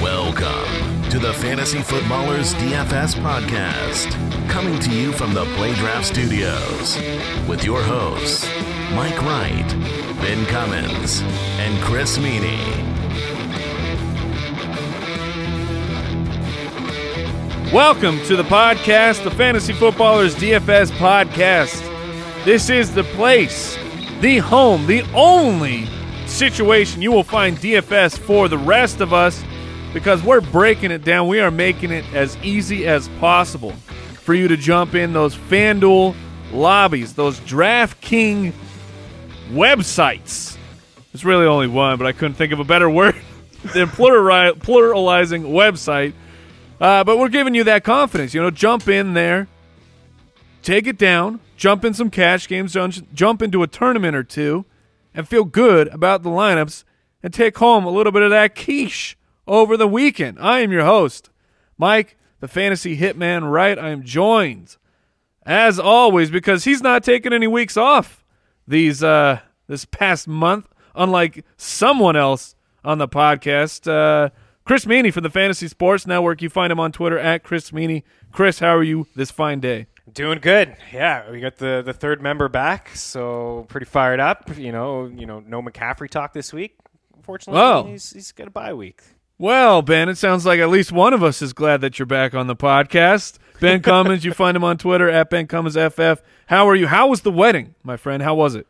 Welcome 0.00 1.10
to 1.10 1.18
the 1.18 1.32
Fantasy 1.34 1.82
Footballers 1.82 2.54
DFS 2.54 3.14
podcast, 3.16 4.10
coming 4.48 4.78
to 4.80 4.90
you 4.90 5.12
from 5.12 5.32
the 5.32 5.44
Playdraft 5.44 6.04
Studios 6.04 6.96
with 7.48 7.64
your 7.64 7.80
hosts, 7.82 8.44
Mike 8.94 9.20
Wright, 9.22 9.68
Ben 10.20 10.44
Cummins, 10.46 11.22
and 11.58 11.80
Chris 11.82 12.18
Meaney. 12.18 12.91
Welcome 17.72 18.22
to 18.24 18.36
the 18.36 18.42
podcast, 18.42 19.24
the 19.24 19.30
Fantasy 19.30 19.72
Footballers 19.72 20.34
DFS 20.34 20.90
podcast. 20.90 21.80
This 22.44 22.68
is 22.68 22.92
the 22.92 23.02
place, 23.02 23.78
the 24.20 24.40
home, 24.40 24.86
the 24.86 25.00
only 25.14 25.86
situation 26.26 27.00
you 27.00 27.10
will 27.10 27.22
find 27.22 27.56
DFS 27.56 28.18
for 28.18 28.48
the 28.48 28.58
rest 28.58 29.00
of 29.00 29.14
us 29.14 29.42
because 29.94 30.22
we're 30.22 30.42
breaking 30.42 30.90
it 30.90 31.02
down. 31.02 31.28
We 31.28 31.40
are 31.40 31.50
making 31.50 31.92
it 31.92 32.04
as 32.12 32.36
easy 32.42 32.86
as 32.86 33.08
possible 33.20 33.72
for 33.72 34.34
you 34.34 34.48
to 34.48 34.56
jump 34.58 34.94
in 34.94 35.14
those 35.14 35.34
FanDuel 35.34 36.14
lobbies, 36.52 37.14
those 37.14 37.40
DraftKings 37.40 38.52
websites. 39.48 40.58
It's 41.14 41.24
really 41.24 41.46
only 41.46 41.68
one, 41.68 41.96
but 41.96 42.06
I 42.06 42.12
couldn't 42.12 42.34
think 42.34 42.52
of 42.52 42.60
a 42.60 42.64
better 42.64 42.90
word 42.90 43.16
than 43.72 43.88
pluralizing 43.88 45.44
website. 45.44 46.12
Uh, 46.82 47.04
but 47.04 47.16
we're 47.16 47.28
giving 47.28 47.54
you 47.54 47.62
that 47.62 47.84
confidence. 47.84 48.34
You 48.34 48.42
know, 48.42 48.50
jump 48.50 48.88
in 48.88 49.14
there, 49.14 49.46
take 50.62 50.88
it 50.88 50.98
down, 50.98 51.38
jump 51.56 51.84
in 51.84 51.94
some 51.94 52.10
cash 52.10 52.48
games, 52.48 52.72
jump- 53.14 53.40
into 53.40 53.62
a 53.62 53.68
tournament 53.68 54.16
or 54.16 54.24
two, 54.24 54.64
and 55.14 55.28
feel 55.28 55.44
good 55.44 55.86
about 55.88 56.24
the 56.24 56.28
lineups 56.28 56.82
and 57.22 57.32
take 57.32 57.56
home 57.58 57.84
a 57.84 57.90
little 57.90 58.10
bit 58.10 58.22
of 58.22 58.30
that 58.30 58.56
quiche 58.56 59.16
over 59.46 59.76
the 59.76 59.86
weekend. 59.86 60.40
I 60.40 60.58
am 60.58 60.72
your 60.72 60.84
host, 60.84 61.30
Mike, 61.78 62.16
the 62.40 62.48
fantasy 62.48 62.96
hitman, 62.96 63.48
right? 63.48 63.78
I 63.78 63.90
am 63.90 64.02
joined, 64.02 64.76
as 65.46 65.78
always, 65.78 66.32
because 66.32 66.64
he's 66.64 66.82
not 66.82 67.04
taking 67.04 67.32
any 67.32 67.46
weeks 67.46 67.76
off 67.76 68.24
these 68.66 69.04
uh, 69.04 69.38
this 69.68 69.84
past 69.84 70.26
month, 70.26 70.66
unlike 70.96 71.44
someone 71.56 72.16
else 72.16 72.56
on 72.84 72.98
the 72.98 73.06
podcast. 73.06 73.86
Uh, 73.88 74.30
Chris 74.64 74.84
Meaney 74.84 75.12
from 75.12 75.22
the 75.24 75.30
Fantasy 75.30 75.68
Sports 75.68 76.06
Network. 76.06 76.40
You 76.42 76.48
find 76.48 76.70
him 76.72 76.78
on 76.80 76.92
Twitter 76.92 77.18
at 77.18 77.42
Chris 77.42 77.70
Meaney. 77.72 78.02
Chris, 78.30 78.60
how 78.60 78.76
are 78.76 78.82
you 78.82 79.06
this 79.16 79.30
fine 79.30 79.60
day? 79.60 79.86
Doing 80.12 80.38
good. 80.40 80.76
Yeah, 80.92 81.30
we 81.30 81.40
got 81.40 81.56
the, 81.56 81.82
the 81.84 81.92
third 81.92 82.20
member 82.22 82.48
back, 82.48 82.90
so 82.94 83.66
pretty 83.68 83.86
fired 83.86 84.20
up. 84.20 84.56
You 84.56 84.72
know, 84.72 85.06
you 85.06 85.26
know, 85.26 85.40
no 85.40 85.62
McCaffrey 85.62 86.08
talk 86.10 86.32
this 86.32 86.52
week. 86.52 86.76
Unfortunately, 87.16 87.60
Oh. 87.62 87.84
he's, 87.84 88.10
he's 88.12 88.32
got 88.32 88.48
a 88.48 88.50
bye 88.50 88.72
week. 88.74 89.00
Well, 89.38 89.82
Ben, 89.82 90.08
it 90.08 90.18
sounds 90.18 90.46
like 90.46 90.60
at 90.60 90.68
least 90.68 90.92
one 90.92 91.12
of 91.12 91.22
us 91.22 91.42
is 91.42 91.52
glad 91.52 91.80
that 91.80 91.98
you're 91.98 92.06
back 92.06 92.34
on 92.34 92.46
the 92.46 92.54
podcast. 92.56 93.38
Ben 93.60 93.80
Cummins, 93.82 94.24
you 94.24 94.32
find 94.32 94.56
him 94.56 94.62
on 94.64 94.76
Twitter 94.78 95.08
at 95.08 95.30
Ben 95.30 95.46
Cummins 95.46 95.76
FF. 95.76 96.22
How 96.46 96.68
are 96.68 96.76
you? 96.76 96.86
How 96.86 97.08
was 97.08 97.22
the 97.22 97.30
wedding, 97.32 97.74
my 97.82 97.96
friend? 97.96 98.22
How 98.22 98.34
was 98.34 98.54
it? 98.54 98.66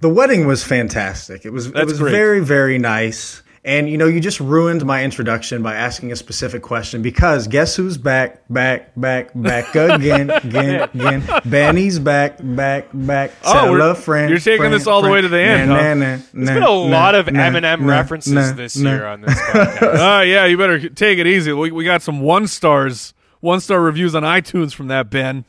The 0.00 0.08
wedding 0.08 0.46
was 0.46 0.64
fantastic. 0.64 1.44
It 1.44 1.50
was 1.50 1.66
it 1.66 1.74
was 1.86 1.98
great. 1.98 2.10
very 2.12 2.40
very 2.40 2.78
nice. 2.78 3.42
And 3.62 3.90
you 3.90 3.98
know, 3.98 4.06
you 4.06 4.20
just 4.20 4.40
ruined 4.40 4.86
my 4.86 5.04
introduction 5.04 5.62
by 5.62 5.74
asking 5.74 6.12
a 6.12 6.16
specific 6.16 6.62
question 6.62 7.02
because 7.02 7.46
guess 7.46 7.76
who's 7.76 7.98
back, 7.98 8.42
back, 8.48 8.90
back, 8.96 9.32
back 9.34 9.74
again, 9.74 10.30
again, 10.30 10.88
again. 10.94 11.22
Benny's 11.44 11.98
back, 11.98 12.38
back, 12.40 12.86
back. 12.94 13.32
Oh, 13.44 13.52
Tell 13.52 13.70
we're- 13.72 13.90
a 13.90 13.94
friend. 13.94 14.30
you're 14.30 14.38
taking 14.38 14.60
friend, 14.60 14.72
this 14.72 14.86
all 14.86 15.02
the 15.02 15.10
way 15.10 15.20
to 15.20 15.28
the 15.28 15.38
end, 15.38 15.68
Nah, 15.68 15.76
huh? 15.76 15.82
nah, 15.94 15.94
nah, 16.16 16.18
There's 16.32 16.50
been 16.50 16.62
a 16.62 16.70
lot 16.70 17.14
of 17.14 17.26
Eminem 17.26 17.86
references 17.86 18.54
this 18.54 18.76
year 18.76 19.04
on 19.04 19.20
this 19.20 19.38
podcast. 19.38 19.98
Oh, 19.98 20.20
yeah, 20.22 20.46
you 20.46 20.56
better 20.56 20.88
take 20.88 21.18
it 21.18 21.26
easy. 21.26 21.52
We, 21.52 21.70
we 21.70 21.84
got 21.84 22.00
some 22.00 22.20
one 22.22 22.46
stars, 22.46 23.12
one 23.40 23.60
star 23.60 23.82
reviews 23.82 24.14
on 24.14 24.22
iTunes 24.22 24.72
from 24.72 24.88
that, 24.88 25.10
Ben. 25.10 25.44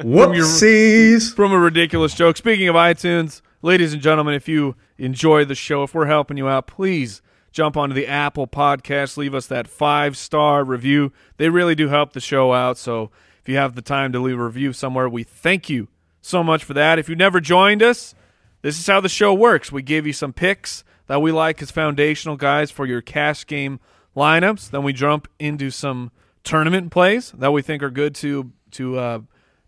Whoopsies. 0.00 1.34
from 1.34 1.52
a 1.52 1.58
ridiculous 1.58 2.14
joke. 2.14 2.36
Speaking 2.36 2.68
of 2.68 2.74
iTunes, 2.74 3.40
ladies 3.62 3.92
and 3.94 4.02
gentlemen, 4.02 4.34
if 4.34 4.48
you 4.48 4.74
enjoy 4.98 5.44
the 5.44 5.54
show, 5.54 5.82
if 5.84 5.94
we're 5.94 6.06
helping 6.06 6.36
you 6.36 6.48
out, 6.48 6.66
please 6.66 7.22
jump 7.52 7.76
onto 7.76 7.94
the 7.94 8.06
Apple 8.06 8.46
Podcast, 8.46 9.16
leave 9.16 9.34
us 9.34 9.46
that 9.46 9.68
five 9.68 10.16
star 10.16 10.64
review. 10.64 11.12
They 11.36 11.48
really 11.48 11.74
do 11.74 11.88
help 11.88 12.12
the 12.12 12.20
show 12.20 12.52
out. 12.52 12.78
So 12.78 13.10
if 13.40 13.48
you 13.48 13.56
have 13.56 13.74
the 13.74 13.82
time 13.82 14.12
to 14.12 14.20
leave 14.20 14.38
a 14.38 14.44
review 14.44 14.72
somewhere, 14.72 15.08
we 15.08 15.22
thank 15.22 15.68
you 15.68 15.88
so 16.20 16.42
much 16.42 16.64
for 16.64 16.74
that. 16.74 16.98
If 16.98 17.08
you 17.08 17.16
never 17.16 17.40
joined 17.40 17.82
us, 17.82 18.14
this 18.62 18.78
is 18.78 18.86
how 18.86 19.00
the 19.00 19.08
show 19.08 19.32
works. 19.32 19.72
We 19.72 19.82
give 19.82 20.06
you 20.06 20.12
some 20.12 20.32
picks 20.32 20.84
that 21.06 21.22
we 21.22 21.32
like 21.32 21.60
as 21.62 21.70
foundational 21.70 22.36
guys 22.36 22.70
for 22.70 22.86
your 22.86 23.00
cash 23.00 23.46
game 23.46 23.80
lineups. 24.16 24.70
Then 24.70 24.82
we 24.82 24.92
jump 24.92 25.28
into 25.38 25.70
some 25.70 26.12
tournament 26.44 26.90
plays 26.90 27.32
that 27.32 27.52
we 27.52 27.62
think 27.62 27.82
are 27.82 27.90
good 27.90 28.14
to 28.16 28.52
to 28.72 28.98
uh, 28.98 29.20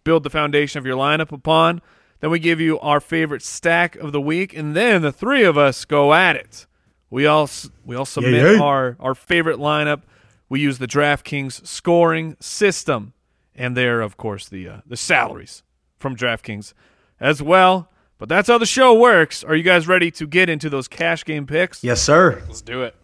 build 0.05 0.23
the 0.23 0.31
foundation 0.31 0.79
of 0.79 0.87
your 0.87 0.97
lineup 0.97 1.33
upon. 1.33 1.83
Then 2.21 2.31
we 2.31 2.39
give 2.39 2.61
you 2.61 2.79
our 2.79 3.01
favorite 3.01 3.43
stack 3.43 3.97
of 3.97 4.13
the 4.13 4.21
week, 4.21 4.57
and 4.57 4.77
then 4.77 5.03
the 5.03 5.11
three 5.11 5.43
of 5.43 5.59
us 5.59 5.85
go 5.85 6.15
at 6.15 6.37
it. 6.37 6.67
We 7.13 7.27
all 7.27 7.49
we 7.85 7.95
all 7.95 8.07
submit 8.07 8.33
Yeah, 8.43 8.53
yeah. 8.53 8.61
our 8.63 8.97
our 8.99 9.15
favorite 9.15 9.59
lineup. 9.59 10.01
We 10.49 10.61
use 10.61 10.79
the 10.79 10.87
DraftKings 10.87 11.67
scoring 11.67 12.37
system, 12.41 13.13
and 13.55 13.77
there, 13.77 14.01
of 14.01 14.17
course, 14.17 14.49
the 14.49 14.67
uh, 14.67 14.77
the 14.87 14.97
salaries 14.97 15.63
from 15.99 16.17
DraftKings 16.17 16.73
as 17.21 17.43
well. 17.43 17.91
But 18.19 18.31
that's 18.31 18.49
how 18.49 18.57
the 18.57 18.65
show 18.65 18.95
works. 18.99 19.45
Are 19.45 19.55
you 19.55 19.63
guys 19.63 19.87
ready 19.87 20.11
to 20.13 20.27
get 20.27 20.49
into 20.49 20.71
those 20.71 20.89
cash 20.89 21.23
game 21.27 21.47
picks? 21.47 21.85
Yes, 21.85 22.01
sir. 22.01 22.43
Let's 22.49 22.63
do 22.63 22.83
it. 22.83 22.95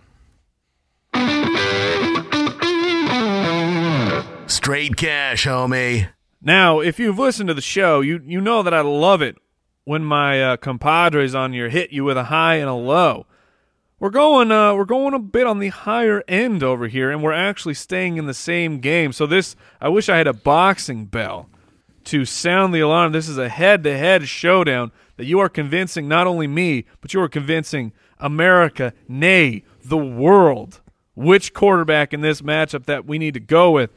Straight 4.46 4.96
cash, 4.96 5.44
homie. 5.44 6.08
Now, 6.40 6.80
if 6.80 6.98
you've 6.98 7.18
listened 7.18 7.48
to 7.48 7.54
the 7.54 7.60
show, 7.60 8.00
you 8.00 8.22
you 8.24 8.40
know 8.40 8.62
that 8.62 8.72
I 8.72 8.80
love 8.80 9.20
it 9.20 9.36
when 9.84 10.02
my 10.02 10.42
uh, 10.42 10.56
compadres 10.56 11.34
on 11.34 11.52
here 11.52 11.68
hit 11.68 11.90
you 11.92 12.04
with 12.04 12.16
a 12.16 12.24
high 12.24 12.54
and 12.54 12.68
a 12.70 12.74
low. 12.74 13.26
We're 14.00 14.10
going 14.10 14.52
uh, 14.52 14.74
we're 14.76 14.84
going 14.84 15.12
a 15.12 15.18
bit 15.18 15.48
on 15.48 15.58
the 15.58 15.70
higher 15.70 16.22
end 16.28 16.62
over 16.62 16.86
here, 16.86 17.10
and 17.10 17.20
we're 17.20 17.32
actually 17.32 17.74
staying 17.74 18.16
in 18.16 18.26
the 18.26 18.34
same 18.34 18.78
game. 18.78 19.12
So 19.12 19.26
this, 19.26 19.56
I 19.80 19.88
wish 19.88 20.08
I 20.08 20.16
had 20.16 20.28
a 20.28 20.32
boxing 20.32 21.06
bell 21.06 21.48
to 22.04 22.24
sound 22.24 22.72
the 22.72 22.78
alarm. 22.78 23.10
This 23.10 23.28
is 23.28 23.38
a 23.38 23.48
head-to-head 23.48 24.28
showdown 24.28 24.92
that 25.16 25.24
you 25.26 25.40
are 25.40 25.48
convincing 25.48 26.06
not 26.06 26.28
only 26.28 26.46
me, 26.46 26.84
but 27.00 27.12
you 27.12 27.20
are 27.20 27.28
convincing 27.28 27.92
America, 28.18 28.92
nay, 29.08 29.64
the 29.84 29.98
world, 29.98 30.80
which 31.16 31.52
quarterback 31.52 32.14
in 32.14 32.20
this 32.20 32.40
matchup 32.40 32.86
that 32.86 33.04
we 33.04 33.18
need 33.18 33.34
to 33.34 33.40
go 33.40 33.72
with. 33.72 33.90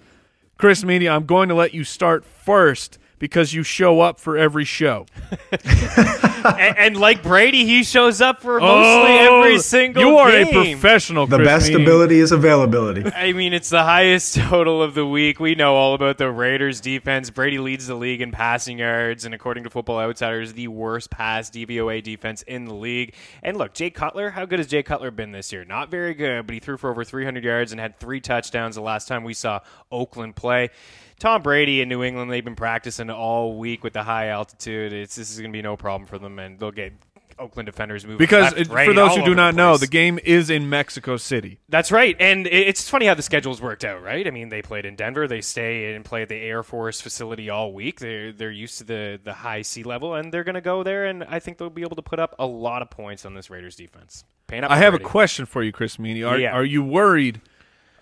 Chris 0.58 0.84
Meaney, 0.84 1.10
I'm 1.10 1.28
going 1.28 1.48
to 1.50 1.56
let 1.56 1.76
you 1.76 1.84
start 1.84 2.26
first 2.26 2.98
because 3.22 3.54
you 3.54 3.62
show 3.62 4.02
up 4.02 4.20
for 4.20 4.36
every 4.36 4.66
show. 4.66 5.06
and, 5.52 6.78
and 6.78 6.98
like 6.98 7.22
Brady, 7.22 7.66
he 7.66 7.84
shows 7.84 8.20
up 8.20 8.42
for 8.42 8.60
oh, 8.60 8.66
mostly 8.66 9.12
every 9.20 9.60
single 9.60 10.02
Oh, 10.04 10.08
You 10.08 10.18
are 10.18 10.32
game. 10.32 10.48
a 10.48 10.72
professional. 10.74 11.28
The 11.28 11.38
Chris 11.38 11.48
best 11.48 11.72
Meaney. 11.72 11.84
ability 11.84 12.20
is 12.20 12.32
availability. 12.32 13.06
I 13.14 13.34
mean, 13.34 13.54
it's 13.54 13.70
the 13.70 13.84
highest 13.84 14.36
total 14.38 14.82
of 14.82 14.96
the 14.96 15.06
week. 15.06 15.40
We 15.40 15.54
know 15.54 15.76
all 15.76 15.94
about 15.94 16.18
the 16.18 16.32
Raiders 16.32 16.82
defense. 16.82 17.30
Brady 17.30 17.60
leads 17.60 17.86
the 17.86 17.94
league 17.94 18.22
in 18.22 18.32
passing 18.32 18.80
yards, 18.80 19.24
and 19.24 19.36
according 19.36 19.66
to 19.66 19.70
Football 19.70 20.00
Outsiders, 20.00 20.54
the 20.54 20.68
worst 20.68 21.12
pass 21.12 21.52
DVOA 21.52 22.02
defense 22.02 22.42
in 22.42 22.66
the 22.66 22.74
league. 22.74 23.14
And 23.44 23.56
look, 23.56 23.76
Jay 23.76 23.92
Cutler, 23.92 24.32
how 24.32 24.46
good 24.46 24.58
has 24.58 24.68
Jay 24.68 24.82
Cutler 24.82 25.12
been 25.12 25.32
this 25.32 25.52
year? 25.54 25.64
Not 25.64 25.92
very 25.92 26.16
good, 26.16 26.48
but 26.48 26.54
he 26.56 26.60
threw 26.60 26.78
for 26.78 26.90
over 26.90 27.04
300 27.04 27.44
yards 27.44 27.72
and 27.72 27.80
had 27.80 28.00
three 28.00 28.20
touchdowns 28.20 28.74
the 28.76 28.82
last 28.82 29.08
time 29.08 29.24
we 29.24 29.36
saw 29.36 29.60
Oakland 29.92 30.36
play. 30.36 30.72
Tom 31.22 31.44
Brady 31.44 31.82
in 31.82 31.88
New 31.88 32.04
England, 32.04 32.32
they've 32.32 32.44
been 32.44 32.56
practicing 32.56 33.12
all 33.12 33.56
week 33.60 33.84
with 33.84 33.94
the 33.94 34.02
high 34.02 34.30
altitude. 34.30 34.92
It's, 34.92 35.16
this 35.16 35.30
is 35.30 35.40
going 35.40 35.52
to 35.52 35.56
be 35.56 35.62
no 35.62 35.78
problem 35.78 36.08
for 36.08 36.18
them, 36.18 36.40
and 36.40 36.58
they'll 36.58 36.72
get 36.72 36.94
Oakland 37.38 37.68
defenders 37.68 38.04
moving 38.06 38.18
Because 38.18 38.46
left, 38.46 38.58
it- 38.58 38.70
right, 38.70 38.88
for 38.88 38.94
those 38.94 39.16
who 39.16 39.24
do 39.24 39.36
not 39.36 39.52
the 39.52 39.58
know, 39.58 39.78
the 39.78 39.86
game 39.86 40.20
is 40.24 40.50
in 40.50 40.68
Mexico 40.68 41.18
City. 41.18 41.60
That's 41.70 41.92
right, 41.92 42.16
and 42.20 42.48
it's 42.48 42.90
funny 42.90 43.06
how 43.06 43.14
the 43.14 43.22
schedules 43.22 43.62
worked 43.62 43.86
out, 43.86 44.02
right? 44.02 44.26
I 44.26 44.32
mean, 44.32 44.50
they 44.50 44.64
played 44.64 44.84
in 44.84 44.96
Denver, 44.96 45.28
they 45.28 45.42
stay 45.42 45.94
and 45.94 46.04
play 46.04 46.24
at 46.24 46.30
the 46.30 46.38
Air 46.38 46.64
Force 46.64 47.00
facility 47.02 47.52
all 47.52 47.72
week. 47.72 48.00
They're 48.00 48.32
they're 48.32 48.50
used 48.50 48.80
to 48.80 48.84
the 48.84 49.20
the 49.24 49.34
high 49.34 49.62
sea 49.62 49.84
level, 49.84 50.16
and 50.16 50.34
they're 50.34 50.44
going 50.44 50.56
to 50.56 50.62
go 50.62 50.82
there, 50.82 51.06
and 51.06 51.24
I 51.26 51.38
think 51.40 51.60
they'll 51.60 51.70
be 51.70 51.84
able 51.84 51.98
to 51.98 52.02
put 52.02 52.20
up 52.20 52.34
a 52.40 52.48
lot 52.48 52.82
of 52.82 52.90
points 52.90 53.28
on 53.28 53.36
this 53.36 53.52
Raiders 53.52 53.76
defense. 53.76 54.24
Up 54.52 54.72
I 54.72 54.78
have 54.78 54.96
a 54.96 55.00
question 55.00 55.46
for 55.46 55.62
you, 55.62 55.72
Chris 55.72 55.98
Meaney. 55.98 56.28
Are 56.28 56.38
Yeah. 56.38 56.52
are 56.52 56.66
you 56.66 56.84
worried 56.84 57.42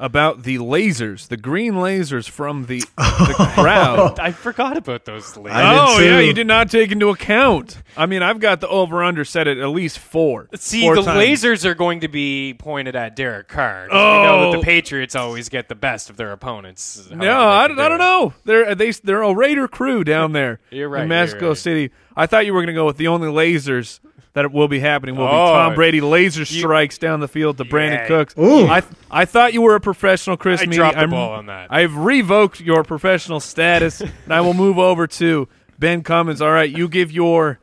about 0.02 0.44
the 0.44 0.58
lasers, 0.60 1.28
the 1.28 1.36
green 1.38 1.74
lasers 1.74 2.30
from 2.30 2.68
the, 2.68 2.80
the 2.98 3.52
crowd. 3.56 4.18
I 4.20 4.32
forgot 4.32 4.78
about 4.78 5.04
those 5.06 5.34
lasers. 5.34 5.52
Oh 5.54 6.00
yeah, 6.00 6.20
you 6.20 6.34
did 6.34 6.48
not 6.48 6.70
take 6.72 6.92
into 6.92 7.10
account. 7.10 7.82
I 7.98 8.06
mean, 8.06 8.24
I've 8.24 8.40
got 8.40 8.62
the 8.62 8.68
over 8.70 9.04
under 9.04 9.26
set 9.26 9.48
at 9.48 9.58
at 9.58 9.68
least 9.68 10.00
four. 10.00 10.48
See, 10.56 10.82
Four 10.84 10.96
the 10.96 11.02
times. 11.04 11.20
lasers 11.44 11.66
are 11.66 11.76
going 11.76 12.00
to 12.02 12.08
be 12.08 12.54
pointed 12.58 12.96
at 12.96 13.16
Derek 13.18 13.50
Carr. 13.50 13.88
'cause 13.90 13.94
We 13.94 13.98
know 14.24 14.40
that 14.52 14.58
Oh. 14.58 14.60
the 14.60 14.64
Patriots 14.66 15.16
always 15.16 15.50
get 15.50 15.68
the 15.68 15.76
best 15.76 16.10
of 16.10 16.16
their 16.16 16.32
opponents. 16.32 17.10
No, 17.12 17.50
I, 17.50 17.68
don't- 17.68 17.76
can 17.78 17.86
I 17.86 17.90
do 17.90 17.98
don't 17.98 18.02
it. 18.02 18.04
know. 18.04 18.34
They're 18.46 18.76
they 18.76 18.92
they're 18.92 19.22
a 19.22 19.34
Raider 19.36 19.68
crew 19.68 20.04
down 20.06 20.32
there 20.32 20.60
You're 20.72 20.88
right, 20.90 21.04
in 21.04 21.10
you're 21.10 21.20
Mexico 21.20 21.48
right. 21.50 21.58
City. 21.58 21.92
I 22.16 22.26
thought 22.26 22.46
you 22.46 22.54
were 22.54 22.60
going 22.62 22.68
to 22.68 22.74
go 22.74 22.86
with 22.86 22.98
the 22.98 23.08
only 23.08 23.28
lasers 23.28 24.00
that 24.34 24.46
it 24.46 24.52
will 24.52 24.68
be 24.68 24.80
happening 24.80 25.16
will 25.16 25.26
be 25.28 25.32
Oh, 25.34 25.54
Tom 25.54 25.76
Brady 25.76 26.02
laser 26.02 26.46
strikes 26.46 26.98
down 26.98 27.20
the 27.20 27.28
field 27.28 27.58
to 27.58 27.66
Brandon 27.66 28.00
Yeah. 28.02 28.08
Cooks. 28.08 28.36
Ooh. 28.38 28.68
I 28.68 28.84
I 29.10 29.26
thought 29.26 29.54
you 29.54 29.62
were 29.62 29.76
a 29.76 29.80
professional, 29.82 30.38
Chris. 30.38 30.62
I 30.62 30.66
Meaney. 30.66 30.76
dropped 30.76 30.96
the 30.96 31.02
I'm- 31.02 31.10
ball 31.10 31.32
on 31.34 31.48
that. 31.48 31.68
I've 31.72 31.96
revoked 31.98 32.62
your 32.62 32.84
professional 32.84 33.40
status, 33.40 34.02
and 34.02 34.12
I 34.34 34.42
will 34.42 34.54
move 34.54 34.78
over 34.78 35.08
to 35.08 35.48
Ben 35.80 36.04
Cummins. 36.04 36.42
All 36.42 36.52
right, 36.52 36.70
you 36.70 36.88
give 36.88 37.12
your 37.12 37.60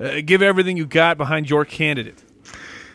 uh, 0.00 0.20
give 0.24 0.42
everything 0.42 0.76
you 0.76 0.86
got 0.86 1.16
behind 1.18 1.48
your 1.50 1.64
candidate. 1.64 2.22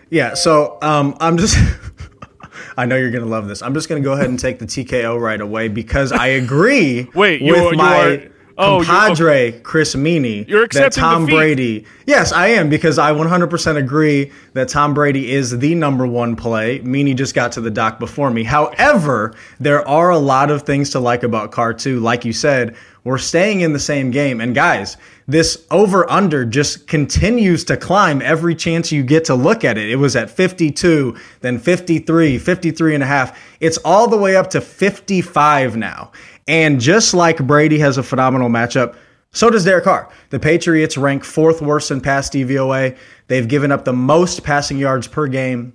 Yeah, 0.10 0.34
so 0.34 0.78
um, 0.82 1.16
I'm 1.20 1.38
just. 1.38 1.58
I 2.78 2.86
know 2.86 2.96
you're 2.96 3.12
gonna 3.12 3.26
love 3.26 3.48
this. 3.48 3.62
I'm 3.62 3.74
just 3.74 3.90
gonna 3.90 4.02
go 4.02 4.14
ahead 4.14 4.28
and 4.30 4.38
take 4.40 4.60
the 4.60 4.66
TKO 4.66 5.20
right 5.20 5.40
away 5.40 5.68
because 5.68 6.12
I 6.12 6.28
agree. 6.28 7.08
Wait, 7.14 7.42
you 7.42 7.54
with 7.54 7.62
are- 7.62 7.72
you 7.72 7.78
my 7.78 8.06
are- 8.14 8.32
oh, 8.62 8.84
compadre 8.84 9.52
Chris 9.64 9.96
Meaney. 9.96 10.48
You're 10.48 10.68
that 10.68 10.92
Tom 10.94 11.26
defeat. 11.26 11.36
Brady. 11.36 11.86
Yes, 12.06 12.32
I 12.32 12.48
am 12.48 12.70
because 12.70 12.98
I 12.98 13.12
100% 13.12 13.78
agree 13.78 14.32
that 14.54 14.70
Tom 14.70 14.94
Brady 14.94 15.32
is 15.32 15.58
the 15.58 15.76
number 15.76 16.06
one 16.06 16.36
play. 16.36 16.80
Meaney 16.80 17.16
just 17.16 17.36
got 17.36 17.52
to 17.54 17.62
the 17.62 17.72
dock 17.72 18.00
before 18.00 18.32
me. 18.32 18.44
However, 18.44 19.34
there 19.60 19.88
are 19.88 20.10
a 20.10 20.18
lot 20.18 20.52
of 20.52 20.64
things 20.64 20.90
to 20.92 21.00
like 21.00 21.24
about 21.24 21.52
Carr 21.52 21.74
too. 21.74 22.00
Like 22.00 22.26
you 22.26 22.34
said, 22.34 22.76
we're 23.04 23.18
staying 23.18 23.62
in 23.62 23.74
the 23.74 23.80
same 23.80 24.12
game, 24.12 24.42
and 24.42 24.54
guys. 24.54 24.98
This 25.32 25.66
over 25.72 26.10
under 26.12 26.44
just 26.44 26.88
continues 26.88 27.64
to 27.66 27.78
climb 27.78 28.22
every 28.22 28.54
chance 28.54 28.92
you 28.92 29.02
get 29.02 29.24
to 29.26 29.34
look 29.34 29.64
at 29.64 29.78
it. 29.78 29.90
It 29.90 29.96
was 29.96 30.14
at 30.18 30.30
52, 30.30 31.16
then 31.40 31.58
53, 31.58 32.38
53 32.38 32.96
and 32.96 33.02
a 33.02 33.08
half. 33.08 33.40
It's 33.62 33.78
all 33.78 34.10
the 34.10 34.18
way 34.18 34.36
up 34.36 34.50
to 34.50 34.60
55 34.60 35.78
now. 35.78 36.12
And 36.50 36.82
just 36.82 37.14
like 37.14 37.48
Brady 37.48 37.80
has 37.80 37.98
a 37.98 38.04
phenomenal 38.04 38.50
matchup, 38.50 38.98
so 39.32 39.50
does 39.50 39.64
Derek 39.64 39.86
Carr. 39.86 40.12
The 40.32 40.40
Patriots 40.40 40.98
rank 40.98 41.24
fourth 41.24 41.62
worst 41.62 41.92
in 41.92 42.02
pass 42.02 42.30
DVOA. 42.30 42.98
They've 43.28 43.48
given 43.48 43.72
up 43.72 43.86
the 43.86 43.94
most 43.94 44.44
passing 44.44 44.78
yards 44.78 45.08
per 45.08 45.28
game 45.28 45.72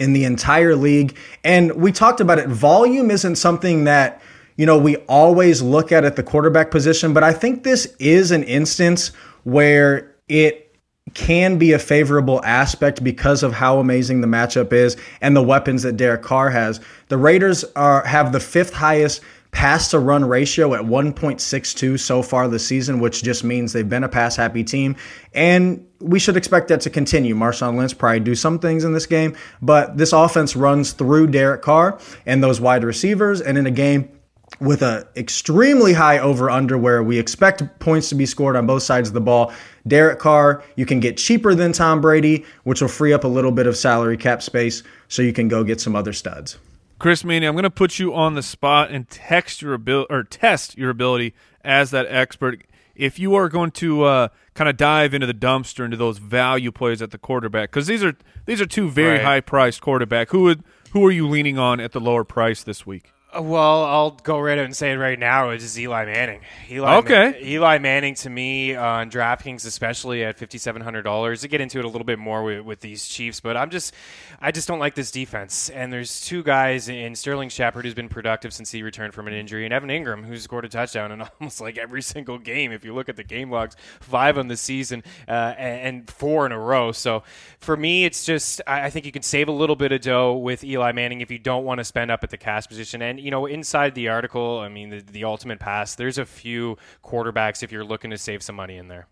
in 0.00 0.12
the 0.12 0.24
entire 0.24 0.74
league. 0.74 1.16
And 1.44 1.70
we 1.76 1.92
talked 1.92 2.20
about 2.20 2.40
it. 2.40 2.48
Volume 2.48 3.12
isn't 3.12 3.36
something 3.36 3.84
that, 3.84 4.20
you 4.62 4.66
know, 4.66 4.78
we 4.78 4.94
always 5.08 5.60
look 5.60 5.90
at 5.90 6.04
at 6.04 6.14
the 6.14 6.22
quarterback 6.22 6.70
position, 6.70 7.12
but 7.12 7.24
I 7.24 7.32
think 7.32 7.64
this 7.64 7.96
is 7.98 8.30
an 8.30 8.44
instance 8.44 9.08
where 9.42 10.14
it 10.28 10.78
can 11.14 11.58
be 11.58 11.72
a 11.72 11.80
favorable 11.80 12.40
aspect 12.44 13.02
because 13.02 13.42
of 13.42 13.54
how 13.54 13.80
amazing 13.80 14.20
the 14.20 14.28
matchup 14.28 14.72
is 14.72 14.96
and 15.20 15.34
the 15.34 15.42
weapons 15.42 15.82
that 15.82 15.96
Derek 15.96 16.22
Carr 16.22 16.48
has. 16.50 16.80
The 17.08 17.16
Raiders 17.16 17.64
are 17.74 18.06
have 18.06 18.30
the 18.30 18.38
fifth 18.38 18.72
highest 18.72 19.20
pass 19.50 19.90
to 19.90 19.98
run 19.98 20.24
ratio 20.24 20.74
at 20.74 20.82
1.62 20.82 21.98
so 21.98 22.22
far 22.22 22.46
this 22.46 22.64
season, 22.64 23.00
which 23.00 23.24
just 23.24 23.42
means 23.42 23.72
they've 23.72 23.88
been 23.88 24.04
a 24.04 24.08
pass 24.08 24.36
happy 24.36 24.62
team. 24.62 24.94
And 25.34 25.84
we 25.98 26.20
should 26.20 26.36
expect 26.36 26.68
that 26.68 26.82
to 26.82 26.90
continue. 26.90 27.34
Marshawn 27.34 27.76
Lynch 27.76 27.98
probably 27.98 28.20
do 28.20 28.36
some 28.36 28.60
things 28.60 28.84
in 28.84 28.92
this 28.92 29.06
game, 29.06 29.36
but 29.60 29.96
this 29.96 30.12
offense 30.12 30.54
runs 30.54 30.92
through 30.92 31.26
Derek 31.26 31.62
Carr 31.62 31.98
and 32.26 32.44
those 32.44 32.60
wide 32.60 32.84
receivers. 32.84 33.40
And 33.40 33.58
in 33.58 33.66
a 33.66 33.70
game 33.72 34.11
with 34.60 34.82
a 34.82 35.06
extremely 35.16 35.92
high 35.92 36.18
over 36.18 36.50
under 36.50 36.76
where 36.78 37.02
we 37.02 37.18
expect 37.18 37.62
points 37.78 38.08
to 38.10 38.14
be 38.14 38.26
scored 38.26 38.56
on 38.56 38.66
both 38.66 38.82
sides 38.82 39.08
of 39.08 39.14
the 39.14 39.20
ball. 39.20 39.52
Derek 39.86 40.18
Carr, 40.18 40.62
you 40.76 40.86
can 40.86 41.00
get 41.00 41.16
cheaper 41.16 41.54
than 41.54 41.72
Tom 41.72 42.00
Brady, 42.00 42.44
which 42.64 42.80
will 42.80 42.88
free 42.88 43.12
up 43.12 43.24
a 43.24 43.28
little 43.28 43.50
bit 43.52 43.66
of 43.66 43.76
salary 43.76 44.16
cap 44.16 44.42
space 44.42 44.82
so 45.08 45.22
you 45.22 45.32
can 45.32 45.48
go 45.48 45.64
get 45.64 45.80
some 45.80 45.96
other 45.96 46.12
studs. 46.12 46.58
Chris 46.98 47.24
Meaney, 47.24 47.48
I'm 47.48 47.54
going 47.54 47.64
to 47.64 47.70
put 47.70 47.98
you 47.98 48.14
on 48.14 48.34
the 48.34 48.42
spot 48.42 48.90
and 48.92 49.08
text 49.10 49.60
your 49.60 49.74
ability 49.74 50.06
or 50.12 50.22
test 50.22 50.78
your 50.78 50.90
ability 50.90 51.34
as 51.64 51.90
that 51.90 52.06
expert. 52.08 52.62
If 52.94 53.18
you 53.18 53.34
are 53.34 53.48
going 53.48 53.72
to 53.72 54.04
uh, 54.04 54.28
kind 54.54 54.68
of 54.70 54.76
dive 54.76 55.12
into 55.14 55.26
the 55.26 55.34
dumpster 55.34 55.84
into 55.84 55.96
those 55.96 56.18
value 56.18 56.70
plays 56.70 57.02
at 57.02 57.10
the 57.10 57.18
quarterback, 57.18 57.70
because 57.70 57.86
these 57.88 58.04
are 58.04 58.14
these 58.46 58.60
are 58.60 58.66
two 58.66 58.88
very 58.88 59.14
Right. 59.16 59.22
high 59.24 59.40
priced 59.40 59.80
quarterback. 59.80 60.30
Who 60.30 60.42
would 60.42 60.62
who 60.92 61.04
are 61.06 61.10
you 61.10 61.26
leaning 61.26 61.58
on 61.58 61.80
at 61.80 61.90
the 61.92 62.00
lower 62.00 62.22
price 62.22 62.62
this 62.62 62.86
week? 62.86 63.12
Uh, 63.34 63.42
Well, 63.42 63.84
I'll 63.84 64.10
go 64.10 64.38
right 64.38 64.58
out 64.58 64.64
and 64.64 64.76
say 64.76 64.92
it 64.92 64.96
right 64.96 65.18
now. 65.18 65.50
It's 65.50 65.62
just 65.64 65.78
Eli 65.78 66.04
Manning. 66.04 66.40
Eli 66.70 66.96
Okay. 66.98 67.30
Man- 67.30 67.34
Eli 67.42 67.78
Manning 67.78 68.14
to 68.16 68.30
me 68.30 68.74
on 68.74 69.10
DraftKings, 69.10 69.66
especially 69.66 70.24
at 70.24 70.38
fifty 70.38 70.58
seven 70.58 70.82
hundred 70.82 71.02
dollars. 71.02 71.40
To 71.42 71.48
get 71.48 71.60
into 71.60 71.78
it 71.78 71.84
a 71.84 71.88
little 71.88 72.04
bit 72.04 72.18
more 72.18 72.42
with, 72.44 72.60
with 72.64 72.80
these 72.80 73.06
Chiefs, 73.06 73.40
but 73.40 73.56
I'm 73.56 73.70
just, 73.70 73.94
I 74.40 74.50
just 74.52 74.68
don't 74.68 74.78
like 74.78 74.94
this 74.94 75.10
defense. 75.10 75.70
And 75.70 75.92
there's 75.92 76.20
two 76.24 76.42
guys 76.42 76.88
in 76.88 77.14
Sterling 77.14 77.48
Shepard 77.48 77.84
who's 77.84 77.94
been 77.94 78.08
productive 78.08 78.52
since 78.52 78.70
he 78.70 78.82
returned 78.82 79.14
from 79.14 79.28
an 79.28 79.34
injury, 79.34 79.64
and 79.64 79.72
Evan 79.72 79.88
Engram 79.90 80.24
who's 80.24 80.42
scored 80.42 80.64
a 80.64 80.68
touchdown 80.68 81.12
in 81.12 81.22
almost 81.40 81.60
like 81.60 81.78
every 81.78 82.02
single 82.02 82.38
game. 82.38 82.72
If 82.72 82.84
you 82.84 82.94
look 82.94 83.08
at 83.08 83.16
the 83.16 83.24
game 83.24 83.50
logs, 83.50 83.76
five 84.00 84.36
on 84.38 84.48
the 84.48 84.56
season 84.56 85.02
uh, 85.28 85.54
and, 85.56 85.96
and 85.96 86.10
four 86.10 86.44
in 86.46 86.52
a 86.52 86.58
row. 86.58 86.92
So 86.92 87.22
for 87.60 87.76
me, 87.76 88.04
it's 88.04 88.24
just 88.26 88.60
I, 88.66 88.84
I 88.86 88.90
think 88.90 89.06
you 89.06 89.12
can 89.12 89.22
save 89.22 89.48
a 89.48 89.52
little 89.52 89.76
bit 89.76 89.92
of 89.92 90.00
dough 90.02 90.34
with 90.36 90.64
Eli 90.64 90.92
Manning 90.92 91.20
if 91.22 91.30
you 91.30 91.38
don't 91.38 91.64
want 91.64 91.78
to 91.78 91.84
spend 91.84 92.10
up 92.10 92.22
at 92.24 92.30
the 92.30 92.36
cash 92.38 92.66
position. 92.66 93.00
And 93.02 93.21
you 93.22 93.30
know, 93.30 93.46
inside 93.46 93.94
the 93.94 94.08
article, 94.08 94.58
I 94.58 94.68
mean, 94.68 94.90
the, 94.90 95.00
the 95.00 95.24
ultimate 95.24 95.58
pass. 95.60 95.94
There's 95.94 96.18
a 96.18 96.26
few 96.26 96.76
quarterbacks 97.04 97.62
if 97.62 97.72
you're 97.72 97.84
looking 97.84 98.10
to 98.10 98.18
save 98.18 98.42
some 98.42 98.56
money 98.56 98.76
in 98.76 98.88
there. 98.88 99.06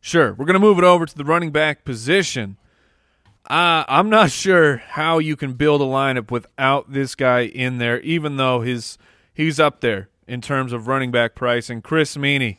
Sure, 0.00 0.34
we're 0.34 0.44
going 0.44 0.54
to 0.54 0.60
move 0.60 0.78
it 0.78 0.84
over 0.84 1.06
to 1.06 1.16
the 1.16 1.24
running 1.24 1.50
back 1.50 1.84
position. 1.84 2.56
Uh, 3.48 3.84
I'm 3.88 4.08
not 4.08 4.30
sure 4.30 4.78
how 4.78 5.18
you 5.18 5.36
can 5.36 5.52
build 5.54 5.80
a 5.82 5.84
lineup 5.84 6.30
without 6.30 6.92
this 6.92 7.14
guy 7.14 7.40
in 7.40 7.78
there, 7.78 8.00
even 8.00 8.36
though 8.36 8.60
his 8.62 8.96
he's 9.34 9.60
up 9.60 9.80
there 9.80 10.08
in 10.26 10.40
terms 10.40 10.72
of 10.72 10.86
running 10.88 11.10
back 11.10 11.34
pricing. 11.34 11.82
Chris 11.82 12.16
Meaney, 12.16 12.56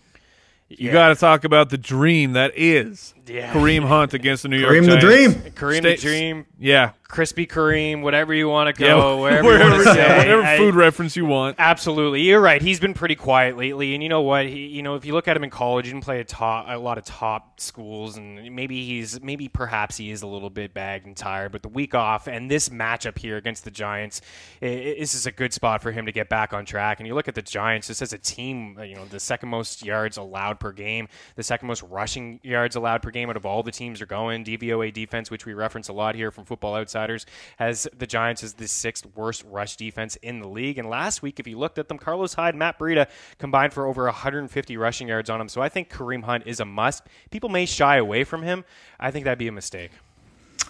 you 0.69 0.87
Yeah. 0.87 0.93
got 0.93 1.07
to 1.09 1.15
talk 1.15 1.43
about 1.43 1.69
the 1.69 1.77
dream 1.79 2.33
that 2.33 2.51
is 2.55 3.15
Yeah. 3.25 3.51
Kareem 3.51 3.87
Hunt 3.87 4.13
against 4.13 4.43
the 4.43 4.49
New 4.49 4.59
York 4.59 4.73
Kareem 4.73 4.85
the 4.85 4.97
dream. 4.97 5.31
Kareem 5.55 5.77
Stay- 5.79 5.95
the 5.95 6.01
Dream, 6.01 6.45
Yeah, 6.59 6.91
Crispy 7.07 7.45
Kreme, 7.45 8.01
whatever 8.01 8.33
you 8.33 8.49
want 8.49 8.75
to 8.75 8.81
yeah, 8.83 8.89
go, 8.89 9.21
wherever, 9.21 9.53
you 9.53 9.59
want 9.59 9.83
to 9.83 9.93
say. 9.93 10.17
whatever 10.17 10.41
I- 10.41 10.57
food 10.57 10.73
reference 10.73 11.15
you 11.15 11.25
want. 11.25 11.55
Absolutely, 11.59 12.21
you're 12.21 12.41
right. 12.41 12.61
He's 12.61 12.79
been 12.79 12.95
pretty 12.95 13.15
quiet 13.15 13.57
lately, 13.57 13.93
and 13.93 14.01
you 14.01 14.09
know 14.09 14.21
what? 14.21 14.47
He, 14.47 14.65
you 14.67 14.81
know, 14.81 14.95
if 14.95 15.05
you 15.05 15.13
look 15.13 15.27
at 15.27 15.37
him 15.37 15.43
in 15.43 15.51
college, 15.51 15.85
he 15.85 15.91
didn't 15.91 16.03
play 16.03 16.19
a 16.19 16.23
top, 16.23 16.65
a 16.67 16.77
lot 16.79 16.97
of 16.97 17.05
top 17.05 17.59
schools, 17.59 18.17
and 18.17 18.55
maybe 18.55 18.83
he's, 18.85 19.21
maybe 19.21 19.47
perhaps 19.47 19.97
he 19.97 20.09
is 20.09 20.23
a 20.23 20.27
little 20.27 20.49
bit 20.49 20.73
bagged 20.73 21.05
and 21.05 21.15
tired. 21.15 21.51
But 21.51 21.61
the 21.61 21.69
week 21.69 21.93
off 21.93 22.27
and 22.27 22.49
this 22.49 22.69
matchup 22.69 23.19
here 23.19 23.37
against 23.37 23.65
the 23.65 23.71
Giants, 23.71 24.21
i 24.61 24.65
i- 24.65 24.95
this 24.99 25.13
is 25.13 25.27
a 25.27 25.31
good 25.31 25.53
spot 25.53 25.83
for 25.83 25.91
him 25.91 26.07
to 26.07 26.11
get 26.11 26.27
back 26.27 26.53
on 26.53 26.65
track. 26.65 26.99
And 26.99 27.05
you 27.07 27.13
look 27.13 27.27
at 27.27 27.35
the 27.35 27.41
Giants, 27.43 27.85
just 27.87 28.01
as 28.01 28.13
a 28.13 28.17
team, 28.17 28.77
uh, 28.79 28.83
you 28.83 28.95
know, 28.95 29.05
the 29.05 29.19
second 29.19 29.49
most 29.49 29.85
yards 29.85 30.17
allowed 30.17 30.59
per 30.59 30.71
game, 30.71 31.07
the 31.35 31.43
second 31.43 31.67
most 31.67 31.83
rushing 31.83 32.39
yards 32.41 32.75
allowed 32.75 33.03
per 33.03 33.11
game 33.11 33.29
out 33.29 33.37
of 33.37 33.45
all 33.45 33.61
the 33.61 33.71
teams 33.71 34.01
are 34.01 34.05
going. 34.07 34.43
DVOA 34.43 34.91
defense, 34.91 35.29
which 35.29 35.45
we 35.45 35.53
reference 35.53 35.87
a 35.87 35.93
lot 35.93 36.15
here 36.15 36.31
from 36.31 36.45
Football 36.45 36.75
Outsiders, 36.95 37.25
has 37.57 37.87
the 37.97 38.07
Giants 38.07 38.43
as 38.43 38.53
the 38.53 38.67
sixth 38.67 39.05
worst 39.15 39.43
rush 39.49 39.75
defense 39.75 40.15
in 40.17 40.39
the 40.39 40.47
league. 40.47 40.77
And 40.77 40.89
last 40.89 41.21
week, 41.21 41.39
if 41.39 41.47
you 41.47 41.57
looked 41.57 41.77
at 41.77 41.89
them, 41.89 41.97
Carlos 41.97 42.33
Hyde, 42.33 42.55
Matt 42.55 42.79
Breida 42.79 43.07
combined 43.37 43.73
for 43.73 43.85
over 43.85 44.05
150 44.05 44.77
rushing 44.77 45.09
yards 45.09 45.29
on 45.29 45.41
him. 45.41 45.49
So 45.49 45.61
I 45.61 45.67
think 45.67 45.89
Kareem 45.89 46.23
Hunt 46.23 46.43
is 46.45 46.61
a 46.61 46.65
must. 46.65 47.03
People 47.31 47.49
may 47.49 47.65
shy 47.65 47.97
away 47.97 48.23
from 48.23 48.43
him. 48.43 48.63
I 48.97 49.11
think 49.11 49.25
that'd 49.25 49.37
be 49.37 49.49
a 49.49 49.51
mistake. 49.51 49.91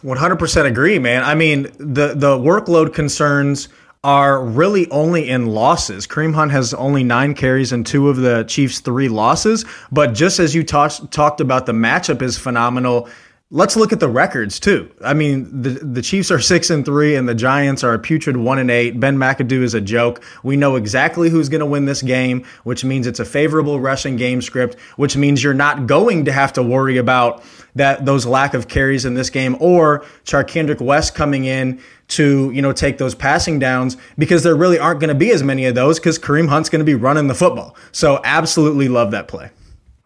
100% 0.04 0.66
agree, 0.66 1.00
man. 1.00 1.24
I 1.24 1.36
mean, 1.36 1.64
the 1.78 2.14
the 2.16 2.38
workload 2.38 2.94
concerns 2.94 3.70
are 4.04 4.44
really 4.44 4.90
only 4.92 5.30
in 5.30 5.48
losses. 5.48 6.06
Kareem 6.06 6.36
Hunt 6.36 6.52
has 6.52 6.76
only 6.76 7.04
nine 7.04 7.34
carries 7.34 7.72
and 7.72 7.86
two 7.86 8.10
of 8.10 8.18
the 8.18 8.44
Chiefs' 8.44 8.80
three 8.80 9.10
losses. 9.10 9.66
But 9.92 10.14
just 10.14 10.40
as 10.40 10.54
you 10.54 10.64
talked 10.64 11.12
talked 11.12 11.42
about, 11.42 11.66
the 11.66 11.72
matchup 11.72 12.22
is 12.22 12.38
phenomenal. 12.38 13.10
Let's 13.52 13.76
look 13.76 13.94
at 13.94 14.00
the 14.00 14.10
records 14.10 14.60
too. 14.60 14.90
I 15.04 15.14
mean, 15.14 15.62
the 15.62 15.70
the 15.70 16.02
Chiefs 16.02 16.32
are 16.32 16.40
six 16.40 16.72
and 16.72 16.84
three, 16.84 17.16
and 17.16 17.30
the 17.30 17.36
Giants 17.36 17.84
are 17.84 17.94
a 17.94 18.00
putrid 18.00 18.38
one 18.38 18.58
and 18.58 18.72
eight. 18.72 19.00
Ben 19.00 19.18
McAdoo 19.18 19.62
is 19.62 19.76
a 19.76 19.82
joke. 19.82 20.24
We 20.42 20.58
know 20.58 20.76
exactly 20.76 21.30
who's 21.30 21.48
going 21.48 21.60
to 21.60 21.66
win 21.68 21.86
this 21.86 22.02
game, 22.02 22.44
which 22.64 22.84
means 22.84 23.06
it's 23.06 23.20
a 23.20 23.26
favorable 23.26 23.80
rushing 23.80 24.16
game 24.16 24.42
script, 24.42 24.80
which 24.96 25.16
means 25.16 25.44
you're 25.44 25.54
not 25.54 25.86
going 25.86 26.26
to 26.26 26.32
have 26.32 26.54
to 26.54 26.64
worry 26.64 26.98
about 26.98 27.44
that 27.76 28.04
those 28.04 28.26
lack 28.26 28.56
of 28.56 28.68
carries 28.68 29.06
in 29.06 29.14
this 29.14 29.30
game 29.30 29.56
or 29.60 30.00
Charcandrick 30.24 30.82
West 30.82 31.14
coming 31.14 31.46
in 31.46 31.80
to 32.08 32.50
you 32.50 32.64
know 32.64 32.74
take 32.74 32.98
those 32.98 33.14
passing 33.14 33.60
downs 33.60 33.96
because 34.18 34.42
there 34.42 34.56
really 34.56 34.80
aren't 34.80 35.00
going 35.00 35.10
to 35.10 35.16
be 35.16 35.30
as 35.30 35.44
many 35.44 35.66
of 35.66 35.76
those 35.76 36.00
because 36.00 36.18
Kareem 36.18 36.50
Hunt's 36.50 36.70
going 36.70 36.80
to 36.80 36.84
be 36.86 36.96
running 36.96 37.28
the 37.28 37.36
football. 37.36 37.76
So 37.92 38.22
absolutely 38.24 38.88
love 38.88 39.12
that 39.12 39.28
play. 39.28 39.52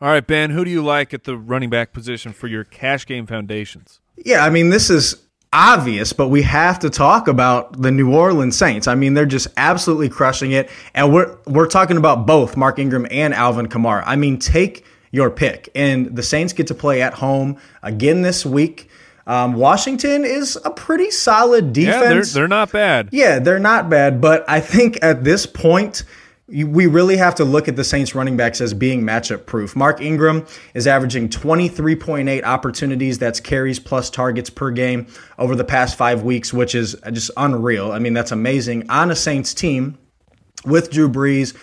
All 0.02 0.08
right, 0.08 0.26
Ben, 0.26 0.52
who 0.52 0.64
do 0.64 0.72
you 0.72 0.82
like 0.82 1.14
at 1.14 1.26
the 1.26 1.38
running 1.38 1.70
back 1.70 1.92
position 1.92 2.32
for 2.32 2.48
your 2.48 2.64
cash 2.64 3.06
game 3.06 3.26
foundations? 3.26 4.00
Yeah, 4.16 4.46
I 4.46 4.50
mean, 4.50 4.70
this 4.70 4.90
is 4.90 5.16
obvious, 5.52 6.14
but 6.14 6.30
we 6.30 6.42
have 6.44 6.80
to 6.80 6.90
talk 6.90 7.28
about 7.28 7.82
the 7.82 7.92
New 7.92 8.14
Orleans 8.14 8.58
Saints. 8.58 8.88
I 8.88 8.96
mean, 8.96 9.14
they're 9.14 9.26
just 9.26 9.48
absolutely 9.58 10.08
crushing 10.08 10.52
it. 10.52 10.70
And 10.94 11.14
we're 11.14 11.38
we're 11.48 11.68
talking 11.68 11.98
about 11.98 12.26
both 12.26 12.56
Mark 12.56 12.80
Ingram 12.80 13.08
and 13.12 13.34
Alvin 13.34 13.68
Kamara. 13.68 14.04
I 14.06 14.16
mean, 14.16 14.40
take 14.40 14.86
your 15.12 15.30
pick. 15.30 15.68
And 15.76 16.16
the 16.16 16.24
Saints 16.24 16.54
get 16.54 16.68
to 16.68 16.76
play 16.76 17.02
at 17.02 17.16
home 17.16 17.58
again 17.84 18.22
this 18.22 18.46
week. 18.46 18.90
Um, 19.28 19.54
Washington 19.54 20.24
is 20.24 20.58
a 20.64 20.72
pretty 20.72 21.12
solid 21.12 21.74
defense. 21.74 22.04
Yeah, 22.04 22.10
they're, 22.10 22.24
they're 22.24 22.48
not 22.48 22.72
bad. 22.72 23.10
Yeah, 23.12 23.40
they're 23.40 23.60
not 23.60 23.90
bad, 23.90 24.22
but 24.22 24.44
I 24.48 24.60
think 24.60 24.98
at 25.04 25.24
this 25.24 25.46
point, 25.46 26.04
we 26.50 26.88
really 26.88 27.18
have 27.18 27.36
to 27.36 27.46
look 27.46 27.68
at 27.68 27.76
the 27.76 27.84
Saints 27.84 28.16
running 28.16 28.36
backs 28.36 28.60
as 28.60 28.74
being 28.74 29.04
matchup 29.04 29.46
proof. 29.46 29.76
Mark 29.76 30.02
Ingram 30.02 30.46
is 30.74 30.88
averaging 30.88 31.30
23.8 31.30 32.44
opportunities, 32.44 33.20
that's 33.20 33.40
carries 33.40 33.80
plus 33.80 34.10
targets 34.10 34.50
per 34.50 34.72
game 34.72 35.08
over 35.38 35.56
the 35.56 35.64
past 35.64 35.98
five 35.98 36.24
weeks, 36.24 36.54
which 36.54 36.74
is 36.74 36.96
just 37.12 37.32
unreal. 37.38 37.92
I 37.92 38.00
mean, 38.00 38.14
that's 38.14 38.32
amazing 38.32 38.90
on 38.90 39.12
a 39.12 39.16
Saints 39.16 39.54
team 39.54 39.98
with 40.66 40.92
Drew 40.92 41.10
Brees 41.10 41.56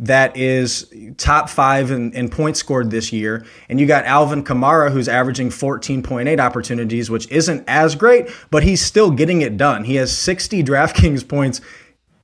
that 0.00 0.36
is 0.36 0.92
top 1.16 1.48
five 1.48 1.92
in, 1.92 2.12
in, 2.14 2.28
points 2.28 2.58
scored 2.58 2.90
this 2.90 3.12
year. 3.12 3.46
And 3.68 3.78
you 3.78 3.86
got 3.86 4.04
Alvin 4.04 4.42
Kamara, 4.42 4.90
who's 4.90 5.06
averaging 5.08 5.50
14.8 5.50 6.40
opportunities, 6.40 7.10
which 7.10 7.30
isn't 7.30 7.62
as 7.68 7.94
great, 7.94 8.28
but 8.50 8.64
he's 8.64 8.82
still 8.82 9.12
getting 9.12 9.42
it 9.42 9.56
done. 9.56 9.84
He 9.84 9.94
has 9.94 10.16
60 10.16 10.64
DraftKings 10.64 11.26
points 11.26 11.60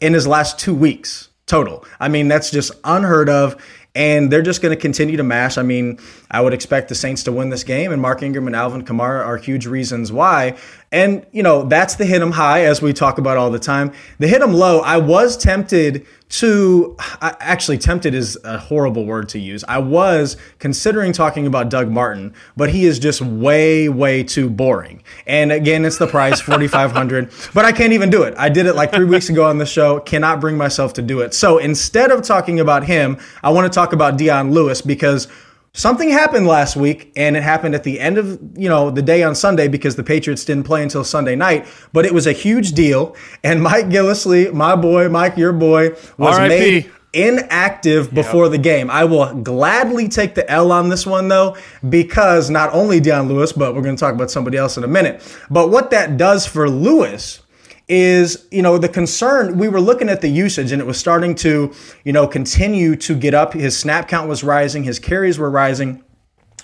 in 0.00 0.14
his 0.14 0.26
last 0.26 0.58
two 0.58 0.74
weeks 0.74 1.29
total. 1.50 1.84
I 1.98 2.08
mean, 2.08 2.28
that's 2.28 2.50
just 2.50 2.72
unheard 2.84 3.28
of. 3.28 3.60
And 3.92 4.32
they're 4.32 4.40
just 4.40 4.62
going 4.62 4.74
to 4.74 4.80
continue 4.80 5.16
to 5.16 5.24
mash. 5.24 5.58
I 5.58 5.62
mean, 5.62 5.98
I 6.30 6.40
would 6.40 6.54
expect 6.54 6.88
the 6.88 6.94
Saints 6.94 7.24
to 7.24 7.32
win 7.32 7.50
this 7.50 7.64
game, 7.64 7.90
and 7.90 8.00
Mark 8.00 8.22
Ingram 8.22 8.46
and 8.46 8.54
Alvin 8.54 8.84
Kamara 8.84 9.26
are 9.26 9.36
huge 9.36 9.66
reasons 9.66 10.12
why. 10.12 10.56
And, 10.92 11.24
you 11.30 11.42
know, 11.42 11.62
that's 11.62 11.94
the 11.94 12.04
hit 12.04 12.20
'em 12.20 12.32
high, 12.32 12.64
as 12.64 12.82
we 12.82 12.92
talk 12.92 13.18
about 13.18 13.36
all 13.36 13.50
the 13.50 13.60
time. 13.60 13.92
The 14.18 14.26
hit 14.26 14.42
'em 14.42 14.52
low, 14.52 14.80
I 14.80 14.96
was 14.96 15.36
tempted 15.36 16.04
to 16.30 16.96
actually 17.20 17.78
tempted 17.78 18.14
is 18.14 18.38
a 18.44 18.56
horrible 18.58 19.04
word 19.04 19.28
to 19.28 19.38
use. 19.38 19.64
I 19.68 19.78
was 19.78 20.36
considering 20.58 21.12
talking 21.12 21.46
about 21.46 21.70
Doug 21.70 21.90
Martin, 21.90 22.32
but 22.56 22.70
he 22.70 22.86
is 22.86 22.98
just 22.98 23.20
way 23.20 23.88
way 23.88 24.22
too 24.22 24.48
boring. 24.48 25.02
And 25.26 25.50
again, 25.52 25.84
it's 25.84 25.98
the 25.98 26.06
price 26.06 26.40
4500, 26.40 27.30
but 27.54 27.64
I 27.64 27.72
can't 27.72 27.92
even 27.92 28.10
do 28.10 28.22
it. 28.22 28.34
I 28.36 28.48
did 28.48 28.66
it 28.66 28.74
like 28.74 28.92
3 28.92 29.06
weeks 29.06 29.28
ago 29.28 29.44
on 29.44 29.58
the 29.58 29.66
show, 29.66 30.00
cannot 30.00 30.40
bring 30.40 30.56
myself 30.56 30.92
to 30.94 31.02
do 31.02 31.20
it. 31.20 31.34
So 31.34 31.58
instead 31.58 32.10
of 32.10 32.22
talking 32.22 32.60
about 32.60 32.84
him, 32.84 33.16
I 33.42 33.50
want 33.50 33.72
to 33.72 33.74
talk 33.74 33.92
about 33.92 34.16
Dion 34.16 34.52
Lewis 34.52 34.82
because 34.82 35.28
Something 35.72 36.10
happened 36.10 36.48
last 36.48 36.74
week, 36.74 37.12
and 37.14 37.36
it 37.36 37.44
happened 37.44 37.76
at 37.76 37.84
the 37.84 38.00
end 38.00 38.18
of 38.18 38.40
you 38.56 38.68
know 38.68 38.90
the 38.90 39.02
day 39.02 39.22
on 39.22 39.36
Sunday 39.36 39.68
because 39.68 39.94
the 39.94 40.02
Patriots 40.02 40.44
didn't 40.44 40.64
play 40.64 40.82
until 40.82 41.04
Sunday 41.04 41.36
night. 41.36 41.66
But 41.92 42.04
it 42.04 42.12
was 42.12 42.26
a 42.26 42.32
huge 42.32 42.72
deal, 42.72 43.14
and 43.44 43.62
Mike 43.62 43.86
Gillislee, 43.86 44.52
my 44.52 44.74
boy, 44.74 45.08
Mike, 45.08 45.36
your 45.36 45.52
boy, 45.52 45.90
was 46.18 46.38
made 46.40 46.90
inactive 47.12 48.12
before 48.12 48.44
yep. 48.44 48.52
the 48.52 48.58
game. 48.58 48.90
I 48.90 49.04
will 49.04 49.32
gladly 49.34 50.08
take 50.08 50.34
the 50.34 50.48
L 50.50 50.72
on 50.72 50.88
this 50.88 51.06
one 51.06 51.28
though, 51.28 51.56
because 51.88 52.50
not 52.50 52.72
only 52.72 52.98
Dion 52.98 53.28
Lewis, 53.28 53.52
but 53.52 53.74
we're 53.74 53.82
going 53.82 53.96
to 53.96 54.00
talk 54.00 54.14
about 54.14 54.30
somebody 54.30 54.58
else 54.58 54.76
in 54.76 54.82
a 54.82 54.88
minute. 54.88 55.22
But 55.50 55.70
what 55.70 55.90
that 55.90 56.16
does 56.16 56.46
for 56.46 56.68
Lewis 56.68 57.42
is, 57.90 58.46
you 58.52 58.62
know, 58.62 58.78
the 58.78 58.88
concern, 58.88 59.58
we 59.58 59.68
were 59.68 59.80
looking 59.80 60.08
at 60.08 60.20
the 60.20 60.28
usage 60.28 60.70
and 60.70 60.80
it 60.80 60.84
was 60.86 60.96
starting 60.96 61.34
to, 61.34 61.74
you 62.04 62.12
know, 62.12 62.26
continue 62.26 62.94
to 62.94 63.16
get 63.16 63.34
up. 63.34 63.52
His 63.52 63.76
snap 63.76 64.06
count 64.06 64.28
was 64.28 64.44
rising, 64.44 64.84
his 64.84 65.00
carries 65.00 65.38
were 65.38 65.50
rising. 65.50 66.04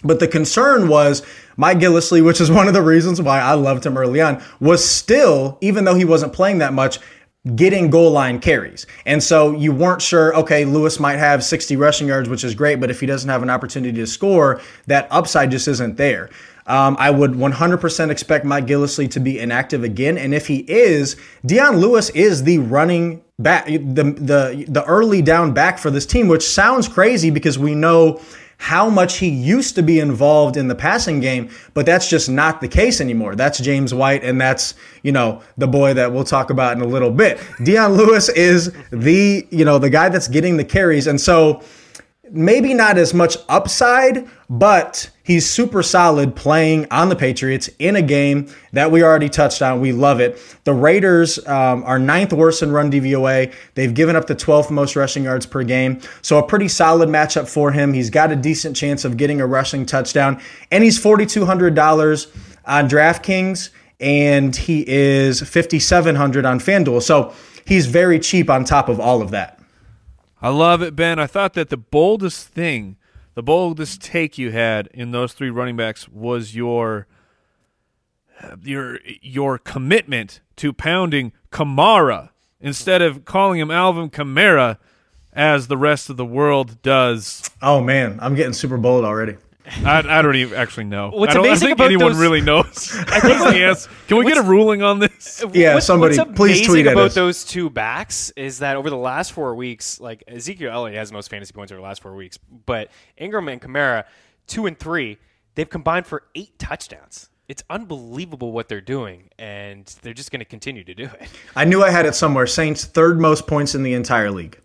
But 0.05 0.21
the 0.21 0.29
concern 0.29 0.89
was 0.89 1.27
Mike 1.57 1.79
Gillislee, 1.79 2.25
which 2.25 2.41
is 2.41 2.51
one 2.53 2.69
of 2.69 2.75
the 2.75 2.83
reasons 2.83 3.21
why 3.21 3.41
I 3.41 3.55
loved 3.55 3.85
him 3.85 3.99
early 3.99 4.21
on, 4.21 4.41
was 4.61 4.89
still, 4.89 5.59
even 5.61 5.85
though 5.85 5.97
he 5.97 6.05
wasn't 6.05 6.33
playing 6.33 6.59
that 6.59 6.73
much, 6.73 7.01
getting 7.57 7.91
goal 7.91 8.13
line 8.13 8.39
carries. 8.39 8.87
And 9.05 9.23
so 9.23 9.53
you 9.53 9.73
weren't 9.73 10.03
sure, 10.03 10.35
okay, 10.37 10.65
Lewis 10.65 11.01
might 11.01 11.19
have 11.19 11.43
60 11.43 11.75
rushing 11.77 12.07
yards, 12.07 12.29
which 12.29 12.45
is 12.45 12.55
great, 12.55 12.81
but 12.81 12.91
if 12.91 13.01
he 13.01 13.07
doesn't 13.07 13.29
have 13.29 13.43
an 13.43 13.51
opportunity 13.51 13.99
to 13.99 14.07
score, 14.07 14.61
that 14.87 15.09
upside 15.11 15.51
just 15.51 15.67
isn't 15.67 15.97
there. 15.97 16.31
Um, 16.67 16.97
I 16.99 17.11
would 17.11 17.33
100% 17.33 18.11
expect 18.11 18.45
Mike 18.45 18.67
Gillislee 18.67 19.11
to 19.13 19.21
be 19.21 19.39
inactive 19.39 19.85
again, 19.85 20.19
and 20.19 20.35
if 20.35 20.47
he 20.49 20.65
is, 20.69 21.17
Dion 21.45 21.77
Lewis 21.79 22.11
is 22.11 22.43
the 22.43 22.59
running 22.59 23.23
back, 23.39 23.67
the 23.67 23.79
the 23.79 24.65
the 24.67 24.85
early 24.87 25.23
down 25.23 25.53
back 25.53 25.79
for 25.79 25.91
this 25.91 26.07
team, 26.07 26.29
which 26.29 26.43
sounds 26.43 26.89
crazy 26.89 27.31
because 27.31 27.59
we 27.59 27.75
know 27.75 28.21
how 28.59 28.89
much 28.89 29.19
he 29.19 29.29
used 29.29 29.75
to 29.75 29.83
be 29.83 30.01
involved 30.01 30.57
in 30.57 30.69
the 30.69 30.75
passing 30.75 31.21
game, 31.21 31.51
but 31.75 31.85
that's 31.85 32.09
just 32.09 32.29
not 32.29 32.61
the 32.61 32.69
case 32.69 33.01
anymore. 33.01 33.35
That's 33.37 33.59
James 33.59 33.93
White, 33.93 34.25
and 34.25 34.41
that's, 34.41 34.75
you 35.03 35.13
know, 35.13 35.43
the 35.59 35.69
boy 35.69 35.95
that 35.95 36.13
we'll 36.13 36.25
talk 36.25 36.51
about 36.51 36.77
in 36.77 36.83
a 36.83 36.87
little 36.87 37.11
bit. 37.11 37.39
Dion 37.63 37.93
Lewis 37.93 38.29
is 38.31 38.73
the, 38.91 39.47
you 39.51 39.65
know, 39.65 39.79
the 39.79 39.91
guy 39.91 40.09
that's 40.09 40.29
getting 40.29 40.57
the 40.57 40.65
carries. 40.65 41.07
And 41.07 41.21
so 41.21 41.63
maybe 42.31 42.75
not 42.75 42.99
as 42.99 43.15
much 43.15 43.37
upside, 43.49 44.29
but 44.49 45.11
he's 45.23 45.49
super 45.49 45.83
solid 45.83 46.37
playing 46.37 46.87
on 46.91 47.09
the 47.09 47.17
Patriots 47.17 47.69
in 47.79 47.97
a 47.97 48.03
game 48.03 48.49
that 48.73 48.91
we 48.91 49.03
already 49.03 49.29
touched 49.29 49.63
on. 49.63 49.81
We 49.81 49.93
love 49.93 50.21
it. 50.21 50.39
The 50.65 50.73
Raiders 50.73 51.45
um, 51.47 51.83
are 51.85 51.99
ninth 51.99 52.33
worst 52.33 52.63
in 52.63 52.73
run 52.73 52.91
DVOA. 52.91 53.53
They've 53.75 53.93
given 53.93 54.17
up 54.17 54.27
the 54.27 54.37
12th 54.37 54.71
most 54.71 54.97
rushing 54.97 55.25
yards 55.25 55.47
per 55.47 55.65
game. 55.65 56.01
So 56.23 56.39
a 56.39 56.47
pretty 56.47 56.69
solid 56.69 57.09
matchup 57.09 57.49
for 57.49 57.73
him. 57.73 57.93
He's 57.93 58.11
got 58.11 58.33
a 58.33 58.37
decent 58.37 58.77
chance 58.77 59.05
of 59.05 59.17
getting 59.17 59.41
a 59.41 59.47
rushing 59.47 59.87
touchdown. 59.87 60.41
And 60.71 60.85
he's 60.85 61.01
$4,200 61.03 62.27
on 62.67 62.89
DraftKings, 62.89 63.71
and 64.01 64.55
he 64.55 64.85
is 64.87 65.41
5700 65.41 66.45
on 66.45 66.61
FanDuel. 66.61 67.03
So 67.03 67.35
he's 67.67 67.87
very 67.87 68.19
cheap 68.19 68.51
on 68.51 68.65
top 68.65 68.89
of 68.89 69.01
all 69.01 69.23
of 69.23 69.31
that. 69.31 69.56
I 70.41 70.51
love 70.51 70.83
it, 70.83 70.95
Ben. 70.95 71.19
I 71.19 71.27
thought 71.27 71.55
that 71.55 71.71
the 71.71 71.77
boldest 71.77 72.49
thing, 72.49 72.97
the 73.35 73.43
boldest 73.43 74.03
take 74.03 74.37
you 74.37 74.51
had 74.51 74.89
in 74.89 75.11
those 75.11 75.33
three 75.33 75.51
running 75.51 75.77
backs 75.77 76.09
was 76.09 76.55
your 76.55 77.07
your 78.63 79.01
your 79.23 79.59
commitment 79.59 80.41
to 80.57 80.73
pounding 80.73 81.33
Kamara 81.51 82.31
instead 82.61 83.01
of 83.01 83.25
calling 83.25 83.61
him 83.61 83.71
Alvin 83.71 84.11
Kamara 84.11 84.79
as 85.33 85.69
the 85.69 85.77
rest 85.77 86.11
of 86.11 86.17
the 86.17 86.25
world 86.25 86.83
does. 86.83 87.49
Oh 87.63 87.81
man, 87.81 88.19
I'm 88.21 88.35
getting 88.35 88.53
super 88.53 88.77
bold 88.77 89.05
already. 89.05 89.37
I, 89.85 89.99
I, 89.99 90.23
don't 90.23 90.37
even 90.37 90.57
actually 90.57 90.85
know. 90.85 91.11
What's 91.11 91.33
I 91.33 91.35
don't 91.35 91.47
amazing 91.47 91.67
I 91.67 91.69
think 91.69 91.79
about 91.79 91.87
anyone 91.87 92.13
those, 92.13 92.21
really 92.21 92.41
knows. 92.41 92.95
I 93.09 93.21
think 93.21 93.41
yes. 93.57 93.89
Can 94.07 94.19
we 94.19 94.25
get 94.25 94.39
a 94.39 94.43
ruling 94.43 94.83
on 94.83 95.01
this? 95.01 95.45
Yeah, 95.53 95.75
what's, 95.75 95.87
somebody 95.87 96.17
what's 96.17 96.33
please 96.37 96.65
tweet 96.65 96.87
about 96.87 97.07
us. 97.07 97.15
those 97.15 97.45
two 97.45 97.69
backs 97.69 98.31
is 98.37 98.61
that 98.61 98.77
over 98.77 98.91
the 98.91 98.97
last 98.97 99.33
four 99.33 99.55
weeks, 99.57 99.99
like 99.99 100.23
Ezekiel 100.29 100.73
Elliott 100.73 100.97
has 100.97 101.09
the 101.09 101.15
most 101.15 101.31
fantasy 101.31 101.53
points 101.53 101.73
over 101.73 101.81
the 101.81 101.85
last 101.85 102.01
four 102.01 102.15
weeks, 102.15 102.39
but 102.39 102.91
Ingram 103.17 103.49
and 103.49 103.61
Kamara, 103.61 104.05
two 104.47 104.67
and 104.67 104.79
three, 104.79 105.19
they've 105.57 105.69
combined 105.69 106.07
for 106.07 106.23
eight 106.37 106.57
touchdowns. 106.59 107.29
It's 107.49 107.65
unbelievable 107.69 108.53
what 108.53 108.69
they're 108.69 108.81
doing, 108.81 109.31
and 109.39 109.87
they're 110.03 110.15
just 110.15 110.31
going 110.31 110.41
to 110.41 110.47
continue 110.47 110.85
to 110.85 110.95
do 110.95 111.05
it. 111.05 111.29
I 111.57 111.65
knew 111.65 111.83
I 111.83 111.91
had 111.91 112.07
it 112.07 112.15
somewhere. 112.15 112.47
Saints 112.47 112.85
third 112.85 113.21
most 113.21 113.47
points 113.49 113.75
in 113.75 113.83
the 113.83 113.95
entire 113.95 114.31
league. 114.31 114.61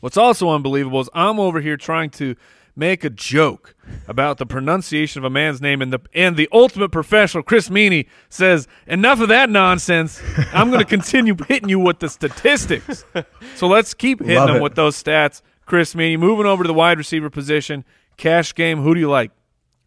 What's 0.00 0.16
also 0.16 0.50
unbelievable 0.50 1.00
is 1.00 1.08
I'm 1.14 1.38
over 1.38 1.60
here 1.60 1.76
trying 1.76 2.10
to 2.10 2.34
make 2.74 3.04
a 3.04 3.10
joke 3.10 3.74
about 4.08 4.38
the 4.38 4.46
pronunciation 4.46 5.20
of 5.20 5.24
a 5.24 5.30
man's 5.30 5.60
name, 5.60 5.82
and 5.82 5.92
the 5.92 6.00
and 6.14 6.36
the 6.36 6.48
ultimate 6.52 6.90
professional, 6.90 7.42
Chris 7.42 7.68
Meaney, 7.68 8.06
says, 8.28 8.66
"Enough 8.86 9.20
of 9.20 9.28
that 9.28 9.50
nonsense. 9.50 10.22
I'm 10.52 10.70
going 10.70 10.80
to 10.82 10.88
continue 10.88 11.36
hitting 11.48 11.68
you 11.68 11.78
with 11.78 11.98
the 11.98 12.08
statistics." 12.08 13.04
So 13.56 13.66
let's 13.68 13.94
keep 13.94 14.20
hitting 14.20 14.36
Love 14.36 14.48
them 14.48 14.56
it. 14.56 14.62
with 14.62 14.74
those 14.74 15.00
stats, 15.02 15.42
Chris 15.66 15.94
Meaney. 15.94 16.18
Moving 16.18 16.46
over 16.46 16.64
to 16.64 16.68
the 16.68 16.74
wide 16.74 16.98
receiver 16.98 17.30
position, 17.30 17.84
cash 18.16 18.54
game. 18.54 18.80
Who 18.82 18.94
do 18.94 19.00
you 19.00 19.10
like? 19.10 19.30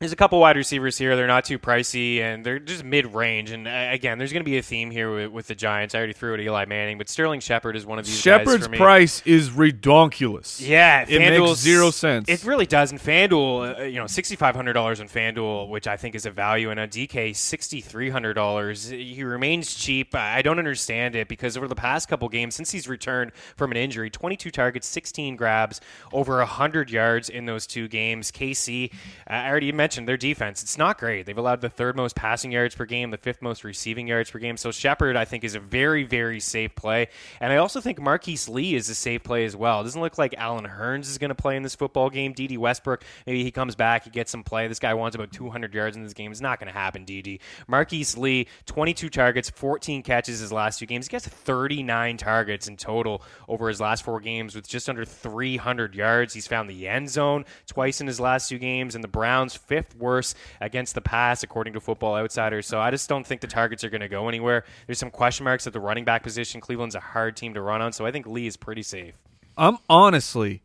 There's 0.06 0.14
a 0.14 0.18
couple 0.18 0.40
wide 0.40 0.56
receivers 0.56 1.00
here. 1.00 1.16
They're 1.16 1.26
not 1.26 1.46
too 1.46 1.58
pricey, 1.58 2.20
and 2.20 2.46
they're 2.46 2.60
just 2.60 2.84
mid-range. 2.84 3.50
And 3.50 3.68
uh, 3.68 3.88
again, 3.90 4.20
there's 4.20 4.32
going 4.32 4.44
to 4.44 4.46
be 4.46 4.60
a 4.60 4.62
theme 4.62 4.92
here 4.92 5.12
with, 5.12 5.32
with, 5.32 5.48
the 5.48 5.56
Giants. 5.56 5.96
I 5.96 5.98
already 5.98 6.14
threw 6.14 6.36
it 6.36 6.42
at 6.42 6.46
Eli 6.46 6.66
Manning, 6.66 7.00
but 7.00 7.10
Sterling 7.10 7.40
Shepard 7.40 7.76
is 7.76 7.88
one 7.88 7.98
of 7.98 8.06
these. 8.06 8.16
Shepard's 8.16 8.68
price 8.68 9.24
is 9.26 9.50
redonkulous. 9.50 10.62
Yeah, 10.62 11.06
it 11.10 11.18
makes 11.18 11.60
zero 11.60 11.90
sense. 11.90 12.30
It 12.30 12.44
really 12.44 12.68
does. 12.68 12.92
And 12.92 13.02
FanDuel, 13.02 13.80
uh, 13.80 13.84
you 13.86 13.98
know, 14.00 14.06
sixty-five 14.06 14.56
hundred 14.56 14.74
dollars 14.74 15.00
in 15.00 15.08
FanDuel, 15.08 15.70
which 15.70 15.88
I 15.88 15.98
think 15.98 16.14
is 16.14 16.28
a 16.28 16.32
value, 16.32 16.70
and 16.70 16.80
a 16.80 16.88
DK 16.88 17.36
sixty-three 17.36 18.12
hundred 18.12 18.36
dollars. 18.36 18.90
He 18.90 19.24
remains 19.24 19.74
cheap. 19.74 20.14
I 20.14 20.44
don't 20.44 20.60
understand 20.60 21.16
it 21.16 21.28
because 21.28 21.58
over 21.58 21.68
the 21.68 21.74
past 21.74 22.10
couple 22.10 22.30
games 22.30 22.54
since 22.54 22.70
he's 22.70 22.88
returned 22.88 23.32
from 23.56 23.72
an 23.72 23.78
injury, 23.78 24.12
twenty-two 24.12 24.52
targets, 24.52 24.88
sixteen 24.88 25.36
grabs, 25.36 25.82
over 26.14 26.46
hundred 26.46 26.92
yards 26.92 27.28
in 27.28 27.48
those 27.48 27.66
two 27.66 27.88
games. 27.88 28.32
KC, 28.32 28.94
uh, 28.94 29.34
I 29.34 29.50
already 29.50 29.72
mentioned 29.72 29.95
mentioned, 29.96 30.10
their 30.10 30.18
defense, 30.18 30.62
it's 30.62 30.78
not 30.78 30.98
great. 30.98 31.26
They've 31.26 31.38
allowed 31.38 31.62
the 31.62 31.70
third 31.70 31.96
most 31.96 32.18
passing 32.18 32.52
yards 32.52 32.76
per 32.76 32.84
game, 32.86 33.12
the 33.12 33.18
fifth 33.18 33.42
most 33.42 33.64
receiving 33.64 34.08
yards 34.08 34.30
per 34.30 34.40
game. 34.40 34.58
So 34.58 34.72
Shepard, 34.72 35.16
I 35.16 35.24
think, 35.24 35.46
is 35.46 35.56
a 35.56 35.60
very, 35.60 36.04
very 36.04 36.42
safe 36.42 36.76
play. 36.76 37.08
And 37.40 37.54
I 37.54 37.58
also 37.58 37.80
think 37.80 38.02
Marquise 38.02 38.50
Lee 38.50 38.76
is 38.76 38.90
a 38.90 38.96
safe 38.96 39.24
play 39.24 39.46
as 39.46 39.56
well. 39.56 39.80
It 39.80 39.84
doesn't 39.86 40.02
look 40.02 40.18
like 40.18 40.36
Allen 40.38 40.66
Hurns 40.66 41.08
is 41.08 41.18
going 41.18 41.30
to 41.30 41.36
play 41.36 41.56
in 41.56 41.64
this 41.64 41.76
football 41.76 42.10
game. 42.10 42.34
Dede 42.34 42.58
Westbrook, 42.58 43.06
maybe 43.26 43.44
he 43.44 43.52
comes 43.52 43.76
back, 43.76 44.04
he 44.04 44.10
gets 44.10 44.32
some 44.32 44.44
play. 44.44 44.68
This 44.68 44.80
guy 44.80 44.94
wants 44.94 45.16
about 45.16 45.32
200 45.32 45.74
yards 45.74 45.96
in 45.96 46.04
this 46.04 46.14
game. 46.14 46.32
It's 46.32 46.42
not 46.42 46.60
going 46.60 46.68
to 46.68 46.78
happen, 46.78 47.06
Dede 47.06 47.40
Marquise 47.68 48.18
Lee, 48.18 48.48
22 48.66 49.10
targets, 49.10 49.50
14 49.50 50.04
catches 50.04 50.40
his 50.40 50.52
last 50.52 50.80
two 50.80 50.86
games. 50.86 51.08
He 51.08 51.12
gets 51.12 51.28
39 51.28 52.18
targets 52.18 52.68
in 52.68 52.76
total 52.76 53.22
over 53.48 53.70
his 53.70 53.80
last 53.80 54.04
four 54.04 54.20
games 54.20 54.56
with 54.56 54.68
just 54.68 54.90
under 54.90 55.06
300 55.06 55.96
yards. 55.96 56.34
He's 56.34 56.48
found 56.48 56.70
the 56.70 56.88
end 56.88 57.10
zone 57.10 57.46
twice 57.68 58.02
in 58.02 58.08
his 58.08 58.20
last 58.20 58.50
two 58.50 58.58
games, 58.58 58.96
and 58.96 59.04
the 59.04 59.08
Browns 59.08 59.56
fifth 59.76 59.96
worst 59.98 60.38
against 60.62 60.96
the 60.96 61.02
pass 61.02 61.44
according 61.44 61.74
to 61.74 61.82
Football 61.82 62.16
Outsiders. 62.16 62.66
So 62.66 62.80
I 62.80 62.92
just 62.92 63.10
don't 63.10 63.28
think 63.28 63.42
the 63.42 63.48
targets 63.48 63.84
are 63.84 63.90
going 63.90 64.02
to 64.02 64.08
go 64.08 64.30
anywhere. 64.30 64.64
There's 64.88 65.00
some 65.00 65.12
question 65.12 65.44
marks 65.44 65.68
at 65.68 65.74
the 65.74 65.80
running 65.80 66.06
back 66.06 66.24
position. 66.24 66.62
Cleveland's 66.62 66.96
a 66.96 67.00
hard 67.00 67.36
team 67.36 67.54
to 67.54 67.62
run 67.62 67.82
on, 67.82 67.92
so 67.92 68.06
I 68.06 68.12
think 68.12 68.26
Lee 68.26 68.48
is 68.48 68.56
pretty 68.56 68.84
safe. 68.84 69.16
I'm 69.58 69.78
honestly, 69.90 70.64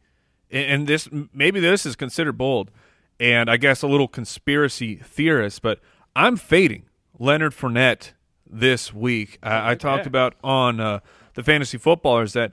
and 0.51 0.87
this 0.87 1.09
maybe 1.33 1.61
this 1.61 1.85
is 1.87 1.97
considered 1.97 2.39
bold, 2.39 2.71
and 3.19 3.51
I 3.51 3.57
guess 3.57 3.83
a 3.83 3.89
little 3.89 4.09
conspiracy 4.09 4.97
theorist, 4.97 5.63
but 5.63 5.81
I'm 6.15 6.37
fading 6.37 6.85
Leonard 7.19 7.53
Fournette 7.53 8.13
this 8.49 8.93
week. 8.93 9.39
I, 9.43 9.73
I 9.73 9.75
talked 9.75 10.07
about 10.07 10.35
on 10.43 10.81
uh, 10.81 11.01
the 11.35 11.43
fantasy 11.43 11.79
footballers 11.79 12.33
that 12.33 12.53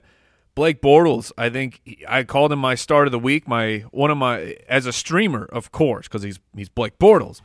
Blake 0.58 0.82
Bortles. 0.82 1.30
I 1.38 1.48
think 1.50 1.80
he- 1.84 2.04
I 2.08 2.24
called 2.24 2.50
him 2.52 2.58
my 2.58 2.74
start 2.74 3.06
of 3.06 3.12
the 3.12 3.18
week. 3.18 3.46
My 3.46 3.84
one 3.92 4.10
of 4.10 4.18
my 4.18 4.56
as 4.68 4.86
a 4.86 4.92
streamer, 4.92 5.44
of 5.44 5.70
course, 5.70 6.08
because 6.08 6.22
he's 6.24 6.40
he's 6.56 6.68
Blake 6.68 6.98
Bortles. 6.98 7.40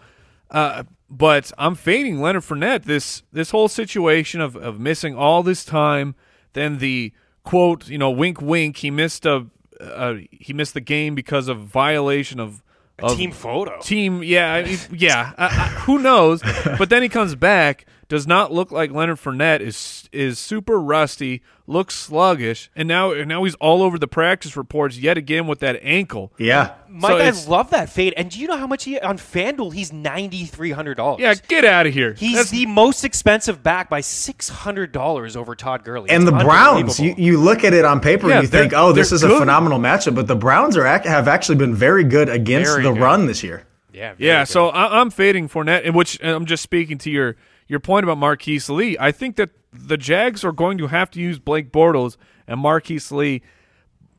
Uh, 0.50 0.84
but 1.10 1.52
I'm 1.58 1.76
fading 1.76 2.22
Leonard 2.22 2.44
Fournette. 2.44 2.84
This 2.86 3.22
this 3.32 3.52
whole 3.52 3.68
situation 3.68 4.42
of, 4.42 4.56
of 4.56 4.80
missing 4.80 5.16
all 5.16 5.44
this 5.44 5.64
time, 5.64 6.16
then 6.54 6.80
the 6.80 7.14
quote, 7.44 7.88
you 7.88 7.98
know, 8.00 8.10
wink, 8.10 8.42
wink. 8.42 8.78
He 8.78 8.90
missed 8.92 9.26
a 9.26 9.46
uh, 9.80 10.16
he 10.32 10.54
missed 10.54 10.74
the 10.74 10.82
game 10.82 11.14
because 11.14 11.48
of 11.48 11.60
violation 11.60 12.40
of, 12.40 12.64
of 13.00 13.16
Team 13.18 13.32
photo. 13.32 13.80
team. 13.82 14.24
Yeah, 14.24 14.66
yeah. 14.92 15.34
I, 15.38 15.50
who 15.86 16.00
knows? 16.00 16.42
But 16.80 16.90
then 16.90 17.04
he 17.04 17.10
comes 17.10 17.36
back. 17.36 17.86
Does 18.14 18.28
not 18.28 18.52
look 18.54 18.72
like 18.72 18.92
Leonard 18.92 19.18
Fournette 19.18 19.60
is 19.62 20.08
is 20.12 20.38
super 20.38 20.80
rusty. 20.80 21.42
Looks 21.66 21.96
sluggish, 21.96 22.70
and 22.76 22.88
now 22.88 23.12
and 23.12 23.28
now 23.28 23.44
he's 23.44 23.56
all 23.56 23.82
over 23.82 23.98
the 23.98 24.08
practice 24.08 24.56
reports 24.56 25.00
yet 25.00 25.18
again 25.18 25.48
with 25.48 25.58
that 25.62 25.80
ankle. 25.82 26.32
Yeah. 26.38 26.76
Mike, 26.88 27.34
So 27.34 27.48
I 27.48 27.50
love 27.50 27.72
that 27.72 27.90
fade. 27.90 28.14
And 28.16 28.30
do 28.30 28.40
you 28.40 28.48
know 28.48 28.58
how 28.58 28.68
much 28.68 28.84
he 28.84 29.00
on 29.00 29.18
FanDuel? 29.18 29.74
He's 29.74 29.92
ninety 29.92 30.46
three 30.46 30.70
hundred 30.70 30.94
dollars. 30.98 31.22
Yeah, 31.22 31.34
get 31.48 31.66
out 31.66 31.88
of 31.88 31.94
here. 31.96 32.14
He's 32.14 32.34
That's- 32.34 32.52
the 32.52 32.68
most 32.68 33.04
expensive 33.04 33.64
back 33.64 33.90
by 33.90 34.02
six 34.02 34.48
hundred 34.48 34.92
dollars 34.92 35.36
over 35.36 35.56
Todd 35.56 35.84
Gurley. 35.84 36.12
And 36.12 36.22
It's 36.22 36.32
the 36.32 36.44
Browns, 36.44 37.00
you, 37.00 37.16
you 37.18 37.40
look 37.40 37.64
at 37.64 37.74
it 37.74 37.84
on 37.84 38.00
paper 38.00 38.28
Yeah, 38.30 38.36
and 38.36 38.44
you 38.44 38.48
think, 38.48 38.74
oh, 38.76 38.92
this 38.92 39.10
they're 39.10 39.16
is 39.16 39.24
a 39.24 39.40
phenomenal 39.40 39.80
matchup. 39.80 40.14
But 40.14 40.28
the 40.28 40.36
Browns 40.36 40.78
are 40.78 40.86
have 40.86 41.28
actually 41.28 41.56
been 41.58 41.74
very 41.74 42.04
good 42.04 42.30
against 42.30 42.70
Very 42.70 42.84
the 42.84 42.92
good. 42.92 43.02
run 43.02 43.26
this 43.26 43.42
year. 43.42 43.64
yeah, 43.92 44.14
Yeah, 44.20 44.42
good. 44.42 44.50
so 44.50 44.68
I, 44.70 45.00
I'm 45.00 45.10
fading 45.10 45.50
Fournette, 45.50 45.82
in 45.84 45.96
which 45.96 46.22
I'm 46.24 46.46
just 46.46 46.62
speaking 46.62 47.00
to 47.00 47.10
your 47.10 47.36
your 47.74 47.80
point 47.80 48.04
about 48.04 48.20
Marquise 48.20 48.70
Lee. 48.70 48.96
I 49.00 49.12
think 49.12 49.36
that 49.38 49.50
the 49.74 49.98
Jags 49.98 50.44
are 50.44 50.52
going 50.52 50.78
to 50.78 50.88
have 50.88 51.10
to 51.12 51.20
use 51.20 51.40
Blake 51.40 51.72
Bortles 51.72 52.18
and 52.48 52.60
Marquise 52.60 53.12
Lee 53.12 53.42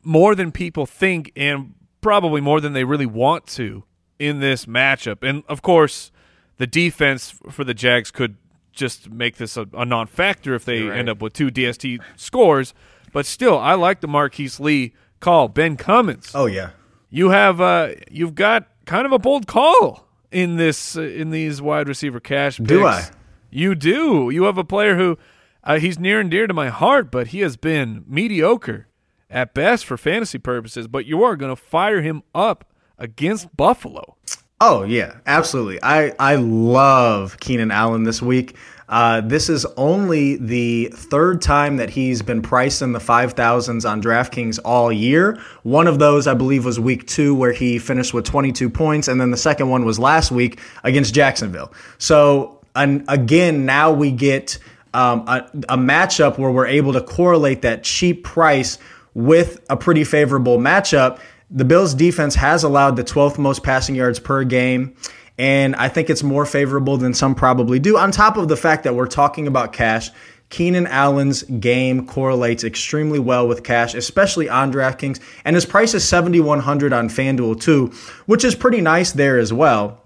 more 0.03 0.35
than 0.35 0.51
people 0.51 0.87
think, 0.87 1.31
and 1.37 1.75
probably 2.01 2.41
more 2.41 2.61
than 2.61 2.73
they 2.73 2.85
really 2.85 3.07
want 3.07 3.47
to 3.47 3.85
in 4.19 4.41
this 4.41 4.67
matchup. 4.67 5.23
And 5.23 5.45
of 5.49 5.63
course, 5.63 6.11
the 6.59 6.67
defense 6.67 7.35
for 7.49 7.63
the 7.63 7.75
Jags 7.75 8.11
could 8.11 8.37
just 8.73 9.09
make 9.09 9.37
this 9.37 9.57
a, 9.57 9.69
a 9.73 9.85
non-factor 9.85 10.55
if 10.55 10.65
they 10.65 10.83
right. 10.83 10.99
end 10.99 11.09
up 11.09 11.23
with 11.23 11.33
two 11.33 11.49
DST 11.51 12.01
scores. 12.17 12.75
But 13.13 13.25
still, 13.25 13.57
I 13.57 13.75
like 13.75 14.01
the 14.01 14.09
Marquise 14.09 14.59
Lee 14.59 14.93
call. 15.21 15.47
Ben 15.49 15.77
Cummins 15.77 16.33
Oh 16.35 16.47
yeah. 16.47 16.71
you 17.09 17.31
have 17.31 17.61
uh 17.61 17.91
you've 18.11 18.35
got 18.35 18.69
kind 18.85 19.07
of 19.07 19.13
a 19.13 19.19
bold 19.19 19.47
call 19.47 20.09
in 20.33 20.57
this 20.57 20.97
uh, 20.97 21.03
in 21.03 21.31
these 21.31 21.63
wide 21.63 21.89
receiver 21.89 22.21
cash 22.21 22.59
picks. 22.59 22.69
Do 22.69 22.85
I? 22.85 23.09
You 23.55 23.77
do. 23.77 24.31
You 24.31 24.45
have 24.45 24.59
a 24.59 24.65
player 24.65 24.97
who 24.97 25.17
uh, 25.63 25.79
he's 25.79 25.97
near 25.97 26.19
and 26.19 26.29
dear 26.29 26.49
to 26.49 26.53
my 26.53 26.71
heart, 26.71 27.13
but 27.13 27.29
he 27.29 27.39
has 27.41 27.57
been 27.57 28.05
mediocre 28.09 28.89
at 29.31 29.55
best 29.55 29.85
for 29.85 29.97
fantasy 29.97 30.39
purposes. 30.39 30.89
But 30.89 31.07
you 31.07 31.23
are 31.23 31.37
going 31.37 31.55
to 31.55 31.63
fire 31.63 32.03
him 32.03 32.25
up 32.35 32.65
against 32.99 33.57
Buffalo. 33.57 34.17
Oh 34.61 34.83
yeah, 34.83 35.19
absolutely. 35.27 35.79
I 35.85 36.13
I 36.19 36.35
love 36.35 37.39
Keenan 37.39 37.71
Allen 37.71 38.03
this 38.03 38.21
week. 38.21 38.57
Uh, 38.89 39.21
this 39.21 39.49
is 39.49 39.65
only 39.77 40.37
the 40.37 40.91
third 40.93 41.41
time 41.41 41.77
that 41.77 41.91
he's 41.91 42.23
been 42.23 42.43
priced 42.43 42.83
in 42.83 42.91
the 42.91 43.01
five 43.01 43.35
thousands 43.35 43.85
on 43.85 44.03
DraftKings 44.03 44.59
all 44.65 44.91
year. 44.91 45.39
One 45.63 45.87
of 45.87 46.01
those, 46.01 46.27
I 46.27 46.35
believe, 46.35 46.65
was 46.65 46.81
week 46.81 47.07
two 47.07 47.37
where 47.37 47.53
he 47.53 47.79
finished 47.79 48.13
with 48.13 48.25
22 48.25 48.69
points, 48.69 49.07
and 49.07 49.21
then 49.21 49.31
the 49.31 49.37
second 49.37 49.69
one 49.69 49.85
was 49.85 49.99
last 49.99 50.33
week 50.33 50.61
against 50.83 51.15
Jacksonville. 51.15 51.73
So 51.99 52.61
and 52.75 53.05
again, 53.09 53.67
now 53.67 53.93
we 53.93 54.11
get 54.11 54.59
um, 54.93 55.21
a, 55.27 55.49
a 55.69 55.77
matchup 55.77 56.39
where 56.39 56.51
we're 56.51 56.67
able 56.67 56.93
to 56.93 57.01
correlate 57.01 57.63
that 57.63 57.83
cheap 57.83 58.25
price 58.25 58.79
with 59.15 59.65
a 59.71 59.77
pretty 59.77 60.05
favorable 60.05 60.59
matchup. 60.59 61.19
The 61.51 61.65
Bills 61.65 61.95
defense 61.95 62.35
has 62.37 62.65
allowed 62.65 62.97
the 62.97 63.05
12th 63.05 63.39
most 63.39 63.63
passing 63.63 63.95
yards 63.95 64.19
per 64.19 64.45
game. 64.45 64.97
And 65.37 65.75
I 65.77 65.89
think 65.89 66.11
it's 66.11 66.23
more 66.23 66.47
favorable 66.47 66.97
than 66.97 67.13
some 67.13 67.35
probably 67.35 67.79
do. 67.81 67.99
On 67.99 68.13
top 68.13 68.37
of 68.37 68.49
the 68.49 68.57
fact 68.57 68.85
that 68.85 68.95
we're 68.95 69.07
talking 69.07 69.49
about 69.49 69.73
cash, 69.73 70.11
Keenan 70.51 70.87
Allen's 70.87 71.43
game 71.43 72.07
correlates 72.07 72.63
extremely 72.63 73.19
well 73.19 73.49
with 73.49 73.65
cash, 73.65 73.95
especially 73.95 74.49
on 74.49 74.73
DraftKings. 74.73 75.21
And 75.45 75.57
his 75.57 75.67
price 75.67 75.95
is 75.95 76.07
7,100 76.07 76.93
on 76.93 77.09
FanDuel 77.09 77.61
too, 77.61 77.93
which 78.27 78.45
is 78.45 78.55
pretty 78.55 78.81
nice 78.81 79.11
there 79.11 79.39
as 79.39 79.53
well. 79.53 80.04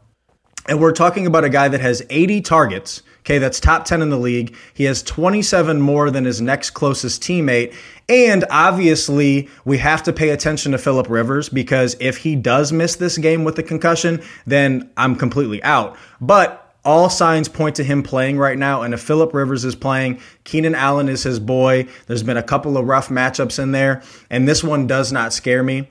And 0.68 0.80
we're 0.80 0.92
talking 0.92 1.26
about 1.26 1.44
a 1.44 1.48
guy 1.48 1.68
that 1.68 1.80
has 1.80 2.02
80 2.10 2.42
targets. 2.42 3.02
Okay, 3.20 3.38
that's 3.38 3.58
top 3.58 3.84
10 3.84 4.02
in 4.02 4.10
the 4.10 4.18
league. 4.18 4.54
He 4.72 4.84
has 4.84 5.02
27 5.02 5.80
more 5.80 6.10
than 6.10 6.24
his 6.24 6.40
next 6.40 6.70
closest 6.70 7.22
teammate. 7.22 7.74
And 8.08 8.44
obviously, 8.50 9.48
we 9.64 9.78
have 9.78 10.02
to 10.04 10.12
pay 10.12 10.30
attention 10.30 10.72
to 10.72 10.78
Philip 10.78 11.08
Rivers 11.08 11.48
because 11.48 11.96
if 12.00 12.18
he 12.18 12.36
does 12.36 12.72
miss 12.72 12.96
this 12.96 13.18
game 13.18 13.44
with 13.44 13.56
the 13.56 13.62
concussion, 13.62 14.22
then 14.46 14.90
I'm 14.96 15.16
completely 15.16 15.62
out. 15.62 15.96
But 16.20 16.64
all 16.84 17.10
signs 17.10 17.48
point 17.48 17.76
to 17.76 17.84
him 17.84 18.02
playing 18.02 18.38
right 18.38 18.56
now. 18.56 18.82
And 18.82 18.94
if 18.94 19.00
Philip 19.00 19.34
Rivers 19.34 19.64
is 19.64 19.74
playing, 19.74 20.20
Keenan 20.44 20.74
Allen 20.74 21.08
is 21.08 21.22
his 21.22 21.38
boy. 21.38 21.86
There's 22.06 22.22
been 22.22 22.36
a 22.36 22.42
couple 22.42 22.78
of 22.78 22.86
rough 22.86 23.08
matchups 23.08 23.58
in 23.58 23.72
there, 23.72 24.02
and 24.30 24.48
this 24.48 24.62
one 24.62 24.86
does 24.86 25.12
not 25.12 25.32
scare 25.32 25.62
me 25.62 25.88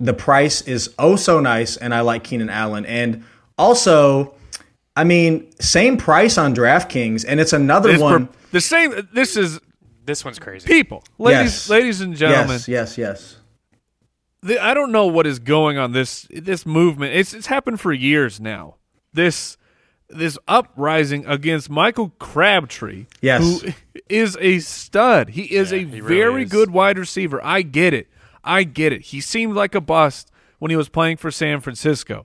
the 0.00 0.14
price 0.14 0.62
is 0.62 0.94
oh 0.98 1.16
so 1.16 1.40
nice, 1.40 1.76
and 1.76 1.94
I 1.94 2.00
like 2.00 2.24
Keenan 2.24 2.50
Allen. 2.50 2.86
And 2.86 3.24
also, 3.58 4.34
I 4.96 5.04
mean, 5.04 5.50
same 5.60 5.96
price 5.96 6.38
on 6.38 6.54
DraftKings, 6.54 7.24
and 7.26 7.40
it's 7.40 7.52
another 7.52 7.92
This 7.92 8.00
one. 8.00 8.26
per- 8.28 8.32
the 8.52 8.60
same. 8.60 9.08
This 9.12 9.36
is 9.36 9.60
this 10.04 10.24
one's 10.24 10.38
crazy. 10.38 10.66
people, 10.66 11.04
ladies, 11.18 11.52
Yes. 11.52 11.68
ladies 11.68 12.00
and 12.00 12.14
gentlemen. 12.16 12.54
yes, 12.54 12.68
yes, 12.68 12.96
yes. 12.98 13.36
the, 14.42 14.62
I 14.62 14.72
don't 14.74 14.92
know 14.92 15.06
what 15.06 15.26
is 15.26 15.38
going 15.38 15.76
on 15.78 15.92
this 15.92 16.26
this 16.30 16.64
movement. 16.64 17.14
It's 17.14 17.34
it's 17.34 17.46
happened 17.48 17.80
for 17.80 17.92
years 17.92 18.40
now. 18.40 18.76
This 19.12 19.56
this 20.08 20.38
uprising 20.48 21.26
against 21.26 21.68
Michael 21.68 22.10
Crabtree, 22.18 23.06
Yes. 23.20 23.42
who 23.60 23.72
is 24.08 24.38
a 24.40 24.58
stud. 24.60 25.30
He 25.30 25.42
is 25.54 25.70
a 25.72 25.78
he 25.80 25.84
really 26.00 26.00
very 26.00 26.42
is. 26.44 26.50
good 26.50 26.70
wide 26.70 26.96
receiver. 26.98 27.44
I 27.44 27.60
get 27.62 27.92
it. 27.92 28.08
I 28.42 28.62
get 28.62 28.92
it. 28.94 29.02
He 29.02 29.20
seemed 29.20 29.54
like 29.54 29.74
a 29.74 29.80
bust 29.82 30.30
when 30.60 30.70
he 30.70 30.76
was 30.76 30.88
playing 30.88 31.18
for 31.18 31.30
San 31.30 31.60
Francisco, 31.60 32.24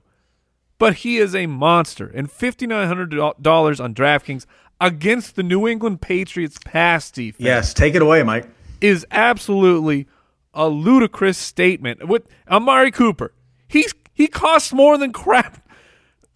but 0.78 0.94
he 0.96 1.18
is 1.18 1.34
a 1.34 1.46
monster. 1.46 2.06
And 2.06 2.30
fifty 2.30 2.66
nine 2.66 2.86
hundred 2.88 3.14
dollars 3.40 3.80
on 3.80 3.94
DraftKings 3.94 4.46
against 4.80 5.36
the 5.36 5.42
New 5.42 5.66
England 5.68 6.00
Patriots 6.00 6.58
pass 6.64 7.10
defense 7.10 7.44
Yes, 7.44 7.72
take 7.74 7.94
it 7.94 8.02
away, 8.02 8.22
Mike. 8.22 8.48
is 8.80 9.06
absolutely 9.10 10.06
a 10.52 10.68
ludicrous 10.68 11.38
statement. 11.38 12.06
With 12.08 12.26
Amari 12.48 12.90
Cooper, 12.90 13.32
he's 13.68 13.94
he 14.12 14.26
costs 14.26 14.72
more 14.72 14.96
than 14.98 15.12
crap. 15.12 15.60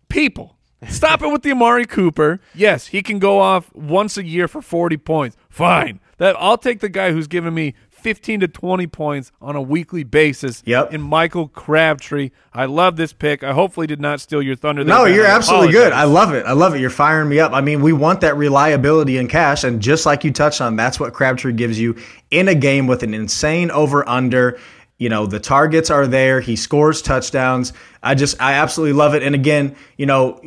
People, 0.08 0.56
stop 0.88 1.20
it 1.22 1.28
with 1.28 1.42
the 1.42 1.50
Amari 1.50 1.84
Cooper. 1.84 2.40
Yes, 2.54 2.86
he 2.88 3.02
can 3.02 3.18
go 3.18 3.40
off 3.40 3.72
once 3.74 4.16
a 4.16 4.24
year 4.24 4.48
for 4.48 4.62
forty 4.62 4.96
points. 4.96 5.36
Fine, 5.50 6.00
that 6.16 6.34
I'll 6.38 6.56
take 6.58 6.80
the 6.80 6.88
guy 6.88 7.12
who's 7.12 7.26
giving 7.26 7.54
me 7.54 7.74
fifteen 7.98 8.40
to 8.40 8.48
twenty 8.48 8.86
points 8.86 9.32
on 9.40 9.56
a 9.56 9.62
weekly 9.62 10.04
basis. 10.04 10.62
Yep. 10.64 10.92
In 10.94 11.00
Michael 11.00 11.48
Crabtree, 11.48 12.30
I 12.52 12.64
love 12.66 12.96
this 12.96 13.12
pick. 13.12 13.42
I 13.42 13.52
hopefully 13.52 13.86
did 13.86 14.00
not 14.00 14.20
steal 14.20 14.40
your 14.42 14.56
thunder. 14.56 14.84
there, 14.84 14.94
No, 14.94 15.04
you're 15.04 15.26
I 15.26 15.30
absolutely 15.30 15.72
good. 15.72 15.92
I 15.92 16.04
love 16.04 16.32
it. 16.32 16.46
I 16.46 16.52
love 16.52 16.74
it. 16.74 16.80
You're 16.80 16.90
firing 16.90 17.28
me 17.28 17.40
up. 17.40 17.52
I 17.52 17.60
mean, 17.60 17.82
we 17.82 17.92
want 17.92 18.20
that 18.22 18.36
reliability 18.36 19.18
in 19.18 19.28
cash, 19.28 19.64
and 19.64 19.80
just 19.80 20.06
like 20.06 20.24
you 20.24 20.32
touched 20.32 20.60
on, 20.60 20.76
that's 20.76 20.98
what 20.98 21.12
Crabtree 21.12 21.52
gives 21.52 21.78
you 21.78 21.96
in 22.30 22.48
a 22.48 22.54
game 22.54 22.86
with 22.86 23.02
an 23.02 23.14
insane 23.14 23.70
over 23.70 24.08
under. 24.08 24.58
You 25.00 25.08
know, 25.08 25.26
the 25.26 25.38
targets 25.38 25.90
are 25.90 26.08
there. 26.08 26.40
He 26.40 26.56
scores 26.56 27.02
touchdowns. 27.02 27.72
I 28.02 28.16
just, 28.16 28.42
I 28.42 28.54
absolutely 28.54 28.94
love 28.94 29.14
it. 29.14 29.22
And 29.22 29.32
again, 29.32 29.76
you 29.96 30.06
know, 30.06 30.40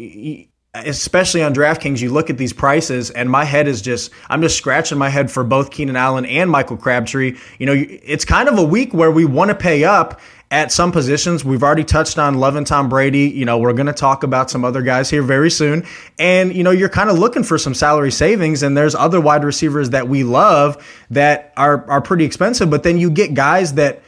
especially 0.74 1.44
on 1.44 1.54
DraftKings, 1.54 2.00
you 2.00 2.12
look 2.12 2.30
at 2.30 2.38
these 2.38 2.54
prices, 2.54 3.10
and 3.10 3.30
my 3.30 3.44
head 3.44 3.68
is 3.68 3.82
just, 3.82 4.12
I'm 4.30 4.42
just 4.42 4.58
scratching 4.58 4.98
my 4.98 5.10
head 5.10 5.30
for 5.30 5.44
both 5.44 5.70
Keenan 5.70 5.98
Allen 5.98 6.26
and 6.26 6.50
Michael 6.50 6.78
Crabtree. 6.78 7.38
You 7.60 7.66
know, 7.66 7.74
it's 7.76 8.24
kind 8.24 8.48
of 8.48 8.58
a 8.58 8.64
week 8.64 8.94
where 8.94 9.12
we 9.12 9.26
want 9.26 9.50
to 9.50 9.56
pay 9.56 9.84
up 9.84 10.22
at 10.50 10.72
some 10.72 10.92
positions. 10.94 11.44
We've 11.44 11.64
already 11.64 11.84
touched 11.84 12.18
on 12.18 12.36
Love 12.36 12.56
and 12.56 12.66
Tom 12.66 12.88
Brady. 12.88 13.30
You 13.30 13.46
know, 13.46 13.58
we're 13.58 13.74
going 13.74 13.88
to 13.88 13.94
talk 13.94 14.24
about 14.24 14.50
some 14.50 14.64
other 14.64 14.82
guys 14.82 15.10
here 15.10 15.24
very 15.24 15.52
soon. 15.52 15.86
And, 16.20 16.54
you 16.54 16.64
know, 16.64 16.72
you're 16.72 16.90
kind 16.90 17.10
of 17.10 17.20
looking 17.20 17.44
for 17.44 17.58
some 17.58 17.74
salary 17.74 18.12
savings, 18.12 18.64
and 18.64 18.76
there's 18.78 18.96
other 18.96 19.20
wide 19.20 19.44
receivers 19.44 19.90
that 19.90 20.08
we 20.08 20.24
love 20.24 20.82
that 21.10 21.54
are, 21.58 21.90
are 21.90 22.02
pretty 22.02 22.24
expensive, 22.24 22.70
but 22.70 22.84
then 22.84 22.98
you 22.98 23.10
get 23.10 23.34
guys 23.34 23.74
that, 23.74 24.02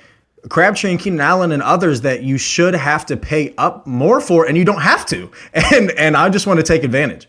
Crabtree 0.50 0.92
and 0.92 1.00
Keenan 1.00 1.22
Allen 1.22 1.52
and 1.52 1.64
others 1.64 2.02
that 2.02 2.24
you 2.24 2.38
should 2.38 2.74
have 2.74 3.06
to 3.08 3.18
pay 3.18 3.54
up 3.58 3.88
more 3.88 4.20
for, 4.20 4.46
and 4.46 4.58
you 4.58 4.66
don't 4.66 4.82
have 4.82 5.06
to. 5.08 5.32
And 5.54 5.92
and 5.92 6.18
I 6.18 6.30
just 6.30 6.46
want 6.46 6.60
to 6.60 6.66
take 6.66 6.84
advantage. 6.84 7.28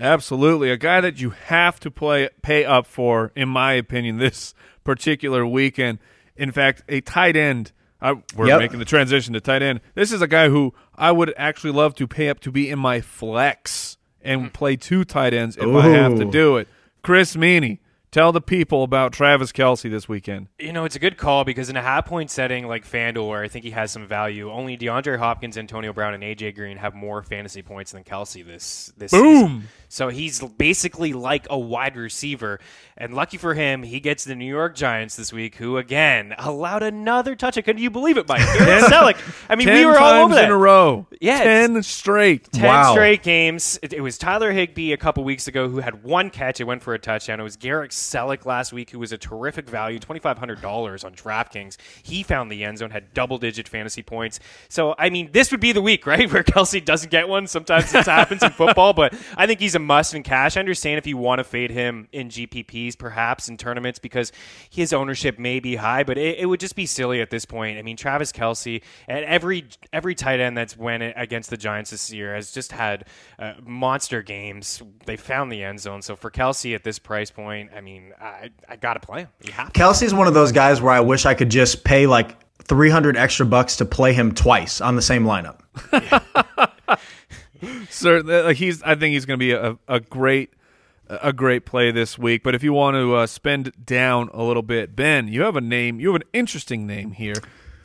Absolutely, 0.00 0.70
a 0.70 0.76
guy 0.76 1.00
that 1.00 1.20
you 1.20 1.30
have 1.30 1.78
to 1.80 1.90
play 1.90 2.28
pay 2.42 2.64
up 2.64 2.86
for, 2.86 3.32
in 3.36 3.48
my 3.48 3.74
opinion, 3.74 4.16
this 4.18 4.54
particular 4.82 5.46
weekend. 5.46 5.98
In 6.36 6.50
fact, 6.50 6.82
a 6.88 7.00
tight 7.00 7.36
end. 7.36 7.72
I, 8.00 8.14
we're 8.36 8.48
yep. 8.48 8.58
making 8.58 8.80
the 8.80 8.84
transition 8.84 9.32
to 9.32 9.40
tight 9.40 9.62
end. 9.62 9.80
This 9.94 10.12
is 10.12 10.20
a 10.20 10.26
guy 10.26 10.48
who 10.48 10.74
I 10.94 11.10
would 11.10 11.32
actually 11.38 11.72
love 11.72 11.94
to 11.94 12.06
pay 12.06 12.28
up 12.28 12.40
to 12.40 12.52
be 12.52 12.68
in 12.68 12.78
my 12.78 13.00
flex 13.00 13.96
and 14.20 14.42
mm. 14.42 14.52
play 14.52 14.76
two 14.76 15.04
tight 15.04 15.32
ends 15.32 15.56
if 15.56 15.64
Ooh. 15.64 15.78
I 15.78 15.88
have 15.88 16.16
to 16.16 16.24
do 16.24 16.56
it. 16.56 16.68
Chris 17.02 17.36
Meaney, 17.36 17.78
Tell 18.14 18.30
the 18.30 18.40
people 18.40 18.84
about 18.84 19.12
Travis 19.12 19.50
Kelce 19.50 19.90
this 19.90 20.08
weekend. 20.08 20.46
You 20.60 20.72
know, 20.72 20.84
it's 20.84 20.94
a 20.94 21.00
good 21.00 21.16
call 21.16 21.42
because 21.42 21.68
in 21.68 21.76
a 21.76 21.82
half 21.82 22.06
point 22.06 22.30
setting 22.30 22.68
like 22.68 22.88
FanDuel, 22.88 23.28
where 23.28 23.42
I 23.42 23.48
think 23.48 23.64
he 23.64 23.72
has 23.72 23.90
some 23.90 24.06
value, 24.06 24.52
only 24.52 24.78
DeAndre 24.78 25.18
Hopkins, 25.18 25.58
Antonio 25.58 25.92
Brown, 25.92 26.14
and 26.14 26.22
AJ 26.22 26.54
Green 26.54 26.76
have 26.76 26.94
more 26.94 27.24
fantasy 27.24 27.60
points 27.60 27.90
than 27.90 28.04
Kelce 28.04 28.46
this 28.46 28.92
this 28.96 29.10
Boom. 29.10 29.34
Season. 29.34 29.68
So 29.94 30.08
he's 30.08 30.40
basically 30.40 31.12
like 31.12 31.46
a 31.48 31.56
wide 31.56 31.94
receiver. 31.96 32.58
And 32.96 33.14
lucky 33.14 33.36
for 33.36 33.54
him, 33.54 33.84
he 33.84 34.00
gets 34.00 34.24
the 34.24 34.34
New 34.34 34.44
York 34.44 34.74
Giants 34.74 35.14
this 35.14 35.32
week, 35.32 35.54
who 35.54 35.76
again 35.76 36.34
allowed 36.36 36.82
another 36.82 37.36
touch. 37.36 37.62
Can 37.64 37.78
you 37.78 37.90
believe 37.90 38.16
it, 38.16 38.26
Mike? 38.26 38.40
Celek. 38.40 39.16
I 39.48 39.54
mean, 39.54 39.68
we 39.68 39.86
were 39.86 39.96
all 39.96 40.24
over 40.24 40.34
that. 40.34 40.46
in 40.46 40.50
a 40.50 40.56
row. 40.56 41.06
Yeah, 41.20 41.44
ten 41.44 41.80
straight. 41.84 42.50
Ten 42.50 42.64
wow. 42.64 42.90
straight 42.90 43.22
games. 43.22 43.78
It, 43.82 43.92
it, 43.92 44.00
was 44.00 44.18
Tyler 44.18 44.50
Higbee 44.50 44.92
a 44.92 44.96
couple 44.96 45.22
weeks 45.22 45.46
ago 45.46 45.68
who 45.68 45.78
had 45.78 46.02
one 46.02 46.28
catch. 46.28 46.60
It 46.60 46.64
went 46.64 46.82
for 46.82 46.94
a 46.94 46.98
touchdown. 46.98 47.38
It 47.38 47.44
was 47.44 47.56
Garrett 47.56 47.92
Celek 47.92 48.46
last 48.46 48.72
week, 48.72 48.90
who 48.90 48.98
was 48.98 49.12
a 49.12 49.18
terrific 49.18 49.68
value, 49.68 50.00
twenty 50.00 50.20
five 50.20 50.38
hundred 50.38 50.60
dollars 50.60 51.04
on 51.04 51.14
DraftKings. 51.14 51.76
He 52.02 52.24
found 52.24 52.50
the 52.50 52.64
end 52.64 52.78
zone, 52.78 52.90
had 52.90 53.14
double 53.14 53.38
digit 53.38 53.68
fantasy 53.68 54.02
points. 54.02 54.40
So 54.68 54.96
I 54.98 55.10
mean, 55.10 55.30
this 55.30 55.52
would 55.52 55.60
be 55.60 55.70
the 55.70 55.82
week, 55.82 56.04
right, 56.08 56.30
where 56.32 56.42
Kelce 56.42 56.84
doesn't 56.84 57.10
get 57.10 57.28
one. 57.28 57.46
Sometimes 57.46 57.92
this 57.92 58.06
happens 58.06 58.42
in 58.42 58.50
football, 58.50 58.92
but 58.92 59.14
I 59.36 59.46
think 59.46 59.60
he's 59.60 59.76
a 59.76 59.83
must 59.84 60.14
in 60.14 60.22
cash. 60.22 60.56
I 60.56 60.60
understand 60.60 60.98
if 60.98 61.06
you 61.06 61.16
want 61.16 61.38
to 61.38 61.44
fade 61.44 61.70
him 61.70 62.08
in 62.12 62.28
GPPs, 62.28 62.98
perhaps 62.98 63.48
in 63.48 63.56
tournaments 63.56 63.98
because 63.98 64.32
his 64.70 64.92
ownership 64.92 65.38
may 65.38 65.60
be 65.60 65.76
high, 65.76 66.02
but 66.02 66.18
it, 66.18 66.38
it 66.38 66.46
would 66.46 66.60
just 66.60 66.74
be 66.74 66.86
silly 66.86 67.20
at 67.20 67.30
this 67.30 67.44
point. 67.44 67.78
I 67.78 67.82
mean, 67.82 67.96
Travis 67.96 68.32
Kelce 68.32 68.82
at 69.08 69.22
every 69.22 69.66
every 69.92 70.14
tight 70.14 70.40
end 70.40 70.56
that's 70.56 70.76
went 70.76 71.02
against 71.16 71.50
the 71.50 71.56
Giants 71.56 71.90
this 71.90 72.12
year 72.12 72.34
has 72.34 72.52
just 72.52 72.72
had 72.72 73.06
uh, 73.38 73.54
monster 73.62 74.22
games. 74.22 74.82
They 75.06 75.16
found 75.16 75.52
the 75.52 75.62
end 75.62 75.80
zone. 75.80 76.02
So 76.02 76.16
for 76.16 76.30
Kelce 76.30 76.74
at 76.74 76.82
this 76.84 76.98
price 76.98 77.30
point, 77.30 77.70
I 77.76 77.80
mean, 77.80 78.12
I, 78.20 78.50
I 78.68 78.76
got 78.76 78.94
to 78.94 79.00
play 79.00 79.20
him. 79.20 79.28
You 79.42 79.52
have 79.52 79.72
Kelce's 79.72 80.14
one 80.14 80.26
of 80.26 80.34
those 80.34 80.52
guys 80.52 80.80
where 80.80 80.92
I 80.92 81.00
wish 81.00 81.26
I 81.26 81.34
could 81.34 81.50
just 81.50 81.84
pay 81.84 82.06
like 82.06 82.36
300 82.64 83.16
extra 83.16 83.46
bucks 83.46 83.76
to 83.76 83.84
play 83.84 84.12
him 84.12 84.32
twice 84.32 84.80
on 84.80 84.96
the 84.96 85.02
same 85.02 85.24
lineup. 85.24 85.60
Certainly, 87.90 88.42
like 88.42 88.56
he's. 88.56 88.82
I 88.82 88.94
think 88.94 89.12
he's 89.12 89.26
going 89.26 89.38
to 89.38 89.44
be 89.44 89.52
a, 89.52 89.78
a 89.88 90.00
great 90.00 90.50
a 91.08 91.32
great 91.32 91.64
play 91.64 91.90
this 91.90 92.18
week. 92.18 92.42
But 92.42 92.54
if 92.54 92.62
you 92.62 92.72
want 92.72 92.96
to 92.96 93.14
uh, 93.14 93.26
spend 93.26 93.72
down 93.84 94.30
a 94.32 94.42
little 94.42 94.62
bit, 94.62 94.96
Ben, 94.96 95.28
you 95.28 95.42
have 95.42 95.56
a 95.56 95.60
name. 95.60 96.00
You 96.00 96.12
have 96.12 96.22
an 96.22 96.28
interesting 96.32 96.86
name 96.86 97.12
here. 97.12 97.36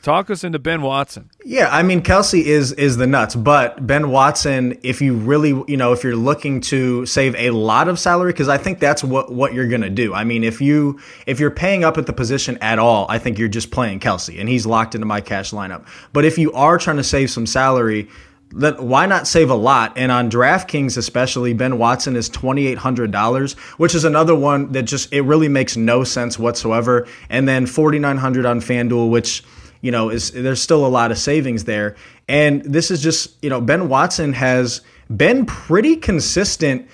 Talk 0.02 0.30
us 0.30 0.44
into 0.44 0.58
Ben 0.58 0.80
Watson. 0.80 1.28
Yeah, 1.44 1.68
I 1.70 1.82
mean 1.82 2.00
Kelce 2.00 2.42
is 2.42 2.72
is 2.72 2.96
the 2.96 3.06
nuts, 3.06 3.34
but 3.34 3.86
Ben 3.86 4.08
Watson, 4.08 4.78
if 4.82 5.02
you 5.02 5.14
really, 5.14 5.50
you 5.68 5.76
know, 5.76 5.92
if 5.92 6.02
you're 6.02 6.16
looking 6.16 6.62
to 6.62 7.04
save 7.04 7.34
a 7.36 7.50
lot 7.50 7.86
of 7.86 7.98
salary, 7.98 8.32
because 8.32 8.48
I 8.48 8.56
think 8.56 8.78
that's 8.78 9.04
what 9.04 9.30
what 9.30 9.52
you're 9.52 9.68
gonna 9.68 9.90
do. 9.90 10.14
I 10.14 10.24
mean, 10.24 10.42
if 10.42 10.58
you 10.62 10.98
if 11.26 11.38
you're 11.38 11.50
paying 11.50 11.84
up 11.84 11.98
at 11.98 12.06
the 12.06 12.14
position 12.14 12.56
at 12.62 12.78
all, 12.78 13.04
I 13.10 13.18
think 13.18 13.38
you're 13.38 13.48
just 13.48 13.70
playing 13.70 14.00
Kelce 14.00 14.40
and 14.40 14.48
he's 14.48 14.64
locked 14.64 14.94
into 14.94 15.06
my 15.06 15.20
cash 15.20 15.50
lineup. 15.50 15.86
But 16.14 16.24
if 16.24 16.38
you 16.38 16.50
are 16.54 16.78
trying 16.78 16.96
to 16.96 17.04
save 17.04 17.30
some 17.30 17.44
salary, 17.44 18.08
that 18.52 18.80
why 18.82 19.06
not 19.06 19.26
save 19.26 19.50
a 19.50 19.54
lot? 19.54 19.92
And 19.96 20.10
on 20.10 20.30
DraftKings, 20.30 20.96
especially, 20.96 21.52
Ben 21.52 21.78
Watson 21.78 22.16
is 22.16 22.28
twenty 22.28 22.66
eight 22.66 22.78
hundred 22.78 23.10
dollars, 23.10 23.54
which 23.78 23.94
is 23.94 24.04
another 24.04 24.34
one 24.34 24.72
that 24.72 24.82
just 24.82 25.12
it 25.12 25.22
really 25.22 25.48
makes 25.48 25.76
no 25.76 26.04
sense 26.04 26.38
whatsoever. 26.38 27.06
And 27.28 27.48
then 27.48 27.66
forty 27.66 27.98
nine 27.98 28.16
hundred 28.16 28.46
on 28.46 28.60
FanDuel, 28.60 29.10
which 29.10 29.44
you 29.80 29.90
know 29.90 30.10
is 30.10 30.32
there's 30.32 30.60
still 30.60 30.84
a 30.84 30.88
lot 30.88 31.10
of 31.10 31.18
savings 31.18 31.64
there. 31.64 31.96
And 32.28 32.62
this 32.62 32.90
is 32.90 33.02
just 33.02 33.42
you 33.42 33.50
know 33.50 33.60
Ben 33.60 33.88
Watson 33.88 34.32
has 34.32 34.80
been 35.14 35.46
pretty 35.46 35.96
consistent. 35.96 36.88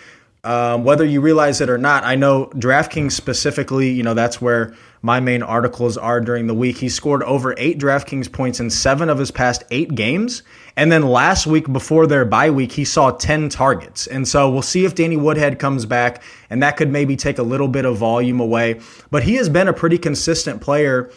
Um, 0.44 0.84
whether 0.84 1.04
you 1.04 1.20
realize 1.20 1.60
it 1.60 1.68
or 1.68 1.78
not, 1.78 2.04
I 2.04 2.14
know 2.14 2.46
DraftKings 2.54 3.12
specifically, 3.12 3.90
you 3.90 4.04
know, 4.04 4.14
that's 4.14 4.40
where 4.40 4.76
my 5.02 5.20
main 5.20 5.42
articles 5.42 5.96
are 5.96 6.20
during 6.20 6.46
the 6.46 6.54
week. 6.54 6.78
He 6.78 6.88
scored 6.88 7.22
over 7.22 7.54
eight 7.58 7.78
DraftKings 7.78 8.32
points 8.32 8.60
in 8.60 8.70
seven 8.70 9.08
of 9.08 9.18
his 9.18 9.30
past 9.30 9.64
eight 9.70 9.94
games. 9.94 10.42
And 10.76 10.90
then 10.90 11.02
last 11.02 11.46
week, 11.46 11.72
before 11.72 12.06
their 12.06 12.24
bye 12.24 12.50
week, 12.50 12.72
he 12.72 12.84
saw 12.84 13.10
10 13.10 13.48
targets. 13.48 14.06
And 14.06 14.26
so 14.26 14.50
we'll 14.50 14.62
see 14.62 14.84
if 14.84 14.94
Danny 14.94 15.16
Woodhead 15.16 15.58
comes 15.58 15.86
back, 15.86 16.22
and 16.50 16.62
that 16.62 16.76
could 16.76 16.90
maybe 16.90 17.16
take 17.16 17.38
a 17.38 17.42
little 17.42 17.68
bit 17.68 17.84
of 17.84 17.96
volume 17.96 18.40
away. 18.40 18.80
But 19.10 19.22
he 19.22 19.36
has 19.36 19.48
been 19.48 19.68
a 19.68 19.72
pretty 19.72 19.98
consistent 19.98 20.60
player 20.60 21.10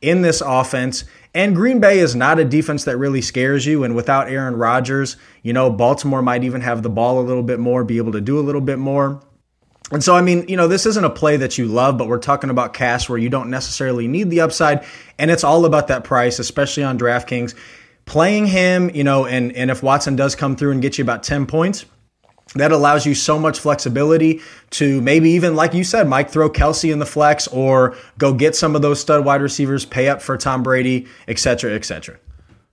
in 0.00 0.22
this 0.22 0.40
offense. 0.40 1.04
And 1.34 1.56
Green 1.56 1.80
Bay 1.80 1.98
is 1.98 2.14
not 2.14 2.38
a 2.38 2.44
defense 2.44 2.84
that 2.84 2.98
really 2.98 3.22
scares 3.22 3.64
you. 3.64 3.84
And 3.84 3.94
without 3.94 4.28
Aaron 4.28 4.56
Rodgers, 4.56 5.16
you 5.42 5.52
know, 5.52 5.70
Baltimore 5.70 6.22
might 6.22 6.44
even 6.44 6.60
have 6.60 6.82
the 6.82 6.90
ball 6.90 7.20
a 7.20 7.22
little 7.22 7.42
bit 7.42 7.58
more, 7.58 7.84
be 7.84 7.96
able 7.96 8.12
to 8.12 8.20
do 8.20 8.38
a 8.38 8.40
little 8.40 8.60
bit 8.60 8.78
more. 8.78 9.20
And 9.92 10.02
so, 10.02 10.16
I 10.16 10.22
mean, 10.22 10.48
you 10.48 10.56
know, 10.56 10.68
this 10.68 10.86
isn't 10.86 11.04
a 11.04 11.10
play 11.10 11.36
that 11.36 11.58
you 11.58 11.66
love, 11.66 11.98
but 11.98 12.08
we're 12.08 12.18
talking 12.18 12.48
about 12.48 12.72
cash 12.72 13.10
where 13.10 13.18
you 13.18 13.28
don't 13.28 13.50
necessarily 13.50 14.08
need 14.08 14.30
the 14.30 14.40
upside. 14.40 14.84
And 15.18 15.30
it's 15.30 15.44
all 15.44 15.66
about 15.66 15.88
that 15.88 16.02
price, 16.02 16.38
especially 16.38 16.82
on 16.82 16.98
DraftKings. 16.98 17.54
Playing 18.06 18.46
him, 18.46 18.90
you 18.94 19.04
know, 19.04 19.26
and, 19.26 19.54
and 19.54 19.70
if 19.70 19.82
Watson 19.82 20.16
does 20.16 20.34
come 20.34 20.56
through 20.56 20.72
and 20.72 20.80
get 20.80 20.96
you 20.96 21.04
about 21.04 21.22
10 21.22 21.44
points, 21.44 21.84
that 22.54 22.72
allows 22.72 23.04
you 23.04 23.14
so 23.14 23.38
much 23.38 23.60
flexibility 23.60 24.40
to 24.70 25.00
maybe 25.02 25.30
even, 25.30 25.54
like 25.54 25.74
you 25.74 25.84
said, 25.84 26.08
Mike, 26.08 26.30
throw 26.30 26.48
Kelce 26.50 26.90
in 26.90 26.98
the 26.98 27.06
flex 27.06 27.46
or 27.48 27.94
go 28.16 28.32
get 28.32 28.56
some 28.56 28.74
of 28.74 28.82
those 28.82 28.98
stud 28.98 29.24
wide 29.24 29.42
receivers, 29.42 29.84
pay 29.84 30.08
up 30.08 30.22
for 30.22 30.38
Tom 30.38 30.62
Brady, 30.62 31.06
et 31.28 31.38
cetera, 31.38 31.74
et 31.74 31.84
cetera. 31.84 32.18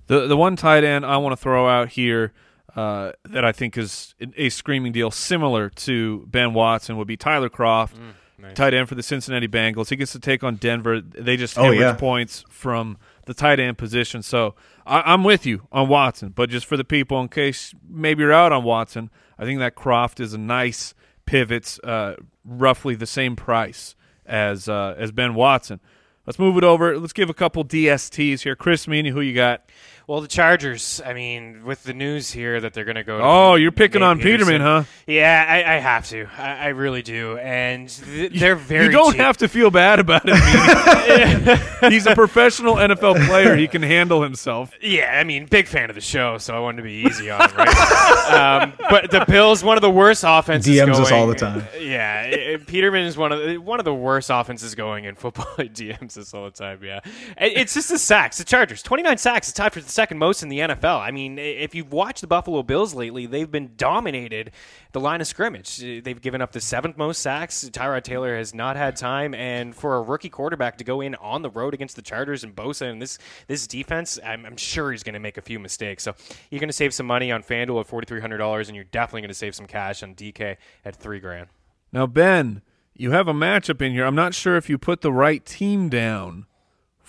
The, 0.07 0.25
the 0.25 0.37
one 0.37 0.55
tight 0.55 0.83
end 0.83 1.05
I 1.05 1.17
want 1.17 1.33
to 1.33 1.37
throw 1.37 1.67
out 1.67 1.89
here 1.89 2.33
uh, 2.75 3.11
that 3.25 3.45
I 3.45 3.51
think 3.51 3.77
is 3.77 4.15
a 4.37 4.49
screaming 4.49 4.91
deal 4.91 5.11
similar 5.11 5.69
to 5.69 6.25
Ben 6.27 6.53
Watson 6.53 6.97
would 6.97 7.07
be 7.07 7.17
Tyler 7.17 7.49
Kroft, 7.49 7.93
mm, 7.93 8.13
nice. 8.37 8.53
tight 8.55 8.73
end 8.73 8.89
for 8.89 8.95
the 8.95 9.03
Cincinnati 9.03 9.47
Bengals. 9.47 9.89
He 9.89 9.95
gets 9.95 10.11
to 10.13 10.19
take 10.19 10.43
on 10.43 10.55
Denver. 10.55 11.01
They 11.01 11.37
just 11.37 11.57
oh, 11.57 11.71
yeah. 11.71 11.93
points 11.93 12.43
from 12.49 12.97
the 13.25 13.33
tight 13.33 13.59
end 13.59 13.77
position. 13.77 14.21
So 14.21 14.55
I, 14.85 15.13
am 15.13 15.23
with 15.23 15.45
you 15.45 15.67
on 15.71 15.87
Watson, 15.87 16.29
but 16.29 16.49
just 16.49 16.65
for 16.65 16.77
the 16.77 16.83
people, 16.83 17.21
in 17.21 17.29
case 17.29 17.73
maybe 17.87 18.23
you're 18.23 18.33
out 18.33 18.51
on 18.51 18.63
Watson, 18.63 19.09
I 19.37 19.45
think 19.45 19.59
that 19.59 19.75
Kroft 19.75 20.19
is 20.19 20.33
a 20.33 20.37
nice 20.37 20.93
pivot, 21.25 21.77
uh, 21.83 22.15
roughly 22.43 22.95
the 22.95 23.07
same 23.07 23.35
price 23.35 23.95
as 24.25 24.67
uh, 24.67 24.95
as 24.97 25.11
Ben 25.11 25.35
Watson. 25.35 25.79
Let's 26.25 26.37
move 26.37 26.57
it 26.57 26.63
over. 26.63 26.97
Let's 26.99 27.13
give 27.13 27.29
a 27.29 27.33
couple 27.33 27.65
DSTs 27.65 28.41
here. 28.41 28.55
Chris 28.55 28.85
Meaney, 28.85 29.09
who 29.09 29.21
you 29.21 29.33
got? 29.33 29.67
Well, 30.09 30.21
the 30.21 30.27
Chargers. 30.27 31.03
I 31.05 31.13
mean, 31.13 31.63
with 31.63 31.83
the 31.83 31.93
news 31.93 32.31
here 32.31 32.59
that 32.59 32.73
they're 32.73 32.83
going 32.83 32.95
to 32.95 33.03
go. 33.03 33.19
Oh, 33.21 33.53
you're 33.53 33.71
picking 33.71 34.01
on 34.01 34.17
Peterson, 34.17 34.47
Peterman, 34.47 34.61
huh? 34.61 34.83
Yeah, 35.05 35.45
I, 35.47 35.75
I 35.75 35.77
have 35.77 36.07
to. 36.07 36.27
I, 36.35 36.55
I, 36.55 36.67
really 36.69 37.03
do. 37.03 37.37
And 37.37 37.87
th- 37.87 38.31
they're 38.33 38.55
very. 38.55 38.85
You 38.85 38.91
don't 38.91 39.11
cheap. 39.11 39.21
have 39.21 39.37
to 39.37 39.47
feel 39.47 39.69
bad 39.69 39.99
about 39.99 40.23
it. 40.25 41.59
He's 41.91 42.07
a 42.07 42.15
professional 42.15 42.77
NFL 42.77 43.27
player. 43.27 43.55
He 43.55 43.67
can 43.67 43.83
handle 43.83 44.23
himself. 44.23 44.71
Yeah, 44.81 45.15
I 45.15 45.23
mean, 45.25 45.45
big 45.45 45.67
fan 45.67 45.91
of 45.91 45.95
the 45.95 46.01
show, 46.01 46.39
so 46.39 46.55
I 46.55 46.59
wanted 46.59 46.77
to 46.77 46.83
be 46.83 47.05
easy 47.07 47.29
on 47.29 47.47
him, 47.47 47.55
right? 47.55 48.63
um, 48.63 48.73
but 48.89 49.11
the 49.11 49.25
Bills, 49.27 49.63
one 49.63 49.77
of 49.77 49.83
the 49.83 49.91
worst 49.91 50.23
offenses. 50.25 50.75
DMs 50.75 50.93
going, 50.93 51.01
us 51.01 51.11
all 51.11 51.27
the 51.27 51.35
time. 51.35 51.67
Yeah, 51.79 52.23
it, 52.23 52.65
Peterman 52.65 53.05
is 53.05 53.15
one 53.15 53.31
of 53.31 53.45
the, 53.45 53.57
one 53.59 53.77
of 53.77 53.85
the 53.85 53.93
worst 53.93 54.31
offenses 54.33 54.73
going 54.73 55.05
in 55.05 55.13
football. 55.13 55.45
DMs 55.59 56.15
this 56.15 56.33
all 56.33 56.45
the 56.45 56.51
time. 56.51 56.79
Yeah, 56.83 57.01
it's 57.37 57.75
just 57.75 57.89
the 57.89 57.99
sacks. 57.99 58.39
The 58.39 58.43
Chargers, 58.43 58.81
29 58.81 59.19
sacks, 59.19 59.49
is 59.49 59.53
tied 59.53 59.71
for 59.71 59.81
the 59.81 59.98
second 59.99 60.17
most 60.17 60.43
in 60.43 60.47
the 60.47 60.59
NFL. 60.59 61.01
I 61.01 61.11
mean, 61.11 61.37
if 61.37 61.75
you've 61.75 61.91
watched 61.91 62.21
the 62.21 62.27
Buffalo 62.27 62.63
Bills 62.63 62.93
lately, 62.93 63.25
they've 63.25 63.51
been 63.51 63.71
dominated 63.75 64.51
the 64.93 65.01
line 65.01 65.19
of 65.19 65.27
scrimmage. 65.27 65.83
Uh, 65.83 65.99
they've 66.01 66.21
given 66.21 66.41
up 66.41 66.53
the 66.53 66.61
seventh 66.61 66.95
most 66.95 67.19
sacks. 67.19 67.69
Tyrod 67.69 68.03
Taylor 68.03 68.37
has 68.37 68.53
not 68.53 68.77
had 68.77 68.95
time, 68.95 69.33
and 69.33 69.75
for 69.75 69.97
a 69.97 70.01
rookie 70.01 70.29
quarterback 70.29 70.77
to 70.77 70.85
go 70.85 71.01
in 71.01 71.15
on 71.15 71.41
the 71.41 71.49
road 71.49 71.73
against 71.73 71.97
the 71.97 72.01
Chargers 72.01 72.45
and 72.45 72.55
Bosa 72.55 72.89
and 72.89 73.01
this 73.01 73.19
this 73.47 73.67
defense, 73.67 74.17
I'm, 74.23 74.45
I'm 74.45 74.55
sure 74.55 74.89
he's 74.93 75.03
going 75.03 75.15
to 75.15 75.19
make 75.19 75.37
a 75.37 75.41
few 75.41 75.59
mistakes. 75.59 76.03
So 76.03 76.15
you're 76.49 76.61
going 76.61 76.69
to 76.69 76.73
save 76.73 76.93
some 76.93 77.05
money 77.05 77.29
on 77.29 77.43
FanDuel 77.43 77.81
at 77.81 77.87
$4,300, 77.89 78.67
and 78.67 78.75
you're 78.77 78.85
definitely 78.85 79.23
going 79.23 79.27
to 79.27 79.33
save 79.33 79.53
some 79.53 79.65
cash 79.65 80.01
on 80.01 80.15
DK 80.15 80.55
at 80.85 80.95
three 80.95 81.19
grand. 81.19 81.49
Now, 81.91 82.07
Ben, 82.07 82.61
you 82.95 83.11
have 83.11 83.27
a 83.27 83.33
matchup 83.33 83.81
in 83.81 83.91
here. 83.91 84.05
I'm 84.05 84.15
not 84.15 84.33
sure 84.33 84.55
if 84.55 84.69
you 84.69 84.77
put 84.77 85.01
the 85.01 85.11
right 85.11 85.45
team 85.45 85.89
down 85.89 86.45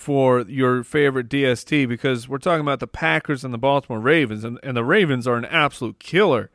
for 0.01 0.41
your 0.41 0.83
favorite 0.83 1.29
DST 1.29 1.87
because 1.87 2.27
we're 2.27 2.39
talking 2.39 2.61
about 2.61 2.79
the 2.79 2.87
Packers 2.87 3.43
and 3.45 3.53
the 3.53 3.59
Baltimore 3.59 3.99
Ravens, 3.99 4.43
and, 4.43 4.59
and 4.63 4.75
the 4.75 4.83
Ravens 4.83 5.27
are 5.27 5.35
an 5.35 5.45
absolute 5.45 5.99
killer 5.99 6.49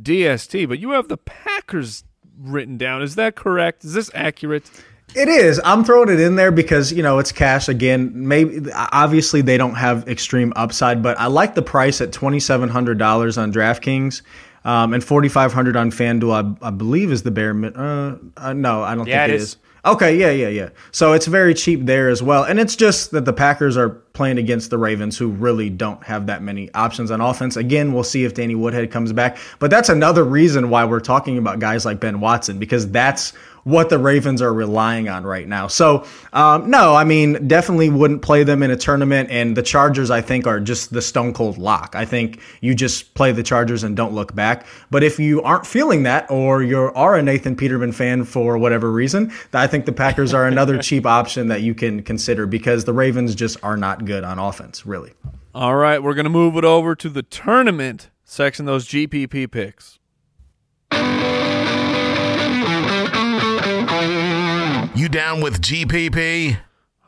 DST, 0.00 0.68
but 0.68 0.78
you 0.78 0.92
have 0.92 1.08
the 1.08 1.16
Packers 1.16 2.04
written 2.38 2.78
down. 2.78 3.02
Is 3.02 3.16
that 3.16 3.34
correct? 3.34 3.84
Is 3.84 3.94
this 3.94 4.12
accurate? 4.14 4.70
It 5.16 5.26
is. 5.26 5.60
I'm 5.64 5.84
throwing 5.84 6.08
it 6.08 6.20
in 6.20 6.36
there 6.36 6.52
because 6.52 6.92
you 6.92 7.02
know 7.02 7.18
it's 7.18 7.32
cash 7.32 7.68
again. 7.68 8.12
Maybe 8.14 8.70
obviously 8.72 9.40
they 9.42 9.56
don't 9.56 9.74
have 9.74 10.06
extreme 10.06 10.52
upside, 10.54 11.02
but 11.02 11.18
I 11.18 11.26
like 11.26 11.56
the 11.56 11.62
price 11.62 12.00
at 12.00 12.12
twenty 12.12 12.38
seven 12.38 12.68
hundred 12.68 12.98
dollars 12.98 13.38
on 13.38 13.52
DraftKings. 13.52 14.22
Um, 14.64 14.92
and 14.92 15.02
4500 15.02 15.76
on 15.76 15.90
FanDuel, 15.90 16.58
I, 16.60 16.66
I, 16.66 16.70
believe, 16.70 17.10
is 17.10 17.22
the 17.22 17.30
bare. 17.30 17.54
Uh, 17.74 18.18
uh, 18.36 18.52
no, 18.52 18.82
I 18.82 18.96
don't 18.96 19.06
yeah, 19.06 19.24
think 19.24 19.34
it 19.34 19.36
is. 19.36 19.42
is. 19.42 19.56
Okay, 19.88 20.18
yeah, 20.18 20.30
yeah, 20.30 20.48
yeah. 20.48 20.68
So 20.92 21.14
it's 21.14 21.26
very 21.26 21.54
cheap 21.54 21.86
there 21.86 22.10
as 22.10 22.22
well. 22.22 22.44
And 22.44 22.60
it's 22.60 22.76
just 22.76 23.10
that 23.12 23.24
the 23.24 23.32
Packers 23.32 23.74
are 23.78 23.88
playing 23.88 24.36
against 24.36 24.68
the 24.68 24.76
Ravens, 24.76 25.16
who 25.16 25.28
really 25.28 25.70
don't 25.70 26.02
have 26.04 26.26
that 26.26 26.42
many 26.42 26.70
options 26.74 27.10
on 27.10 27.22
offense. 27.22 27.56
Again, 27.56 27.94
we'll 27.94 28.04
see 28.04 28.24
if 28.24 28.34
Danny 28.34 28.54
Woodhead 28.54 28.90
comes 28.90 29.14
back. 29.14 29.38
But 29.58 29.70
that's 29.70 29.88
another 29.88 30.24
reason 30.24 30.68
why 30.68 30.84
we're 30.84 31.00
talking 31.00 31.38
about 31.38 31.58
guys 31.58 31.86
like 31.86 32.00
Ben 32.00 32.20
Watson, 32.20 32.58
because 32.58 32.90
that's 32.90 33.32
what 33.68 33.90
the 33.90 33.98
Ravens 33.98 34.40
are 34.40 34.52
relying 34.52 35.08
on 35.08 35.24
right 35.24 35.46
now. 35.46 35.66
So, 35.66 36.06
um, 36.32 36.70
no, 36.70 36.94
I 36.94 37.04
mean, 37.04 37.46
definitely 37.46 37.90
wouldn't 37.90 38.22
play 38.22 38.42
them 38.42 38.62
in 38.62 38.70
a 38.70 38.76
tournament. 38.76 39.30
And 39.30 39.56
the 39.56 39.62
Chargers, 39.62 40.10
I 40.10 40.22
think, 40.22 40.46
are 40.46 40.58
just 40.58 40.90
the 40.92 41.02
stone 41.02 41.34
cold 41.34 41.58
lock. 41.58 41.94
I 41.94 42.06
think 42.06 42.40
you 42.62 42.74
just 42.74 43.12
play 43.12 43.30
the 43.32 43.42
Chargers 43.42 43.84
and 43.84 43.94
don't 43.94 44.14
look 44.14 44.34
back. 44.34 44.66
But 44.90 45.04
if 45.04 45.18
you 45.18 45.42
aren't 45.42 45.66
feeling 45.66 46.04
that, 46.04 46.30
or 46.30 46.62
you 46.62 46.78
are 46.78 47.16
a 47.16 47.22
Nathan 47.22 47.56
Peterman 47.56 47.92
fan 47.92 48.24
for 48.24 48.56
whatever 48.56 48.90
reason, 48.90 49.32
I 49.52 49.66
think 49.66 49.84
the 49.84 49.92
Packers 49.92 50.32
are 50.32 50.46
another 50.46 50.78
cheap 50.82 51.04
option 51.04 51.48
that 51.48 51.60
you 51.60 51.74
can 51.74 52.02
consider 52.02 52.46
because 52.46 52.86
the 52.86 52.94
Ravens 52.94 53.34
just 53.34 53.62
are 53.62 53.76
not 53.76 54.06
good 54.06 54.24
on 54.24 54.38
offense, 54.38 54.86
really. 54.86 55.12
All 55.54 55.76
right, 55.76 56.02
we're 56.02 56.14
going 56.14 56.24
to 56.24 56.30
move 56.30 56.56
it 56.56 56.64
over 56.64 56.94
to 56.94 57.08
the 57.10 57.22
tournament 57.22 58.08
section, 58.24 58.64
those 58.64 58.86
GPP 58.88 59.50
picks. 59.50 59.98
You 64.98 65.08
down 65.08 65.40
with 65.40 65.60
GPP? 65.60 66.58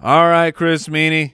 All 0.01 0.29
right, 0.29 0.55
Chris 0.55 0.87
Meaney. 0.87 1.33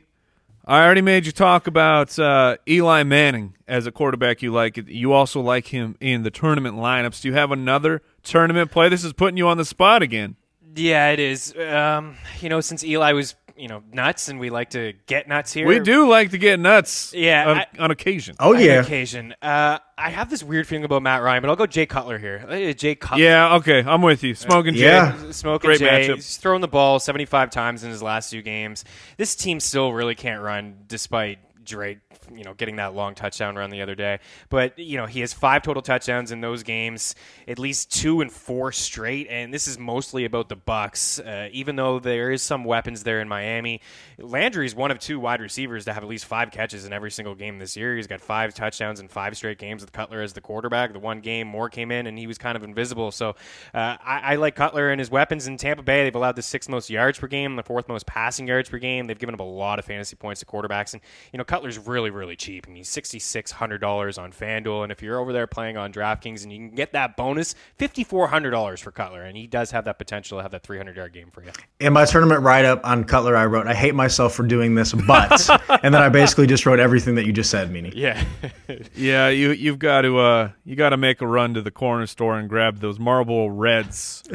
I 0.64 0.82
already 0.82 1.02
made 1.02 1.26
you 1.26 1.32
talk 1.32 1.66
about 1.66 2.18
uh, 2.18 2.56
Eli 2.66 3.02
Manning 3.02 3.54
as 3.68 3.86
a 3.86 3.92
quarterback 3.92 4.40
you 4.40 4.50
like. 4.54 4.78
You 4.86 5.12
also 5.12 5.42
like 5.42 5.66
him 5.66 5.98
in 6.00 6.22
the 6.22 6.30
tournament 6.30 6.76
lineups. 6.76 7.20
Do 7.20 7.28
you 7.28 7.34
have 7.34 7.52
another 7.52 8.00
tournament 8.22 8.70
play? 8.70 8.88
This 8.88 9.04
is 9.04 9.12
putting 9.12 9.36
you 9.36 9.46
on 9.48 9.58
the 9.58 9.66
spot 9.66 10.00
again. 10.00 10.36
Yeah, 10.74 11.10
it 11.10 11.18
is. 11.20 11.54
Um, 11.58 12.16
you 12.40 12.48
know, 12.48 12.62
since 12.62 12.82
Eli 12.82 13.12
was 13.12 13.34
you 13.56 13.68
know 13.68 13.82
nuts, 13.92 14.28
and 14.28 14.38
we 14.38 14.50
like 14.50 14.70
to 14.70 14.94
get 15.06 15.28
nuts 15.28 15.52
here. 15.52 15.66
We 15.66 15.80
do 15.80 16.08
like 16.08 16.30
to 16.30 16.38
get 16.38 16.60
nuts. 16.60 17.12
Yeah, 17.14 17.48
on, 17.48 17.56
I, 17.58 17.66
on 17.78 17.90
occasion. 17.90 18.36
Oh 18.38 18.52
yeah, 18.52 18.78
on 18.78 18.84
occasion. 18.84 19.34
Uh, 19.40 19.78
I 19.98 20.10
have 20.10 20.30
this 20.30 20.42
weird 20.42 20.66
feeling 20.66 20.84
about 20.84 21.02
Matt 21.02 21.22
Ryan, 21.22 21.42
but 21.42 21.50
I'll 21.50 21.56
go 21.56 21.66
Jay 21.66 21.86
Cutler 21.86 22.18
here. 22.18 22.74
Jay 22.74 22.94
Cutler. 22.94 23.24
Yeah, 23.24 23.56
okay, 23.56 23.82
I'm 23.82 24.02
with 24.02 24.22
you. 24.22 24.34
Smoking 24.34 24.74
Jay. 24.74 24.84
Yeah. 24.84 25.30
Smoking 25.30 25.68
Great 25.68 25.80
Jay. 25.80 26.08
matchup. 26.08 26.16
He's 26.16 26.36
thrown 26.36 26.60
the 26.60 26.68
ball 26.68 26.98
75 26.98 27.50
times 27.50 27.82
in 27.84 27.90
his 27.90 28.02
last 28.02 28.30
two 28.30 28.42
games. 28.42 28.84
This 29.16 29.34
team 29.34 29.60
still 29.60 29.92
really 29.92 30.14
can't 30.14 30.42
run 30.42 30.76
despite 30.86 31.38
Drake, 31.66 31.98
you 32.34 32.44
know, 32.44 32.54
getting 32.54 32.76
that 32.76 32.94
long 32.94 33.14
touchdown 33.14 33.56
run 33.56 33.70
the 33.70 33.82
other 33.82 33.94
day. 33.94 34.20
But 34.48 34.78
you 34.78 34.96
know, 34.96 35.06
he 35.06 35.20
has 35.20 35.32
five 35.32 35.62
total 35.62 35.82
touchdowns 35.82 36.32
in 36.32 36.40
those 36.40 36.62
games, 36.62 37.14
at 37.46 37.58
least 37.58 37.92
two 37.92 38.20
and 38.20 38.32
four 38.32 38.72
straight. 38.72 39.26
And 39.28 39.52
this 39.52 39.68
is 39.68 39.78
mostly 39.78 40.24
about 40.24 40.48
the 40.48 40.56
Bucs. 40.56 41.24
Uh, 41.24 41.48
even 41.52 41.76
though 41.76 41.98
there 41.98 42.30
is 42.30 42.42
some 42.42 42.64
weapons 42.64 43.02
there 43.02 43.20
in 43.20 43.28
Miami, 43.28 43.80
Landry 44.18 44.66
is 44.66 44.74
one 44.74 44.90
of 44.90 44.98
two 44.98 45.20
wide 45.20 45.40
receivers 45.40 45.84
to 45.84 45.92
have 45.92 46.02
at 46.02 46.08
least 46.08 46.24
five 46.24 46.50
catches 46.50 46.86
in 46.86 46.92
every 46.92 47.10
single 47.10 47.34
game 47.34 47.58
this 47.58 47.76
year. 47.76 47.96
He's 47.96 48.06
got 48.06 48.20
five 48.20 48.54
touchdowns 48.54 49.00
in 49.00 49.08
five 49.08 49.36
straight 49.36 49.58
games 49.58 49.82
with 49.82 49.92
Cutler 49.92 50.22
as 50.22 50.32
the 50.32 50.40
quarterback. 50.40 50.92
The 50.92 50.98
one 50.98 51.20
game 51.20 51.46
Moore 51.46 51.68
came 51.68 51.90
in 51.90 52.06
and 52.06 52.18
he 52.18 52.26
was 52.26 52.38
kind 52.38 52.56
of 52.56 52.62
invisible. 52.62 53.10
So 53.10 53.30
uh, 53.74 53.96
I, 54.02 54.20
I 54.22 54.34
like 54.36 54.54
Cutler 54.54 54.90
and 54.90 54.98
his 54.98 55.10
weapons 55.10 55.46
in 55.46 55.56
Tampa 55.56 55.82
Bay. 55.82 56.04
They've 56.04 56.14
allowed 56.14 56.36
the 56.36 56.42
sixth 56.42 56.68
most 56.68 56.90
yards 56.90 57.18
per 57.18 57.26
game, 57.26 57.56
the 57.56 57.62
fourth 57.62 57.88
most 57.88 58.06
passing 58.06 58.46
yards 58.46 58.68
per 58.68 58.78
game. 58.78 59.06
They've 59.06 59.18
given 59.18 59.34
up 59.34 59.40
a 59.40 59.44
lot 59.44 59.78
of 59.78 59.84
fantasy 59.84 60.16
points 60.16 60.40
to 60.40 60.46
quarterbacks, 60.46 60.92
and 60.92 61.02
you 61.32 61.38
know 61.38 61.44
Cutler's 61.56 61.78
really 61.78 62.10
really 62.10 62.36
cheap. 62.36 62.66
I 62.68 62.70
mean, 62.70 62.84
sixty 62.84 63.18
six 63.18 63.50
hundred 63.50 63.78
dollars 63.78 64.18
on 64.18 64.30
FanDuel, 64.30 64.82
and 64.82 64.92
if 64.92 65.00
you're 65.00 65.18
over 65.18 65.32
there 65.32 65.46
playing 65.46 65.78
on 65.78 65.90
DraftKings 65.90 66.42
and 66.42 66.52
you 66.52 66.58
can 66.58 66.74
get 66.74 66.92
that 66.92 67.16
bonus, 67.16 67.54
fifty 67.76 68.04
four 68.04 68.28
hundred 68.28 68.50
dollars 68.50 68.78
for 68.78 68.90
Cutler, 68.90 69.22
and 69.22 69.38
he 69.38 69.46
does 69.46 69.70
have 69.70 69.86
that 69.86 69.96
potential 69.96 70.36
to 70.36 70.42
have 70.42 70.50
that 70.50 70.62
three 70.62 70.76
hundred 70.76 70.98
yard 70.98 71.14
game 71.14 71.30
for 71.32 71.42
you. 71.42 71.52
In 71.80 71.94
my 71.94 72.04
tournament 72.04 72.42
write 72.42 72.66
up 72.66 72.82
on 72.84 73.04
Cutler, 73.04 73.34
I 73.34 73.46
wrote, 73.46 73.66
"I 73.66 73.72
hate 73.72 73.94
myself 73.94 74.34
for 74.34 74.42
doing 74.42 74.74
this, 74.74 74.92
but," 74.92 75.48
and 75.82 75.94
then 75.94 76.02
I 76.02 76.10
basically 76.10 76.46
just 76.46 76.66
wrote 76.66 76.78
everything 76.78 77.14
that 77.14 77.24
you 77.24 77.32
just 77.32 77.50
said, 77.50 77.70
Meaney. 77.70 77.92
Yeah, 77.94 78.22
Yeah, 78.94 79.30
you 79.30 79.52
you've 79.52 79.78
got 79.78 80.02
to 80.02 80.18
uh 80.18 80.50
you 80.66 80.76
got 80.76 80.90
to 80.90 80.98
make 80.98 81.22
a 81.22 81.26
run 81.26 81.54
to 81.54 81.62
the 81.62 81.70
corner 81.70 82.06
store 82.06 82.38
and 82.38 82.50
grab 82.50 82.80
those 82.80 82.98
Marlboro 82.98 83.46
Reds. 83.46 84.24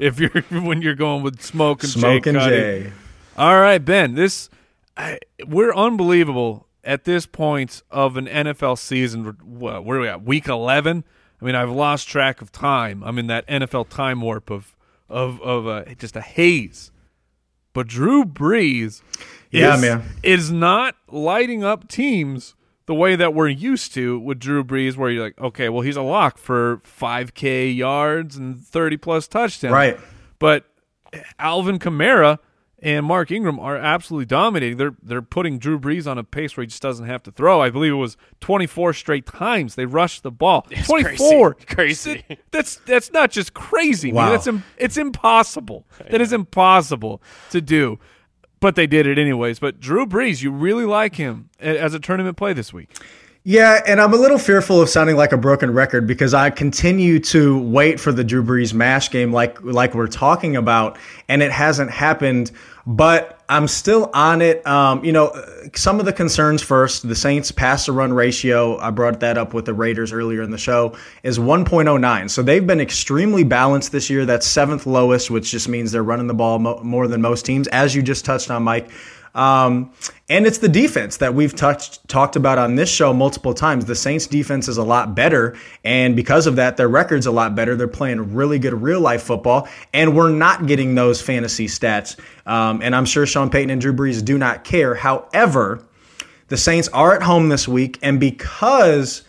if 0.00 0.18
you're 0.18 0.42
when 0.50 0.82
you're 0.82 0.96
going 0.96 1.22
with 1.22 1.40
smoke 1.42 1.84
and 1.84 1.92
Smoke 1.92 2.24
Jay 2.24 2.30
and 2.30 2.38
Cutty. 2.40 2.56
Jay. 2.56 2.92
All 3.36 3.60
right, 3.60 3.78
Ben. 3.78 4.16
This 4.16 4.50
I, 4.96 5.18
we're 5.46 5.74
unbelievable 5.74 6.66
at 6.84 7.04
this 7.04 7.26
point 7.26 7.82
of 7.90 8.16
an 8.16 8.26
NFL 8.26 8.78
season. 8.78 9.24
Where 9.24 9.74
are 9.98 10.00
we 10.00 10.08
at? 10.08 10.22
Week 10.24 10.48
eleven. 10.48 11.04
I 11.40 11.44
mean, 11.44 11.54
I've 11.54 11.70
lost 11.70 12.08
track 12.08 12.40
of 12.40 12.52
time. 12.52 13.02
I'm 13.04 13.18
in 13.18 13.26
that 13.26 13.46
NFL 13.48 13.88
time 13.88 14.20
warp 14.20 14.50
of 14.50 14.74
of 15.08 15.40
of 15.42 15.66
uh, 15.66 15.84
just 15.96 16.16
a 16.16 16.20
haze. 16.20 16.90
But 17.72 17.88
Drew 17.88 18.24
Brees, 18.24 19.02
Yeah, 19.50 19.74
is, 19.74 19.82
man. 19.82 20.02
is 20.22 20.52
not 20.52 20.94
lighting 21.08 21.64
up 21.64 21.88
teams 21.88 22.54
the 22.86 22.94
way 22.94 23.16
that 23.16 23.34
we're 23.34 23.48
used 23.48 23.92
to 23.94 24.16
with 24.20 24.38
Drew 24.38 24.62
Brees, 24.62 24.96
where 24.96 25.10
you're 25.10 25.24
like, 25.24 25.40
okay, 25.40 25.68
well, 25.68 25.80
he's 25.80 25.96
a 25.96 26.02
lock 26.02 26.38
for 26.38 26.76
5K 26.84 27.74
yards 27.74 28.36
and 28.36 28.60
30 28.64 28.96
plus 28.98 29.26
touchdowns. 29.26 29.72
Right. 29.72 29.98
But 30.38 30.66
Alvin 31.38 31.78
Kamara 31.80 32.38
and 32.84 33.06
Mark 33.06 33.30
Ingram 33.30 33.58
are 33.58 33.76
absolutely 33.76 34.26
dominating. 34.26 34.76
They're 34.76 34.94
they're 35.02 35.22
putting 35.22 35.58
Drew 35.58 35.80
Brees 35.80 36.06
on 36.08 36.18
a 36.18 36.22
pace 36.22 36.56
where 36.56 36.62
he 36.62 36.68
just 36.68 36.82
doesn't 36.82 37.06
have 37.06 37.22
to 37.24 37.32
throw. 37.32 37.60
I 37.60 37.70
believe 37.70 37.92
it 37.92 37.96
was 37.96 38.16
24 38.40 38.92
straight 38.92 39.26
times 39.26 39.74
they 39.74 39.86
rushed 39.86 40.22
the 40.22 40.30
ball. 40.30 40.62
24. 40.84 41.54
crazy. 41.66 42.22
Crazy. 42.26 42.38
That's 42.50 42.76
that's 42.86 43.10
not 43.10 43.30
just 43.30 43.54
crazy. 43.54 44.12
man. 44.12 44.16
Wow. 44.26 44.30
That's 44.30 44.46
im- 44.46 44.64
it's 44.76 44.96
impossible. 44.98 45.86
That 46.10 46.20
is 46.20 46.32
impossible 46.32 47.22
to 47.50 47.60
do. 47.60 47.98
But 48.60 48.76
they 48.76 48.86
did 48.86 49.06
it 49.06 49.18
anyways. 49.18 49.58
But 49.58 49.80
Drew 49.80 50.06
Brees, 50.06 50.42
you 50.42 50.50
really 50.50 50.84
like 50.84 51.16
him 51.16 51.50
as 51.58 51.92
a 51.94 51.98
tournament 51.98 52.36
play 52.36 52.52
this 52.52 52.72
week. 52.72 52.90
Yeah, 53.46 53.82
and 53.86 54.00
I'm 54.00 54.14
a 54.14 54.16
little 54.16 54.38
fearful 54.38 54.80
of 54.80 54.88
sounding 54.88 55.16
like 55.16 55.32
a 55.32 55.36
broken 55.36 55.70
record 55.70 56.06
because 56.06 56.32
I 56.32 56.48
continue 56.48 57.18
to 57.20 57.58
wait 57.58 58.00
for 58.00 58.10
the 58.10 58.24
Drew 58.24 58.42
Brees 58.42 58.72
mash 58.72 59.10
game, 59.10 59.34
like 59.34 59.62
like 59.62 59.94
we're 59.94 60.06
talking 60.06 60.56
about, 60.56 60.96
and 61.28 61.42
it 61.42 61.52
hasn't 61.52 61.90
happened. 61.90 62.52
But 62.86 63.40
I'm 63.48 63.66
still 63.66 64.10
on 64.12 64.42
it. 64.42 64.66
Um, 64.66 65.04
you 65.04 65.12
know, 65.12 65.32
some 65.74 66.00
of 66.00 66.06
the 66.06 66.12
concerns 66.12 66.62
first. 66.62 67.08
The 67.08 67.14
Saints 67.14 67.50
pass 67.50 67.86
to 67.86 67.92
run 67.92 68.12
ratio. 68.12 68.78
I 68.78 68.90
brought 68.90 69.20
that 69.20 69.38
up 69.38 69.54
with 69.54 69.64
the 69.64 69.74
Raiders 69.74 70.12
earlier 70.12 70.42
in 70.42 70.50
the 70.50 70.58
show. 70.58 70.94
Is 71.22 71.38
1.09. 71.38 72.30
So 72.30 72.42
they've 72.42 72.66
been 72.66 72.80
extremely 72.80 73.42
balanced 73.42 73.92
this 73.92 74.10
year. 74.10 74.26
That's 74.26 74.46
seventh 74.46 74.86
lowest, 74.86 75.30
which 75.30 75.50
just 75.50 75.68
means 75.68 75.92
they're 75.92 76.02
running 76.02 76.26
the 76.26 76.34
ball 76.34 76.58
mo- 76.58 76.80
more 76.82 77.08
than 77.08 77.22
most 77.22 77.46
teams, 77.46 77.68
as 77.68 77.94
you 77.94 78.02
just 78.02 78.24
touched 78.24 78.50
on, 78.50 78.62
Mike. 78.62 78.90
Um, 79.34 79.92
and 80.28 80.46
it's 80.46 80.58
the 80.58 80.68
defense 80.68 81.16
that 81.16 81.34
we've 81.34 81.54
touched 81.54 82.06
talked 82.08 82.36
about 82.36 82.56
on 82.58 82.76
this 82.76 82.88
show 82.88 83.12
multiple 83.12 83.52
times. 83.52 83.84
The 83.84 83.94
Saints 83.94 84.26
defense 84.26 84.68
is 84.68 84.76
a 84.76 84.84
lot 84.84 85.14
better, 85.14 85.56
and 85.82 86.14
because 86.14 86.46
of 86.46 86.56
that, 86.56 86.76
their 86.76 86.88
record's 86.88 87.26
a 87.26 87.32
lot 87.32 87.54
better. 87.54 87.74
They're 87.74 87.88
playing 87.88 88.34
really 88.34 88.58
good 88.58 88.74
real 88.74 89.00
life 89.00 89.22
football, 89.22 89.68
and 89.92 90.16
we're 90.16 90.30
not 90.30 90.66
getting 90.66 90.94
those 90.94 91.20
fantasy 91.20 91.66
stats. 91.66 92.18
Um, 92.46 92.80
and 92.82 92.94
I'm 92.94 93.04
sure 93.04 93.26
Sean 93.26 93.50
Payton 93.50 93.70
and 93.70 93.80
Drew 93.80 93.92
Brees 93.92 94.24
do 94.24 94.38
not 94.38 94.62
care. 94.64 94.94
However, 94.94 95.84
the 96.48 96.56
Saints 96.56 96.88
are 96.88 97.14
at 97.14 97.22
home 97.22 97.48
this 97.48 97.66
week, 97.66 97.98
and 98.02 98.20
because 98.20 99.24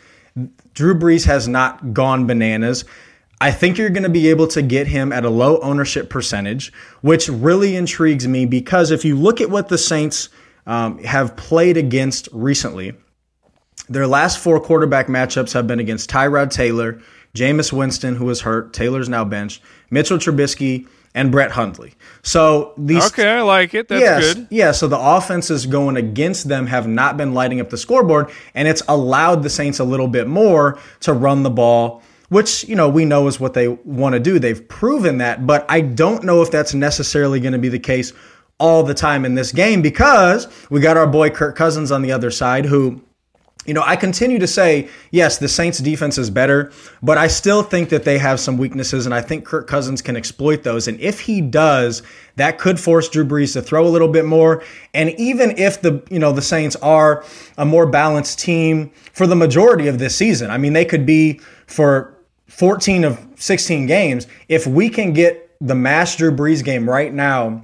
Drew 0.74 0.94
Brees 0.94 1.26
has 1.26 1.48
not 1.48 1.94
gone 1.94 2.28
bananas. 2.28 2.86
I 3.42 3.52
think 3.52 3.78
you're 3.78 3.90
going 3.90 4.04
to 4.04 4.10
be 4.10 4.30
able 4.30 4.48
to 4.50 4.62
get 4.62 4.88
him 4.88 5.12
at 5.12 5.26
a 5.26 5.30
low 5.30 5.60
ownership 5.60 6.10
percentage, 6.10 6.72
which 7.02 7.28
really 7.28 7.76
intrigues 7.76 8.28
me 8.28 8.46
because 8.46 8.92
if 8.92 9.04
you 9.04 9.16
look 9.16 9.42
at 9.42 9.50
what 9.50 9.68
the 9.68 9.78
Saints 9.78 10.30
um, 10.66 11.04
have 11.04 11.36
played 11.36 11.78
against 11.78 12.30
recently, 12.32 12.94
their 13.90 14.08
last 14.08 14.40
four 14.40 14.60
quarterback 14.60 15.08
matchups 15.08 15.54
have 15.54 15.68
been 15.68 15.80
against 15.80 16.10
Tyrod 16.10 16.50
Taylor, 16.50 17.02
Jameis 17.36 17.74
Winston, 17.74 18.16
who 18.16 18.26
was 18.26 18.42
hurt, 18.42 18.74
Taylor's 18.74 19.10
now 19.10 19.26
benched, 19.26 19.62
Mitchell 19.90 20.18
Trubisky, 20.18 20.88
and 21.14 21.32
Brett 21.32 21.52
Hundley. 21.52 21.94
So 22.24 22.74
these 22.78 23.06
Okay, 23.08 23.30
I 23.30 23.42
like 23.42 23.74
it. 23.74 23.88
That's 23.88 24.02
yes, 24.02 24.34
good. 24.34 24.48
Yeah, 24.50 24.72
so 24.72 24.88
the 24.88 25.00
offenses 25.00 25.66
going 25.66 25.96
against 25.96 26.50
them 26.50 26.68
have 26.68 26.88
not 26.88 27.16
been 27.16 27.34
lighting 27.34 27.62
up 27.62 27.70
the 27.70 27.78
scoreboard, 27.78 28.32
and 28.54 28.68
it's 28.68 28.84
allowed 28.88 29.42
the 29.42 29.50
Saints 29.50 29.80
a 29.80 29.86
little 29.86 30.10
bit 30.10 30.28
more 30.28 30.78
to 31.02 31.14
run 31.14 31.44
the 31.44 31.50
ball, 31.50 32.04
which, 32.30 32.64
you 32.68 32.76
know, 32.76 32.90
we 32.90 33.06
know 33.06 33.28
is 33.28 33.40
what 33.40 33.54
they 33.54 33.68
want 33.68 34.14
to 34.14 34.20
do. 34.20 34.40
They've 34.40 34.68
proven 34.68 35.20
that, 35.20 35.46
but 35.46 35.66
I 35.70 35.82
don't 35.82 36.24
know 36.24 36.42
if 36.42 36.52
that's 36.52 36.74
necessarily 36.74 37.40
going 37.40 37.54
to 37.54 37.60
be 37.60 37.70
the 37.70 37.80
case 37.80 38.14
all 38.60 38.84
the 38.84 38.94
time 38.94 39.26
in 39.26 39.36
this 39.36 39.52
game 39.52 39.82
because 39.82 40.48
we 40.70 40.80
got 40.80 40.98
our 40.98 41.08
boy 41.08 41.30
Kirk 41.30 41.56
Cousins 41.56 41.92
on 41.92 42.02
the 42.02 42.12
other 42.12 42.32
side 42.32 42.66
who 42.66 43.02
you 43.66 43.74
know, 43.74 43.84
I 43.84 43.96
continue 43.96 44.38
to 44.40 44.48
say, 44.48 44.90
yes, 45.12 45.40
the 45.40 45.48
Saints 45.48 45.80
defense 45.80 46.18
is 46.18 46.30
better, 46.30 46.72
but 47.02 47.18
I 47.18 47.28
still 47.28 47.64
think 47.64 47.90
that 47.90 48.04
they 48.04 48.20
have 48.20 48.40
some 48.40 48.58
weaknesses, 48.58 49.06
and 49.06 49.16
I 49.16 49.22
think 49.22 49.44
Kirk 49.44 49.68
Cousins 49.68 50.02
can 50.04 50.16
exploit 50.16 50.64
those. 50.64 50.88
And 50.88 51.00
if 51.00 51.20
he 51.20 51.42
does, 51.42 52.04
that 52.36 52.60
could 52.60 52.80
force 52.80 53.10
Drew 53.10 53.26
Brees 53.26 53.54
to 53.54 53.62
throw 53.62 53.88
a 53.88 53.90
little 53.90 54.08
bit 54.08 54.26
more. 54.26 54.64
And 54.94 55.10
even 55.20 55.58
if 55.58 55.82
the, 55.82 56.04
you 56.12 56.20
know, 56.20 56.32
the 56.32 56.44
Saints 56.44 56.76
are 56.78 57.26
a 57.58 57.66
more 57.66 57.88
balanced 57.88 58.40
team 58.40 58.92
for 59.14 59.26
the 59.26 59.36
majority 59.36 59.88
of 59.88 59.98
this 59.98 60.16
season, 60.16 60.52
I 60.52 60.60
mean, 60.60 60.74
they 60.74 60.86
could 60.86 61.06
be 61.06 61.40
for 61.66 62.15
14 62.48 63.04
of 63.04 63.26
16 63.36 63.86
games. 63.86 64.28
If 64.48 64.68
we 64.68 64.90
can 64.90 65.14
get 65.14 65.56
the 65.62 65.76
mass 65.76 66.16
Drew 66.16 66.32
Brees 66.32 66.64
game 66.64 66.90
right 66.90 67.14
now 67.14 67.64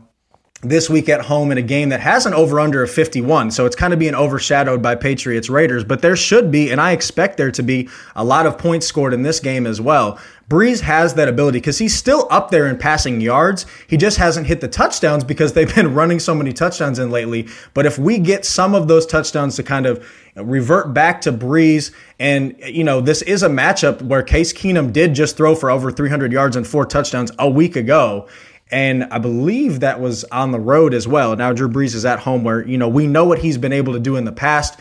this 0.62 0.89
week 0.89 1.10
at 1.10 1.22
home 1.22 1.52
in 1.52 1.58
a 1.58 1.62
game 1.62 1.89
that 1.89 2.00
has 2.00 2.26
an 2.26 2.34
over 2.34 2.60
under 2.60 2.84
of 2.84 2.91
51. 2.91 3.52
So 3.52 3.65
it's 3.65 3.76
kind 3.76 3.94
of 3.94 4.00
being 4.00 4.13
overshadowed 4.13 4.82
by 4.82 4.96
Patriots 4.96 5.50
Raiders, 5.50 5.84
but 5.84 6.02
there 6.02 6.15
should 6.15 6.52
be, 6.52 6.70
and 6.70 6.80
I 6.80 6.91
expect 6.91 7.38
there 7.38 7.52
to 7.52 7.63
be 7.63 7.89
a 8.15 8.24
lot 8.24 8.46
of 8.46 8.58
points 8.58 8.86
scored 8.86 9.13
in 9.13 9.24
this 9.24 9.39
game 9.39 9.65
as 9.65 9.82
well. 9.82 10.20
Brees 10.52 10.82
has 10.82 11.14
that 11.14 11.30
ability 11.30 11.60
because 11.60 11.78
he's 11.78 11.96
still 11.96 12.28
up 12.30 12.52
there 12.52 12.68
in 12.68 12.78
passing 12.78 13.22
yards. 13.22 13.66
He 13.88 13.96
just 13.96 14.18
hasn't 14.18 14.48
hit 14.48 14.60
the 14.60 14.68
touchdowns 14.68 15.24
because 15.24 15.54
they've 15.54 15.74
been 15.76 15.94
running 15.94 16.20
so 16.20 16.36
many 16.36 16.52
touchdowns 16.52 17.00
in 17.00 17.10
lately. 17.10 17.48
But 17.74 17.86
if 17.86 17.98
we 17.98 18.18
get 18.18 18.44
some 18.44 18.76
of 18.76 18.90
those 18.90 19.06
touchdowns 19.06 19.56
to 19.56 19.64
kind 19.64 19.86
of 19.86 20.06
revert 20.36 20.94
back 20.94 21.22
to 21.22 21.32
Brees, 21.32 21.94
and 22.20 22.54
you 22.66 22.84
know, 22.84 23.00
this 23.00 23.22
is 23.22 23.44
a 23.44 23.48
matchup 23.48 24.02
where 24.02 24.22
Case 24.24 24.52
Keenum 24.52 24.92
did 24.92 25.14
just 25.14 25.38
throw 25.38 25.56
for 25.56 25.72
over 25.72 25.90
300 25.90 26.34
yards 26.34 26.58
and 26.58 26.68
four 26.68 26.86
touchdowns 26.86 27.32
a 27.40 27.50
week 27.50 27.78
ago. 27.78 28.28
And 28.72 29.06
I 29.06 29.20
believe 29.20 29.80
that 29.80 30.02
was 30.02 30.26
on 30.26 30.52
the 30.52 30.60
road 30.60 30.94
as 30.94 31.08
well. 31.08 31.34
Now 31.34 31.54
Drew 31.54 31.70
Brees 31.70 31.96
is 31.96 32.04
at 32.04 32.20
home 32.20 32.44
where, 32.44 32.68
you 32.68 32.78
know, 32.78 32.90
we 32.90 33.08
know 33.08 33.24
what 33.24 33.40
he's 33.40 33.58
been 33.58 33.74
able 33.74 33.94
to 33.94 34.00
do 34.02 34.18
in 34.18 34.26
the 34.26 34.34
past. 34.34 34.78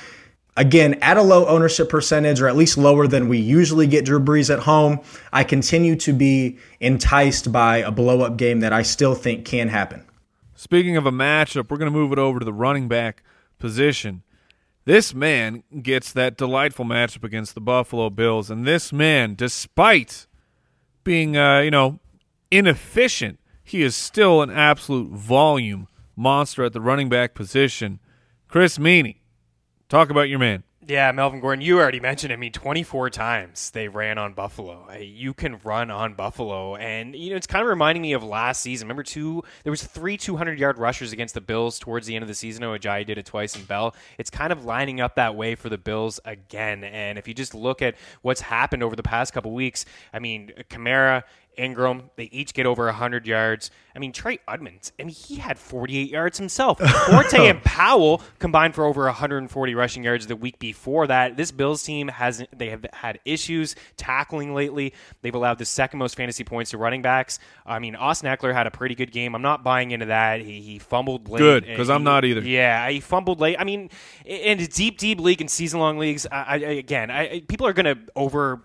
Again, 0.60 0.98
at 1.00 1.16
a 1.16 1.22
low 1.22 1.46
ownership 1.46 1.88
percentage, 1.88 2.38
or 2.38 2.46
at 2.46 2.54
least 2.54 2.76
lower 2.76 3.06
than 3.06 3.28
we 3.30 3.38
usually 3.38 3.86
get 3.86 4.04
Drew 4.04 4.20
Brees 4.20 4.52
at 4.52 4.58
home, 4.58 5.00
I 5.32 5.42
continue 5.42 5.96
to 5.96 6.12
be 6.12 6.58
enticed 6.80 7.50
by 7.50 7.78
a 7.78 7.90
blow 7.90 8.20
up 8.20 8.36
game 8.36 8.60
that 8.60 8.70
I 8.70 8.82
still 8.82 9.14
think 9.14 9.46
can 9.46 9.68
happen. 9.68 10.04
Speaking 10.54 10.98
of 10.98 11.06
a 11.06 11.10
matchup, 11.10 11.70
we're 11.70 11.78
going 11.78 11.90
to 11.90 11.98
move 11.98 12.12
it 12.12 12.18
over 12.18 12.40
to 12.40 12.44
the 12.44 12.52
running 12.52 12.88
back 12.88 13.22
position. 13.58 14.22
This 14.84 15.14
man 15.14 15.62
gets 15.80 16.12
that 16.12 16.36
delightful 16.36 16.84
matchup 16.84 17.24
against 17.24 17.54
the 17.54 17.62
Buffalo 17.62 18.10
Bills, 18.10 18.50
and 18.50 18.66
this 18.66 18.92
man, 18.92 19.36
despite 19.36 20.26
being, 21.04 21.38
uh, 21.38 21.60
you 21.60 21.70
know, 21.70 22.00
inefficient, 22.50 23.40
he 23.64 23.80
is 23.80 23.96
still 23.96 24.42
an 24.42 24.50
absolute 24.50 25.10
volume 25.10 25.88
monster 26.16 26.64
at 26.64 26.74
the 26.74 26.82
running 26.82 27.08
back 27.08 27.32
position. 27.32 27.98
Chris 28.46 28.76
Meaney, 28.76 29.19
talk 29.90 30.08
about 30.08 30.30
your 30.30 30.38
man. 30.38 30.62
Yeah, 30.86 31.12
Melvin 31.12 31.40
Gordon, 31.40 31.62
you 31.62 31.78
already 31.78 32.00
mentioned. 32.00 32.32
I 32.32 32.36
mean, 32.36 32.52
24 32.52 33.10
times 33.10 33.70
they 33.70 33.86
ran 33.86 34.16
on 34.16 34.32
Buffalo. 34.32 34.90
You 34.98 35.34
can 35.34 35.58
run 35.62 35.90
on 35.90 36.14
Buffalo, 36.14 36.74
and 36.74 37.14
you 37.14 37.30
know 37.30 37.36
it's 37.36 37.46
kind 37.46 37.62
of 37.62 37.68
reminding 37.68 38.00
me 38.00 38.14
of 38.14 38.24
last 38.24 38.62
season. 38.62 38.86
Remember, 38.86 39.02
two 39.02 39.44
there 39.62 39.70
was 39.70 39.84
three 39.84 40.16
200 40.16 40.58
yard 40.58 40.78
rushers 40.78 41.12
against 41.12 41.34
the 41.34 41.40
Bills 41.42 41.78
towards 41.78 42.06
the 42.06 42.16
end 42.16 42.22
of 42.22 42.28
the 42.28 42.34
season. 42.34 42.64
Ajayi 42.64 43.04
did 43.06 43.18
it 43.18 43.26
twice, 43.26 43.54
and 43.54 43.68
Bell. 43.68 43.94
It's 44.16 44.30
kind 44.30 44.52
of 44.52 44.64
lining 44.64 45.02
up 45.02 45.16
that 45.16 45.36
way 45.36 45.54
for 45.54 45.68
the 45.68 45.78
Bills 45.78 46.18
again. 46.24 46.82
And 46.82 47.18
if 47.18 47.28
you 47.28 47.34
just 47.34 47.54
look 47.54 47.82
at 47.82 47.94
what's 48.22 48.40
happened 48.40 48.82
over 48.82 48.96
the 48.96 49.02
past 49.02 49.34
couple 49.34 49.52
weeks, 49.52 49.84
I 50.14 50.18
mean, 50.18 50.50
Kamara 50.70 51.24
Ingram, 51.56 52.10
they 52.16 52.24
each 52.24 52.54
get 52.54 52.64
over 52.66 52.86
100 52.86 53.26
yards. 53.26 53.70
I 53.94 53.98
mean, 53.98 54.12
Trey 54.12 54.38
Edmunds, 54.48 54.92
I 55.00 55.02
mean, 55.02 55.14
he 55.14 55.36
had 55.36 55.58
48 55.58 56.08
yards 56.10 56.38
himself. 56.38 56.78
Oh. 57.02 57.06
Forte 57.10 57.48
and 57.48 57.62
Powell 57.62 58.22
combined 58.38 58.74
for 58.74 58.84
over 58.84 59.04
140 59.04 59.74
rushing 59.74 60.04
yards 60.04 60.26
the 60.26 60.36
week 60.36 60.58
before 60.58 61.06
that. 61.08 61.36
This 61.36 61.50
Bills 61.50 61.82
team 61.82 62.08
has 62.08 62.44
they 62.56 62.68
have 62.70 62.84
had 62.92 63.18
issues 63.24 63.74
tackling 63.96 64.54
lately. 64.54 64.92
They've 65.22 65.34
allowed 65.34 65.58
the 65.58 65.64
second 65.64 65.98
most 65.98 66.16
fantasy 66.16 66.44
points 66.44 66.70
to 66.72 66.78
running 66.78 67.02
backs. 67.02 67.38
I 67.66 67.78
mean, 67.78 67.96
Austin 67.96 68.28
Ekeler 68.28 68.52
had 68.52 68.66
a 68.66 68.70
pretty 68.70 68.94
good 68.94 69.12
game. 69.12 69.34
I'm 69.34 69.42
not 69.42 69.64
buying 69.64 69.90
into 69.92 70.06
that. 70.06 70.40
He, 70.40 70.60
he 70.60 70.78
fumbled 70.78 71.28
late. 71.28 71.38
Good, 71.38 71.64
because 71.66 71.90
I'm 71.90 72.04
not 72.04 72.24
either. 72.24 72.40
Yeah, 72.42 72.88
he 72.90 73.00
fumbled 73.00 73.40
late. 73.40 73.56
I 73.58 73.64
mean, 73.64 73.90
in 74.24 74.60
a 74.60 74.66
deep, 74.66 74.98
deep 74.98 75.20
league 75.20 75.40
and 75.40 75.50
season 75.50 75.80
long 75.80 75.98
leagues, 75.98 76.26
I, 76.30 76.42
I, 76.42 76.56
again, 76.56 77.10
I, 77.10 77.30
I- 77.30 77.42
people 77.48 77.66
are 77.66 77.72
going 77.72 77.86
to 77.86 77.98
over 78.14 78.62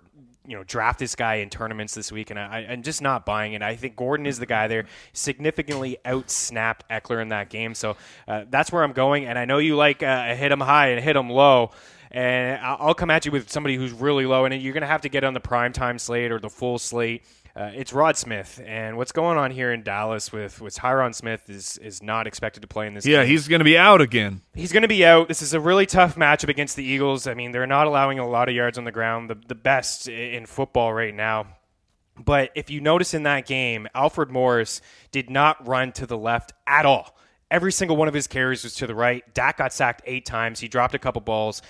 you 0.47 0.55
know 0.55 0.63
draft 0.63 0.99
this 0.99 1.15
guy 1.15 1.35
in 1.35 1.49
tournaments 1.49 1.93
this 1.93 2.11
week, 2.11 2.29
and 2.29 2.39
I, 2.39 2.67
I'm 2.69 2.83
just 2.83 3.01
not 3.01 3.25
buying 3.25 3.53
it. 3.53 3.61
I 3.61 3.75
think 3.75 3.95
Gordon 3.95 4.25
is 4.25 4.39
the 4.39 4.45
guy 4.45 4.67
there. 4.67 4.85
Significantly 5.13 5.97
outsnapped 6.05 6.81
Ekeler 6.89 7.21
in 7.21 7.29
that 7.29 7.49
game, 7.49 7.75
so 7.75 7.97
uh, 8.27 8.45
that's 8.49 8.71
where 8.71 8.83
I'm 8.83 8.93
going. 8.93 9.25
And 9.25 9.37
I 9.37 9.45
know 9.45 9.57
you 9.57 9.75
like 9.75 10.03
uh, 10.03 10.35
hit 10.35 10.51
him 10.51 10.59
high 10.61 10.89
and 10.89 11.03
hit 11.03 11.15
him 11.15 11.29
low. 11.29 11.71
And 12.15 12.57
I- 12.61 12.77
I'll 12.79 12.93
come 12.93 13.11
at 13.11 13.25
you 13.25 13.31
with 13.31 13.51
somebody 13.51 13.75
who's 13.75 13.91
really 13.91 14.25
low, 14.25 14.45
and 14.45 14.61
you're 14.61 14.73
going 14.73 14.81
to 14.81 14.87
have 14.87 15.01
to 15.01 15.09
get 15.09 15.25
on 15.25 15.33
the 15.33 15.41
prime 15.41 15.73
time 15.73 15.99
slate 15.99 16.31
or 16.31 16.39
the 16.39 16.49
full 16.49 16.79
slate. 16.79 17.25
Uh, 17.57 17.71
it's 17.73 17.93
Rod 17.93 18.17
Smith, 18.17 18.61
and 18.65 18.97
what's 18.97 19.11
going 19.13 19.37
on 19.37 19.49
here 19.51 19.71
in 19.71 19.81
Dallas 19.83 20.31
with 20.31 20.59
with 20.61 20.75
Tyron 20.75 21.13
Smith 21.15 21.49
is 21.49 21.77
is 21.77 22.03
not 22.03 22.27
expected 22.27 22.61
to 22.61 22.67
play 22.67 22.85
in 22.87 22.93
this. 22.93 23.05
Yeah, 23.05 23.21
game. 23.21 23.27
he's 23.29 23.47
going 23.47 23.59
to 23.59 23.65
be 23.65 23.77
out 23.77 24.01
again. 24.01 24.41
He's 24.53 24.73
going 24.73 24.81
to 24.81 24.89
be 24.89 25.05
out. 25.05 25.29
This 25.29 25.41
is 25.41 25.53
a 25.53 25.59
really 25.59 25.85
tough 25.85 26.15
matchup 26.15 26.49
against 26.49 26.75
the 26.75 26.83
Eagles. 26.83 27.27
I 27.27 27.33
mean, 27.33 27.51
they're 27.51 27.65
not 27.67 27.87
allowing 27.87 28.19
a 28.19 28.27
lot 28.27 28.49
of 28.49 28.55
yards 28.55 28.77
on 28.77 28.83
the 28.83 28.91
ground, 28.91 29.29
the, 29.29 29.35
the 29.47 29.55
best 29.55 30.09
in 30.09 30.45
football 30.45 30.93
right 30.93 31.13
now. 31.15 31.47
But 32.17 32.51
if 32.55 32.69
you 32.69 32.81
notice 32.81 33.13
in 33.13 33.23
that 33.23 33.45
game, 33.45 33.87
Alfred 33.95 34.31
Morris 34.31 34.81
did 35.11 35.29
not 35.29 35.65
run 35.65 35.91
to 35.93 36.05
the 36.05 36.17
left 36.17 36.51
at 36.67 36.85
all. 36.85 37.15
Every 37.51 37.71
single 37.71 37.95
one 37.95 38.07
of 38.07 38.13
his 38.13 38.27
carries 38.27 38.63
was 38.63 38.73
to 38.75 38.87
the 38.87 38.95
right. 38.95 39.23
Dak 39.33 39.57
got 39.57 39.71
sacked 39.71 40.01
eight 40.05 40.25
times. 40.25 40.59
He 40.59 40.67
dropped 40.67 40.95
a 40.95 40.99
couple 40.99 41.21
balls. 41.21 41.61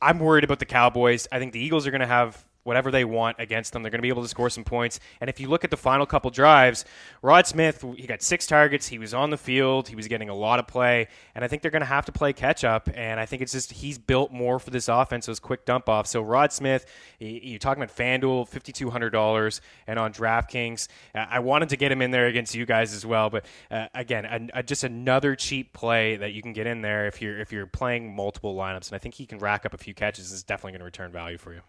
I'm 0.00 0.18
worried 0.18 0.44
about 0.44 0.58
the 0.58 0.66
Cowboys. 0.66 1.26
I 1.32 1.38
think 1.38 1.52
the 1.52 1.60
Eagles 1.60 1.86
are 1.86 1.90
going 1.90 2.00
to 2.00 2.06
have 2.06 2.44
whatever 2.66 2.90
they 2.90 3.04
want 3.04 3.36
against 3.38 3.72
them. 3.72 3.82
They're 3.82 3.90
going 3.90 4.00
to 4.00 4.02
be 4.02 4.08
able 4.08 4.22
to 4.22 4.28
score 4.28 4.50
some 4.50 4.64
points. 4.64 4.98
And 5.20 5.30
if 5.30 5.38
you 5.38 5.48
look 5.48 5.62
at 5.62 5.70
the 5.70 5.76
final 5.76 6.04
couple 6.04 6.30
drives, 6.30 6.84
Rod 7.22 7.46
Smith, 7.46 7.84
he 7.96 8.06
got 8.06 8.22
six 8.22 8.46
targets. 8.46 8.88
He 8.88 8.98
was 8.98 9.14
on 9.14 9.30
the 9.30 9.36
field. 9.36 9.88
He 9.88 9.94
was 9.94 10.08
getting 10.08 10.28
a 10.28 10.34
lot 10.34 10.58
of 10.58 10.66
play. 10.66 11.08
And 11.34 11.44
I 11.44 11.48
think 11.48 11.62
they're 11.62 11.70
going 11.70 11.80
to 11.80 11.86
have 11.86 12.04
to 12.06 12.12
play 12.12 12.32
catch 12.32 12.64
up. 12.64 12.88
And 12.92 13.20
I 13.20 13.26
think 13.26 13.42
it's 13.42 13.52
just 13.52 13.72
he's 13.72 13.98
built 13.98 14.32
more 14.32 14.58
for 14.58 14.70
this 14.70 14.88
offense, 14.88 15.26
those 15.26 15.38
quick 15.38 15.64
dump 15.64 15.88
offs. 15.88 16.10
So 16.10 16.22
Rod 16.22 16.52
Smith, 16.52 16.86
you're 17.20 17.58
talking 17.60 17.82
about 17.82 17.96
FanDuel, 17.96 18.50
$5,200, 18.50 19.60
and 19.86 19.98
on 19.98 20.12
DraftKings. 20.12 20.88
Uh, 21.14 21.26
I 21.30 21.38
wanted 21.38 21.68
to 21.68 21.76
get 21.76 21.92
him 21.92 22.02
in 22.02 22.10
there 22.10 22.26
against 22.26 22.54
you 22.54 22.66
guys 22.66 22.92
as 22.92 23.06
well. 23.06 23.30
But 23.30 23.46
uh, 23.70 23.86
again, 23.94 24.24
an- 24.24 24.50
uh, 24.52 24.62
just 24.62 24.82
another 24.82 25.36
cheap 25.36 25.72
play 25.72 26.16
that 26.16 26.32
you 26.32 26.42
can 26.42 26.52
get 26.52 26.66
in 26.66 26.82
there 26.82 27.06
if 27.06 27.22
you're 27.22 27.38
if 27.38 27.52
you're 27.52 27.66
playing 27.66 28.14
multiple 28.14 28.56
lineups. 28.56 28.88
And 28.88 28.96
I 28.96 28.98
think 28.98 29.14
he 29.14 29.26
can 29.26 29.38
rack 29.38 29.64
up 29.64 29.72
a 29.72 29.78
few 29.78 29.94
catches. 29.94 30.32
Is 30.32 30.42
definitely 30.42 30.72
going 30.72 30.80
to 30.80 30.86
return 30.86 31.12
value 31.12 31.38
for 31.38 31.52
you. 31.52 31.60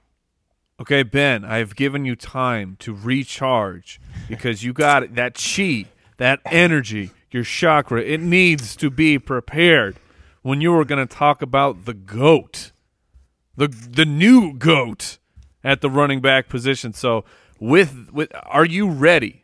Okay, 0.80 1.02
Ben, 1.02 1.44
I've 1.44 1.76
given 1.76 2.06
you 2.06 2.16
time 2.16 2.76
to 2.80 2.94
recharge 2.94 4.00
because 4.30 4.64
you 4.64 4.74
got 4.74 5.16
that 5.16 5.34
chi, 5.34 5.86
that 6.18 6.40
energy, 6.46 7.10
your 7.32 7.44
chakra. 7.44 8.02
It 8.02 8.22
needs 8.22 8.76
to 8.76 8.92
be 8.92 9.18
prepared 9.18 9.98
when 10.44 10.62
you 10.62 10.74
are 10.78 10.86
going 10.86 11.06
to 11.06 11.12
talk 11.12 11.42
about 11.42 11.86
the 11.86 11.96
goat, 11.96 12.72
the 13.56 13.68
the 13.68 14.06
new 14.06 14.54
goat 14.54 15.18
at 15.64 15.82
the 15.82 15.90
running 15.90 16.22
back 16.22 16.48
position. 16.48 16.94
So, 16.94 17.26
with 17.60 18.10
with, 18.12 18.30
are 18.44 18.66
you 18.66 18.88
ready? 18.88 19.44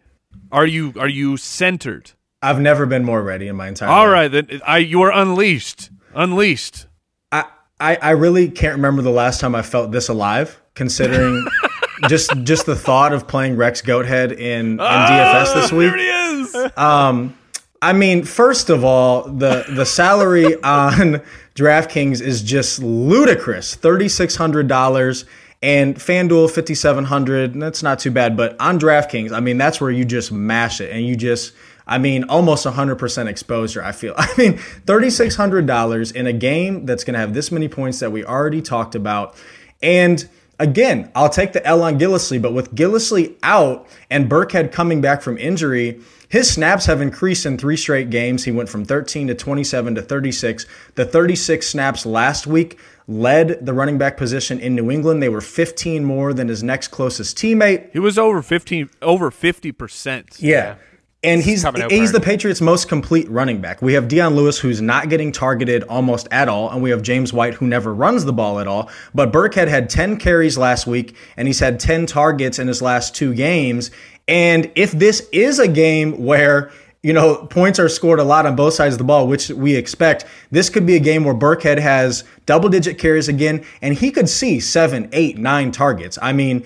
Are 0.52 0.68
you 0.68 0.94
are 1.00 1.10
you 1.10 1.38
centered? 1.38 2.12
I've 2.44 2.60
never 2.60 2.86
been 2.86 3.04
more 3.04 3.24
ready 3.24 3.48
in 3.48 3.56
my 3.56 3.70
entire 3.70 3.90
All 3.90 4.06
life. 4.06 4.14
right, 4.14 4.28
then 4.28 4.62
I 4.68 4.78
you 4.78 5.02
are 5.02 5.12
unleashed, 5.12 5.90
unleashed. 6.14 6.86
I, 7.32 7.46
I, 7.80 7.96
I 7.96 8.12
really 8.12 8.50
can't 8.50 8.76
remember 8.76 9.02
the 9.02 9.10
last 9.12 9.40
time 9.42 9.56
I 9.56 9.64
felt 9.64 9.92
this 9.92 10.10
alive, 10.10 10.62
considering 10.76 11.46
just 12.10 12.32
just 12.44 12.66
the 12.66 12.76
thought 12.76 13.14
of 13.14 13.28
playing 13.28 13.56
Rex 13.56 13.82
Goathead 13.82 14.32
in, 14.34 14.74
in 14.74 14.80
ah, 14.80 15.08
DFS 15.10 15.54
this 15.56 15.72
week. 15.72 15.92
There 15.92 15.98
he 15.98 16.42
is. 16.42 16.56
Um, 16.78 17.38
I 17.82 17.94
mean, 17.94 18.24
first 18.24 18.70
of 18.70 18.84
all, 18.84 19.24
the 19.24 19.66
the 19.70 19.86
salary 19.86 20.56
on 20.64 21.22
DraftKings 21.56 22.22
is 22.22 22.42
just 22.42 22.82
ludicrous 22.82 23.76
thirty 23.76 24.10
six 24.10 24.36
hundred 24.36 24.68
dollars. 24.68 25.26
And 25.62 25.96
FanDuel 25.96 26.52
5700, 26.52 27.54
that's 27.54 27.82
not 27.82 27.98
too 27.98 28.12
bad, 28.12 28.36
but 28.36 28.60
on 28.60 28.78
DraftKings, 28.78 29.32
I 29.32 29.40
mean 29.40 29.58
that's 29.58 29.80
where 29.80 29.92
you 29.92 30.04
just 30.04 30.30
mash 30.30 30.82
it 30.82 30.92
and 30.92 31.06
you 31.06 31.16
just 31.16 31.54
I 31.86 31.98
mean, 31.98 32.24
almost 32.26 32.66
100% 32.66 33.28
exposure, 33.28 33.84
I 33.84 33.92
feel. 33.92 34.14
I 34.18 34.28
mean, 34.38 34.54
$3,600 34.54 36.16
in 36.16 36.28
a 36.28 36.34
game 36.34 36.86
that's 36.86 37.04
going 37.04 37.14
to 37.14 37.20
have 37.20 37.34
this 37.34 37.52
many 37.52 37.68
points 37.68 38.00
that 38.00 38.12
we 38.12 38.24
already 38.24 38.62
talked 38.62 38.96
about. 38.96 39.36
And 39.82 40.28
again, 40.64 41.12
I'll 41.14 41.30
take 41.30 41.54
the 41.54 41.66
L 41.68 41.84
on 41.84 42.00
Gillislee, 42.00 42.42
but 42.42 42.54
with 42.54 42.74
Gillislee 42.74 43.36
out 43.44 43.88
and 44.10 44.30
Burkhead 44.30 44.72
coming 44.72 45.02
back 45.02 45.22
from 45.22 45.38
injury, 45.38 46.00
his 46.30 46.50
snaps 46.50 46.86
have 46.86 47.02
increased 47.02 47.46
in 47.46 47.58
three 47.58 47.78
straight 47.78 48.10
games. 48.10 48.46
He 48.46 48.52
went 48.52 48.70
from 48.70 48.86
13 48.86 49.28
to 49.28 49.36
27 49.36 49.96
to 49.96 50.02
36. 50.02 50.66
The 50.96 51.06
36 51.06 51.68
snaps 51.68 52.06
last 52.06 52.48
week 52.48 52.80
led 53.08 53.66
the 53.66 53.74
running 53.74 53.98
back 53.98 54.16
position 54.16 54.60
in 54.60 54.74
New 54.74 54.90
England. 54.90 55.22
They 55.22 55.30
were 55.30 55.42
15 55.42 56.04
more 56.06 56.34
than 56.34 56.48
his 56.48 56.64
next 56.64 56.88
closest 56.88 57.38
teammate. 57.38 57.92
He 57.92 58.00
was 58.00 58.18
over 58.18 58.42
15 58.42 58.90
over 59.02 59.30
50%. 59.30 60.38
Yeah. 60.40 60.50
yeah. 60.50 60.76
And 61.24 61.42
he's 61.42 61.66
he's 61.90 62.12
the 62.12 62.20
Patriots' 62.20 62.60
most 62.60 62.90
complete 62.90 63.30
running 63.30 63.62
back. 63.62 63.82
We 63.82 63.94
have 63.94 64.10
Dion 64.10 64.36
Lewis, 64.36 64.60
who's 64.60 64.82
not 64.82 65.10
getting 65.10 65.32
targeted 65.32 65.84
almost 65.84 66.28
at 66.32 66.50
all, 66.50 66.70
and 66.70 66.84
we 66.84 66.90
have 66.90 67.02
James 67.02 67.32
White, 67.32 67.54
who 67.54 67.66
never 67.66 67.94
runs 67.94 68.26
the 68.26 68.34
ball 68.34 68.60
at 68.60 68.68
all. 68.68 68.90
But 69.16 69.32
Burkhead 69.32 69.70
had 69.70 69.90
10 69.90 70.18
carries 70.18 70.58
last 70.58 70.86
week, 70.86 71.16
and 71.38 71.48
he's 71.48 71.60
had 71.60 71.80
10 71.80 72.08
targets 72.08 72.60
in 72.60 72.68
his 72.68 72.82
last 72.82 73.16
two 73.16 73.34
games. 73.34 73.90
And 74.28 74.70
if 74.76 74.92
this 74.92 75.28
is 75.32 75.60
a 75.60 75.68
game 75.68 76.26
where 76.26 76.72
you 77.02 77.14
know 77.14 77.46
points 77.48 77.80
are 77.80 77.90
scored 77.90 78.20
a 78.20 78.24
lot 78.24 78.46
on 78.46 78.56
both 78.58 78.74
sides 78.74 78.96
of 78.96 78.98
the 78.98 79.06
ball, 79.06 79.26
which 79.28 79.50
we 79.50 79.76
expect, 79.76 80.26
this 80.52 80.70
could 80.70 80.86
be 80.86 80.98
a 80.98 81.00
game 81.00 81.24
where 81.24 81.36
Burkhead 81.36 81.78
has 81.78 82.26
double-digit 82.46 82.98
carries 82.98 83.30
again, 83.30 83.64
and 83.82 83.94
he 83.94 84.12
could 84.12 84.28
see 84.28 84.60
seven, 84.60 85.08
eight, 85.14 85.38
nine 85.38 85.72
targets. 85.72 86.20
I 86.22 86.34
mean 86.34 86.66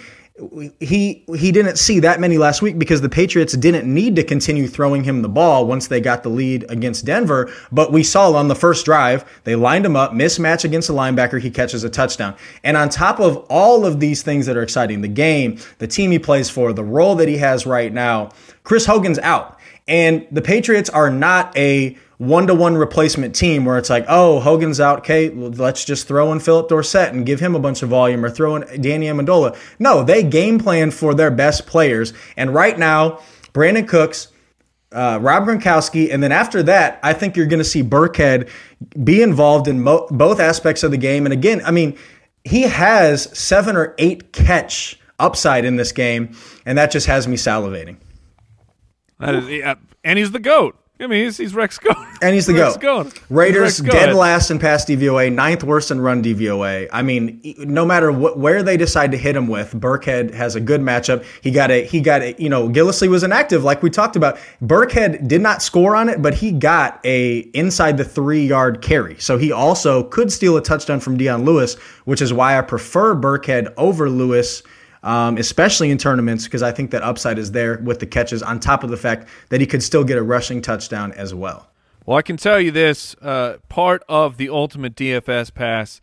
he 0.80 1.24
he 1.36 1.52
didn't 1.52 1.78
see 1.78 2.00
that 2.00 2.20
many 2.20 2.38
last 2.38 2.62
week 2.62 2.78
because 2.78 3.02
the 3.02 3.10
Patriots 3.10 3.54
didn't 3.54 3.92
need 3.92 4.16
to 4.18 4.24
continue 4.24 4.68
throwing 4.68 5.04
him 5.04 5.22
the 5.22 5.30
ball 5.30 5.66
once 5.66 5.88
they 5.88 6.00
got 6.00 6.22
the 6.22 6.30
lead 6.30 6.66
against 6.70 7.06
Denver. 7.06 7.52
But 7.72 7.92
we 7.92 8.04
saw 8.04 8.32
on 8.34 8.48
the 8.48 8.56
first 8.56 8.86
drive 8.86 9.26
they 9.46 9.56
lined 9.56 9.86
him 9.86 9.96
up, 9.96 10.12
mismatch 10.12 10.64
against 10.64 10.90
the 10.90 10.94
linebacker, 10.94 11.42
he 11.42 11.50
catches 11.50 11.84
a 11.84 11.90
touchdown. 11.90 12.36
And 12.64 12.78
on 12.78 12.90
top 12.90 13.20
of 13.20 13.38
all 13.50 13.86
of 13.86 14.00
these 14.00 14.22
things 14.22 14.46
that 14.46 14.56
are 14.56 14.64
exciting, 14.64 15.02
the 15.02 15.08
game, 15.08 15.58
the 15.80 15.88
team 15.88 16.12
he 16.12 16.20
plays 16.20 16.50
for, 16.50 16.72
the 16.72 16.84
role 16.84 17.16
that 17.16 17.28
he 17.28 17.38
has 17.38 17.66
right 17.66 17.92
now, 17.92 18.32
Chris 18.64 18.86
Hogan's 18.86 19.20
out, 19.20 19.58
and 19.88 20.28
the 20.32 20.42
Patriots 20.42 20.90
are 20.90 21.10
not 21.10 21.58
a 21.58 21.98
one 22.18 22.48
to 22.48 22.54
one 22.54 22.76
replacement 22.76 23.36
team 23.36 23.64
where 23.64 23.78
it's 23.78 23.90
like, 23.90 24.06
oh, 24.08 24.40
Hogan's 24.40 24.80
out. 24.80 25.00
Okay, 25.00 25.30
let's 25.30 25.86
just 25.86 26.08
throw 26.08 26.32
in 26.32 26.40
Phillip 26.40 26.68
Dorsett 26.68 27.14
and 27.14 27.26
give 27.26 27.40
him 27.40 27.56
a 27.56 27.60
bunch 27.60 27.84
of 27.84 27.90
volume 27.90 28.26
or 28.26 28.30
throw 28.30 28.56
in 28.56 28.82
Danny 28.82 29.06
Amendola. 29.06 29.56
No, 29.78 30.04
they 30.04 30.24
game 30.24 30.60
plan 30.60 30.90
for 30.92 31.14
their 31.14 31.30
best 31.30 31.68
players. 31.68 32.14
And 32.36 32.54
right 32.54 32.78
now, 32.78 33.22
Brandin 33.54 33.88
Cooks, 33.88 34.30
uh, 34.92 35.20
Rob 35.22 35.46
Gronkowski, 35.46 36.12
and 36.12 36.24
then 36.24 36.32
after 36.32 36.64
that, 36.64 37.00
I 37.04 37.14
think 37.14 37.36
you're 37.36 37.46
going 37.46 37.60
to 37.60 37.66
see 37.66 37.84
Burkhead 37.84 38.50
be 39.04 39.22
involved 39.22 39.68
in 39.68 39.84
mo- 39.84 40.08
both 40.10 40.40
aspects 40.40 40.82
of 40.82 40.92
the 40.92 40.98
game. 40.98 41.26
And 41.26 41.34
again, 41.34 41.62
I 41.66 41.72
mean, 41.72 41.98
he 42.44 42.64
has 42.64 43.38
seven 43.38 43.76
or 43.76 43.94
eight 44.00 44.34
catch 44.34 45.00
upside 45.20 45.66
in 45.66 45.76
this 45.76 45.92
game, 45.92 46.36
and 46.66 46.78
that 46.78 46.90
just 46.90 47.06
has 47.06 47.28
me 47.28 47.36
salivating. 47.36 47.98
That 49.20 49.36
is, 49.36 49.50
yeah, 49.50 49.76
and 50.04 50.18
he's 50.18 50.32
the 50.32 50.40
goat. 50.40 50.78
I 51.00 51.06
mean, 51.06 51.26
he's, 51.26 51.38
he's 51.38 51.54
Rex 51.54 51.78
Goat. 51.78 51.96
And 52.20 52.34
he's 52.34 52.48
the 52.48 52.56
Rex 52.56 52.78
GOAT. 52.78 53.14
Raiders 53.30 53.78
dead 53.78 54.16
last 54.16 54.50
in 54.50 54.58
pass 54.58 54.86
DVOA, 54.86 55.32
ninth 55.32 55.64
worst 55.64 55.92
in 55.92 56.02
run 56.02 56.24
DVOA. 56.24 56.90
I 56.92 57.04
mean, 57.04 57.40
no 57.60 57.86
matter 57.86 58.12
what, 58.12 58.40
where 58.40 58.64
they 58.64 58.76
decide 58.76 59.12
to 59.12 59.18
hit 59.18 59.36
him 59.36 59.48
with, 59.48 59.74
Burkhead 59.74 60.34
has 60.34 60.56
a 60.56 60.60
good 60.60 60.82
matchup. 60.82 61.24
He 61.44 61.52
got 61.52 61.70
a, 61.70 61.86
he 61.86 62.02
got 62.02 62.24
a, 62.24 62.36
you 62.42 62.50
know, 62.50 62.68
Gillislee 62.70 63.08
was 63.08 63.22
inactive 63.22 63.64
like 63.64 63.84
we 63.84 63.92
talked 63.92 64.16
about. 64.16 64.40
Burkhead 64.64 65.28
did 65.28 65.42
not 65.42 65.62
score 65.62 65.96
on 65.96 66.10
it, 66.10 66.24
but 66.24 66.34
he 66.34 66.52
got 66.52 67.00
a 67.06 67.40
inside 67.54 67.98
the 67.98 68.06
three 68.06 68.48
yard 68.48 68.82
carry. 68.82 69.20
So 69.20 69.38
he 69.38 69.52
also 69.52 70.06
could 70.06 70.32
steal 70.32 70.58
a 70.58 70.62
touchdown 70.64 71.00
from 71.00 71.18
Dion 71.18 71.46
Lewis, 71.46 71.76
which 72.06 72.20
is 72.20 72.34
why 72.34 72.58
I 72.58 72.62
prefer 72.62 73.14
Burkhead 73.14 73.72
over 73.78 74.10
Lewis 74.10 74.64
um, 75.04 75.38
especially 75.38 75.92
in 75.92 75.98
tournaments, 75.98 76.46
because 76.46 76.64
I 76.64 76.72
think 76.72 76.92
that 76.92 77.04
upside 77.04 77.38
is 77.38 77.52
there 77.52 77.78
with 77.80 78.00
the 78.00 78.08
catches, 78.08 78.42
on 78.42 78.60
top 78.60 78.84
of 78.84 78.90
the 78.90 78.98
fact 78.98 79.28
that 79.50 79.62
he 79.62 79.68
could 79.68 79.84
still 79.84 80.04
get 80.04 80.18
a 80.18 80.24
rushing 80.24 80.62
touchdown 80.62 81.12
as 81.14 81.34
well. 81.34 81.70
Well, 82.06 82.18
I 82.18 82.22
can 82.22 82.38
tell 82.38 82.60
you 82.60 82.72
this: 82.72 83.16
uh, 83.22 83.58
part 83.70 84.04
of 84.08 84.38
the 84.38 84.50
ultimate 84.50 84.96
DFS 84.96 85.54
pass, 85.54 86.02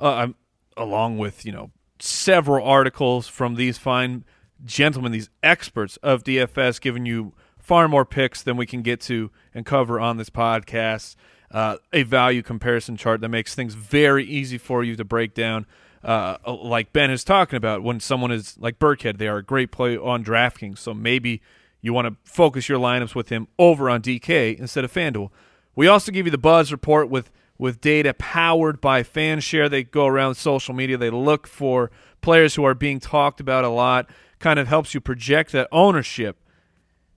uh, 0.00 0.28
along 0.76 1.18
with 1.18 1.44
you 1.44 1.52
know 1.52 1.70
several 1.98 2.66
articles 2.66 3.28
from 3.28 3.54
these 3.54 3.78
fine 3.78 4.24
gentlemen, 4.64 5.12
these 5.12 5.30
experts 5.42 5.96
of 5.98 6.24
DFS, 6.24 6.80
giving 6.80 7.06
you 7.06 7.32
far 7.58 7.88
more 7.88 8.04
picks 8.04 8.42
than 8.42 8.56
we 8.56 8.66
can 8.66 8.82
get 8.82 9.00
to 9.02 9.30
and 9.54 9.64
cover 9.64 10.00
on 10.00 10.16
this 10.16 10.30
podcast. 10.30 11.16
Uh, 11.50 11.76
a 11.92 12.02
value 12.02 12.42
comparison 12.42 12.96
chart 12.96 13.20
that 13.20 13.28
makes 13.28 13.54
things 13.54 13.74
very 13.74 14.24
easy 14.24 14.56
for 14.56 14.82
you 14.82 14.96
to 14.96 15.04
break 15.04 15.34
down 15.34 15.66
uh, 16.04 16.36
like 16.46 16.92
Ben 16.92 17.10
is 17.10 17.24
talking 17.24 17.56
about, 17.56 17.82
when 17.82 18.00
someone 18.00 18.32
is 18.32 18.56
like 18.58 18.78
Burkhead, 18.78 19.18
they 19.18 19.28
are 19.28 19.38
a 19.38 19.42
great 19.42 19.70
play 19.70 19.96
on 19.96 20.24
DraftKings. 20.24 20.78
So 20.78 20.92
maybe 20.94 21.40
you 21.80 21.92
want 21.92 22.08
to 22.08 22.16
focus 22.30 22.68
your 22.68 22.78
lineups 22.78 23.14
with 23.14 23.28
him 23.28 23.48
over 23.58 23.88
on 23.88 24.02
DK 24.02 24.58
instead 24.58 24.84
of 24.84 24.92
FanDuel. 24.92 25.30
We 25.74 25.86
also 25.86 26.12
give 26.12 26.26
you 26.26 26.32
the 26.32 26.38
Buzz 26.38 26.72
report 26.72 27.08
with 27.08 27.30
with 27.58 27.80
data 27.80 28.12
powered 28.14 28.80
by 28.80 29.02
FanShare. 29.04 29.70
They 29.70 29.84
go 29.84 30.06
around 30.06 30.34
social 30.34 30.74
media. 30.74 30.96
They 30.96 31.10
look 31.10 31.46
for 31.46 31.92
players 32.20 32.56
who 32.56 32.64
are 32.64 32.74
being 32.74 32.98
talked 32.98 33.40
about 33.40 33.64
a 33.64 33.68
lot. 33.68 34.10
Kind 34.40 34.58
of 34.58 34.66
helps 34.66 34.94
you 34.94 35.00
project 35.00 35.52
that 35.52 35.68
ownership. 35.70 36.38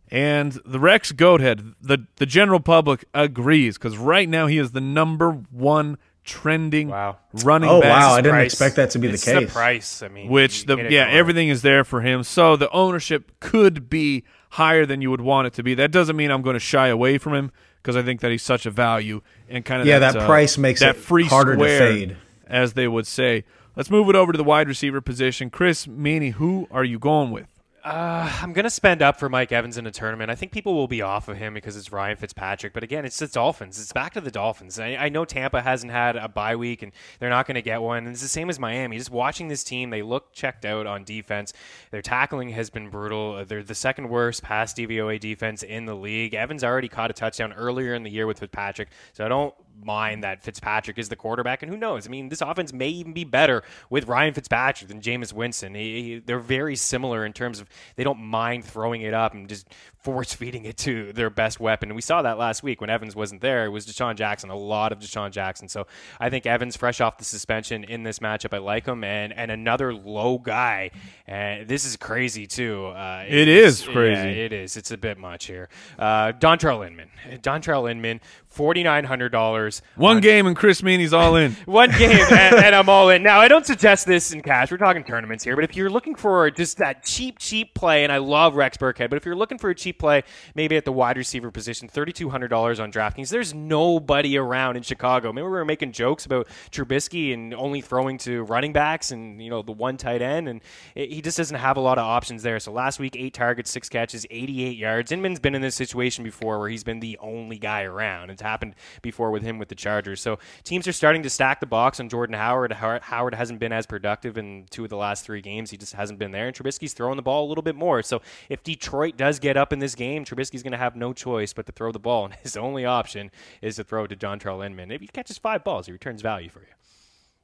And 0.09 0.51
the 0.63 0.79
Rex 0.79 1.11
Goathead, 1.11 1.73
the 1.81 2.05
the 2.17 2.27
general 2.27 2.59
public 2.59 3.05
agrees 3.13 3.77
because 3.77 3.97
right 3.97 4.29
now 4.29 4.45
he 4.45 4.59
is 4.59 4.71
the 4.71 4.81
number 4.81 5.31
one 5.31 5.97
trending 6.26 6.89
wow. 6.89 7.17
running 7.43 7.69
oh, 7.69 7.80
back. 7.80 8.01
wow, 8.01 8.13
I 8.13 8.21
didn't 8.21 8.41
expect 8.41 8.76
that 8.76 8.89
to 8.91 8.99
be 8.99 9.07
it's 9.07 9.23
the 9.23 9.34
case. 9.34 9.47
The 9.47 9.53
price, 9.53 10.03
I 10.03 10.07
mean, 10.09 10.30
which 10.30 10.65
the 10.65 10.76
yeah, 10.89 11.07
everything 11.07 11.49
is 11.49 11.61
there 11.61 11.84
for 11.84 12.01
him. 12.01 12.23
So 12.23 12.55
the 12.55 12.69
ownership 12.71 13.32
could 13.39 13.89
be 13.89 14.23
higher 14.49 14.86
than 14.86 15.01
you 15.01 15.11
would 15.11 15.21
want 15.21 15.47
it 15.47 15.53
to 15.53 15.63
be. 15.63 15.76
That 15.76 15.91
doesn't 15.91 16.15
mean 16.15 16.32
I'm 16.32 16.41
going 16.41 16.55
to 16.55 16.59
shy 16.59 16.88
away 16.88 17.17
from 17.17 17.34
him 17.34 17.51
because 17.82 17.95
I 17.95 18.01
think 18.01 18.21
that 18.21 18.32
he's 18.32 18.43
such 18.43 18.65
a 18.65 18.71
value 18.71 19.21
and 19.47 19.63
kind 19.63 19.82
of 19.82 19.88
yeah, 19.88 19.99
that, 19.99 20.13
that 20.15 20.23
uh, 20.23 20.26
price 20.26 20.57
makes 20.57 20.80
that 20.80 20.95
it 20.95 20.99
free 20.99 21.26
harder 21.26 21.53
square, 21.53 21.80
to 21.80 21.93
fade, 21.93 22.17
as 22.47 22.73
they 22.73 22.88
would 22.88 23.07
say. 23.07 23.45
Let's 23.76 23.91
move 23.91 24.09
it 24.09 24.15
over 24.15 24.32
to 24.32 24.38
the 24.38 24.43
wide 24.43 24.67
receiver 24.67 25.01
position. 25.01 25.49
Chris 25.49 25.86
Meaney, 25.86 26.34
who 26.34 26.67
are 26.71 26.84
you 26.84 26.97
going 26.97 27.32
with? 27.32 27.47
Uh, 27.86 28.27
I'm 28.41 28.51
going 28.51 28.63
to 28.63 28.71
spend 28.71 29.03
up 29.03 29.19
for 29.19 29.29
Mike 29.29 29.51
Evans 29.51 29.77
in 29.77 29.86
a 29.86 29.91
tournament. 29.91 30.31
I 30.31 30.36
think 30.36 30.51
people 30.51 30.73
will 30.73 30.88
be 30.88 31.03
off 31.03 31.27
of 31.27 31.38
him 31.38 31.53
because 31.53 31.77
it's 31.77 31.91
Ryan 31.91 32.17
Fitzpatrick. 32.17 32.73
But 32.73 32.81
again, 32.81 33.05
it's 33.05 33.19
the 33.19 33.27
Dolphins. 33.27 33.79
It's 33.79 33.93
back 33.93 34.13
to 34.13 34.21
the 34.21 34.31
Dolphins. 34.31 34.79
I, 34.79 34.95
I 34.95 35.09
know 35.09 35.23
Tampa 35.23 35.61
hasn't 35.61 35.91
had 35.91 36.15
a 36.15 36.27
bye 36.27 36.55
week 36.55 36.81
and 36.81 36.91
they're 37.19 37.29
not 37.29 37.45
going 37.45 37.55
to 37.55 37.61
get 37.61 37.83
one. 37.83 37.99
And 37.99 38.07
it's 38.07 38.23
the 38.23 38.27
same 38.27 38.49
as 38.49 38.57
Miami. 38.57 38.97
Just 38.97 39.11
watching 39.11 39.49
this 39.49 39.63
team, 39.63 39.91
they 39.91 40.01
look 40.01 40.33
checked 40.33 40.65
out 40.65 40.88
on 40.88 41.03
defense. 41.03 41.53
Their 41.91 42.01
tackling 42.01 42.49
has 42.49 42.71
been 42.71 42.89
brutal. 42.89 43.45
They're 43.45 43.61
the 43.61 43.75
second 43.75 44.09
worst 44.09 44.41
pass 44.41 44.73
DVOA 44.73 45.19
defense 45.19 45.61
in 45.61 45.86
the 45.86 45.95
league. 45.95 46.33
Evans 46.33 46.63
already 46.63 46.88
caught 46.88 47.11
a 47.11 47.13
touchdown 47.13 47.53
earlier 47.53 47.93
in 47.93 48.01
the 48.01 48.09
year 48.09 48.25
with 48.25 48.39
Fitzpatrick. 48.39 48.89
So 49.13 49.23
I 49.23 49.27
don't 49.27 49.53
mind 49.84 50.23
that 50.23 50.43
Fitzpatrick 50.43 50.97
is 50.97 51.09
the 51.09 51.15
quarterback, 51.15 51.63
and 51.63 51.71
who 51.71 51.78
knows? 51.78 52.07
I 52.07 52.09
mean, 52.09 52.30
this 52.30 52.41
offense 52.41 52.73
may 52.73 52.89
even 52.89 53.13
be 53.13 53.23
better 53.23 53.63
with 53.89 54.07
Ryan 54.07 54.34
Fitzpatrick 54.34 54.88
than 54.88 55.01
Jameis 55.01 55.34
Winston. 55.34 55.76
He, 55.76 56.01
he, 56.01 56.19
they're 56.19 56.39
very 56.39 56.76
similar 56.76 57.26
in 57.26 57.34
terms 57.34 57.59
of 57.59 57.69
they 57.95 58.03
don't 58.03 58.19
mind 58.19 58.65
throwing 58.65 59.01
it 59.01 59.13
up 59.13 59.34
and 59.34 59.47
just 59.49 59.67
force 60.06 60.36
feeding 60.36 60.66
it 60.66 60.78
to 60.78 61.12
their 61.14 61.32
best 61.32 61.60
weapon. 61.60 61.89
And 61.89 61.95
we 61.95 62.01
saw 62.01 62.22
that 62.22 62.38
last 62.38 62.62
week 62.62 62.80
when 62.80 62.91
Evans 62.91 63.16
wasn't 63.16 63.41
there. 63.41 63.66
It 63.66 63.70
was 63.70 63.88
DeSean 63.88 64.16
Jackson, 64.16 64.51
a 64.51 64.56
lot 64.56 64.91
of 64.91 64.99
DeSean 64.99 65.32
Jackson. 65.32 65.68
So 65.68 65.88
I 66.20 66.30
think 66.30 66.45
Evans, 66.45 66.78
fresh 66.78 67.01
off 67.01 67.18
the 67.18 67.26
suspension 67.26 67.84
in 67.84 68.03
this 68.03 68.20
matchup, 68.20 68.53
I 68.53 68.60
like 68.60 68.86
him. 68.86 69.03
And, 69.03 69.34
and 69.34 69.49
another 69.49 69.95
low 69.95 70.38
guy. 70.38 70.91
And 71.26 71.68
this 71.68 71.86
is 71.86 71.97
crazy, 71.97 72.45
too. 72.45 72.86
Uh, 72.86 73.26
it 73.28 73.47
is 73.47 73.82
crazy. 73.82 74.22
Yeah, 74.22 74.45
it 74.45 74.53
is. 74.53 74.78
It's 74.78 74.91
a 74.91 74.97
bit 74.97 75.18
much 75.18 75.45
here. 75.45 75.70
Uh, 75.97 76.34
Dontrelle 76.34 76.86
Inman. 76.86 77.10
Dontrelle 77.41 77.89
Inman, 77.89 78.22
$4,900. 78.56 79.82
One 79.95 80.18
on, 80.18 80.22
game 80.22 80.45
and 80.45 80.56
Chris 80.56 80.84
Meaney's 80.84 81.14
all 81.14 81.36
in. 81.36 81.53
one 81.66 81.89
game 81.89 82.12
and, 82.12 82.56
and, 82.58 82.76
I'm 82.76 82.89
all 82.89 83.10
in. 83.10 83.24
Now, 83.24 83.39
I 83.39 83.47
don't 83.47 83.66
suggest 83.66 84.06
this 84.06 84.32
in 84.32 84.41
cash. 84.41 84.70
We're 84.70 84.78
talking 84.78 85.03
tournaments 85.03 85.43
here. 85.43 85.56
But 85.56 85.64
if 85.64 85.76
you're 85.76 85.89
looking 85.89 86.14
for 86.14 86.51
just 86.51 86.78
that 86.78 87.03
cheap, 87.03 87.39
cheap 87.39 87.74
play, 87.74 88.03
and 88.03 88.14
I 88.14 88.18
love 88.18 88.56
Rex 88.56 88.78
Burkhead, 88.78 89.10
but 89.10 89.18
if 89.18 89.26
you're 89.26 89.36
looking 89.36 89.58
for 89.58 89.72
a 89.72 89.76
cheap 89.76 89.94
play 89.97 90.23
maybe 90.53 90.77
at 90.77 90.85
the 90.85 90.91
wide 90.91 91.17
receiver 91.17 91.49
position, 91.49 91.89
$3,200 91.89 92.79
on 92.79 92.91
DraftKings. 92.91 93.29
There's 93.29 93.53
nobody 93.53 94.37
around 94.37 94.77
in 94.77 94.83
Chicago. 94.83 95.33
Maybe 95.33 95.45
we 95.45 95.49
were 95.49 95.65
making 95.65 95.91
jokes 95.91 96.25
about 96.25 96.47
Trubisky 96.71 97.33
and 97.33 97.53
only 97.55 97.81
throwing 97.81 98.17
to 98.19 98.43
running 98.43 98.73
backs 98.73 99.11
and, 99.11 99.41
you 99.41 99.49
know, 99.49 99.63
the 99.63 99.71
one 99.71 99.97
tight 99.97 100.21
end, 100.21 100.47
and 100.47 100.61
it, 100.93 101.11
he 101.11 101.21
just 101.21 101.37
doesn't 101.37 101.57
have 101.57 101.77
a 101.77 101.81
lot 101.81 101.97
of 101.97 102.03
options 102.05 102.43
there. 102.43 102.59
So 102.59 102.71
last 102.71 102.99
week, 102.99 103.15
eight 103.15 103.33
targets, 103.33 103.71
six 103.71 103.89
catches, 103.89 104.27
88 104.29 104.77
yards. 104.77 105.11
Inman's 105.11 105.39
been 105.39 105.55
in 105.55 105.61
this 105.61 105.75
situation 105.75 106.23
before 106.23 106.59
where 106.59 106.69
he's 106.69 106.83
been 106.83 106.99
the 106.99 107.17
only 107.19 107.57
guy 107.57 107.83
around. 107.83 108.29
It's 108.29 108.41
happened 108.41 108.75
before 109.01 109.31
with 109.31 109.41
him 109.41 109.55
him 109.55 109.59
with 109.59 109.69
the 109.69 109.75
Chargers. 109.75 110.21
So 110.21 110.37
teams 110.63 110.87
are 110.87 110.91
starting 110.91 111.23
to 111.23 111.29
stack 111.29 111.59
the 111.59 111.65
box 111.65 111.99
on 111.99 112.09
Jordan 112.09 112.35
Howard. 112.35 112.71
Howard 112.73 113.33
hasn't 113.33 113.59
been 113.59 113.71
as 113.71 113.85
productive 113.85 114.37
in 114.37 114.65
two 114.69 114.83
of 114.83 114.89
the 114.89 114.97
last 114.97 115.25
three 115.25 115.41
games. 115.41 115.71
He 115.71 115.77
just 115.77 115.93
hasn't 115.93 116.19
been 116.19 116.31
there. 116.31 116.47
And 116.47 116.55
Trubisky's 116.55 116.93
throwing 116.93 117.15
the 117.15 117.23
ball 117.23 117.45
a 117.45 117.47
little 117.47 117.63
bit 117.63 117.75
more. 117.75 118.03
So 118.03 118.21
if 118.49 118.63
Detroit 118.63 119.17
does 119.17 119.39
get 119.39 119.57
up 119.57 119.73
in 119.73 119.79
this 119.79 119.84
game, 119.93 120.25
Trubisky's 120.25 120.63
going 120.63 120.71
to 120.71 120.77
have 120.77 120.95
no 120.95 121.13
choice 121.13 121.53
but 121.53 121.67
to 121.67 121.71
throw 121.71 121.91
the 121.91 121.99
ball. 121.99 122.25
And 122.25 122.33
his 122.33 122.57
only 122.57 122.86
option 122.86 123.29
is 123.61 123.75
to 123.75 123.83
throw 123.83 124.05
it 124.05 124.07
to 124.07 124.15
Dontrelle 124.15 124.65
Inman. 124.65 124.89
If 124.89 125.01
he 125.01 125.07
catches 125.07 125.38
five 125.38 125.63
balls, 125.63 125.86
he 125.86 125.91
returns 125.91 126.21
value 126.21 126.49
for 126.49 126.61
you. 126.61 126.73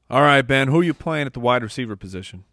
All 0.10 0.22
right, 0.22 0.42
Ben, 0.42 0.70
who 0.70 0.80
are 0.80 0.84
you 0.84 0.94
playing 0.94 1.28
at 1.28 1.34
the 1.34 1.40
wide 1.40 1.62
receiver 1.62 1.96
position? 1.96 2.46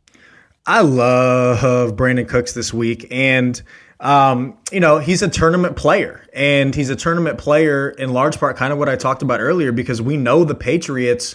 I 0.66 0.82
love 0.82 1.96
Brandin 1.96 2.28
Cooks 2.28 2.52
this 2.52 2.74
week. 2.74 3.06
And 3.10 3.62
um, 4.00 4.56
you 4.70 4.80
know, 4.80 4.98
he's 4.98 5.22
a 5.22 5.28
tournament 5.28 5.76
player, 5.76 6.24
and 6.32 6.74
he's 6.74 6.90
a 6.90 6.96
tournament 6.96 7.38
player 7.38 7.90
in 7.90 8.12
large 8.12 8.38
part, 8.38 8.56
kind 8.56 8.72
of 8.72 8.78
what 8.78 8.88
I 8.88 8.96
talked 8.96 9.22
about 9.22 9.40
earlier, 9.40 9.72
because 9.72 10.00
we 10.00 10.16
know 10.16 10.44
the 10.44 10.54
Patriots 10.54 11.34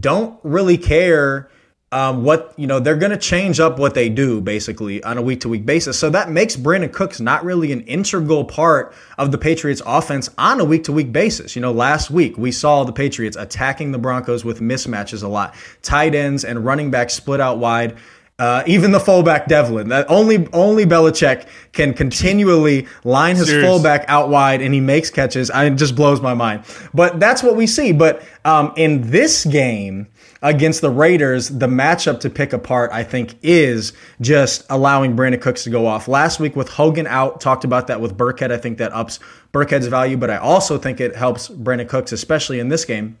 don't 0.00 0.38
really 0.42 0.78
care 0.78 1.50
um, 1.90 2.22
what 2.22 2.52
you 2.56 2.66
know 2.66 2.80
they're 2.80 2.96
going 2.96 3.12
to 3.12 3.16
change 3.16 3.60
up 3.60 3.78
what 3.78 3.94
they 3.94 4.08
do 4.08 4.40
basically 4.40 5.02
on 5.04 5.16
a 5.16 5.22
week 5.22 5.40
to 5.40 5.48
week 5.48 5.64
basis. 5.64 5.98
So 5.98 6.10
that 6.10 6.30
makes 6.30 6.54
Brandin 6.54 6.92
Cooks 6.92 7.18
not 7.18 7.44
really 7.44 7.72
an 7.72 7.80
integral 7.82 8.44
part 8.44 8.94
of 9.16 9.32
the 9.32 9.38
Patriots 9.38 9.80
offense 9.86 10.28
on 10.36 10.60
a 10.60 10.64
week 10.64 10.84
to 10.84 10.92
week 10.92 11.12
basis. 11.12 11.56
You 11.56 11.62
know, 11.62 11.72
last 11.72 12.10
week 12.10 12.36
we 12.36 12.52
saw 12.52 12.84
the 12.84 12.92
Patriots 12.92 13.36
attacking 13.36 13.92
the 13.92 13.98
Broncos 13.98 14.44
with 14.44 14.60
mismatches 14.60 15.22
a 15.22 15.28
lot, 15.28 15.54
tight 15.82 16.14
ends 16.14 16.44
and 16.44 16.64
running 16.64 16.90
backs 16.90 17.14
split 17.14 17.40
out 17.40 17.58
wide. 17.58 17.96
Uh, 18.38 18.62
even 18.68 18.92
the 18.92 19.00
fullback 19.00 19.48
Develin, 19.48 19.88
that 19.88 20.08
only 20.08 20.46
only 20.52 20.86
Belichick 20.86 21.48
can 21.72 21.92
continually 21.92 22.86
line 23.02 23.34
his 23.34 23.48
Serious. 23.48 23.66
fullback 23.66 24.04
out 24.06 24.28
wide, 24.28 24.62
and 24.62 24.72
he 24.72 24.78
makes 24.80 25.10
catches. 25.10 25.50
I, 25.50 25.64
it 25.64 25.74
just 25.74 25.96
blows 25.96 26.20
my 26.20 26.34
mind. 26.34 26.62
But 26.94 27.18
that's 27.18 27.42
what 27.42 27.56
we 27.56 27.66
see. 27.66 27.90
But 27.90 28.22
um, 28.44 28.72
in 28.76 29.10
this 29.10 29.44
game 29.44 30.06
against 30.42 30.80
the 30.80 30.90
Raiders, 30.90 31.48
the 31.48 31.66
matchup 31.66 32.20
to 32.20 32.30
pick 32.30 32.52
apart, 32.52 32.90
I 32.92 33.02
think, 33.04 33.36
is 33.42 33.92
just 34.20 34.64
allowing 34.70 35.16
Brandin 35.16 35.40
Cooks 35.40 35.64
to 35.64 35.70
go 35.70 35.86
off. 35.86 36.08
Last 36.08 36.40
week 36.40 36.56
with 36.56 36.68
Hogan 36.70 37.06
out, 37.06 37.40
talked 37.40 37.64
about 37.64 37.86
that 37.88 38.00
with 38.00 38.16
Burkhead. 38.16 38.50
I 38.50 38.58
think 38.58 38.78
that 38.78 38.92
ups 38.92 39.18
Burkhead's 39.52 39.86
value, 39.86 40.16
but 40.16 40.30
I 40.30 40.36
also 40.36 40.78
think 40.78 41.00
it 41.00 41.16
helps 41.16 41.48
Brandin 41.48 41.88
Cooks, 41.88 42.12
especially 42.12 42.60
in 42.60 42.68
this 42.68 42.84
game 42.84 43.18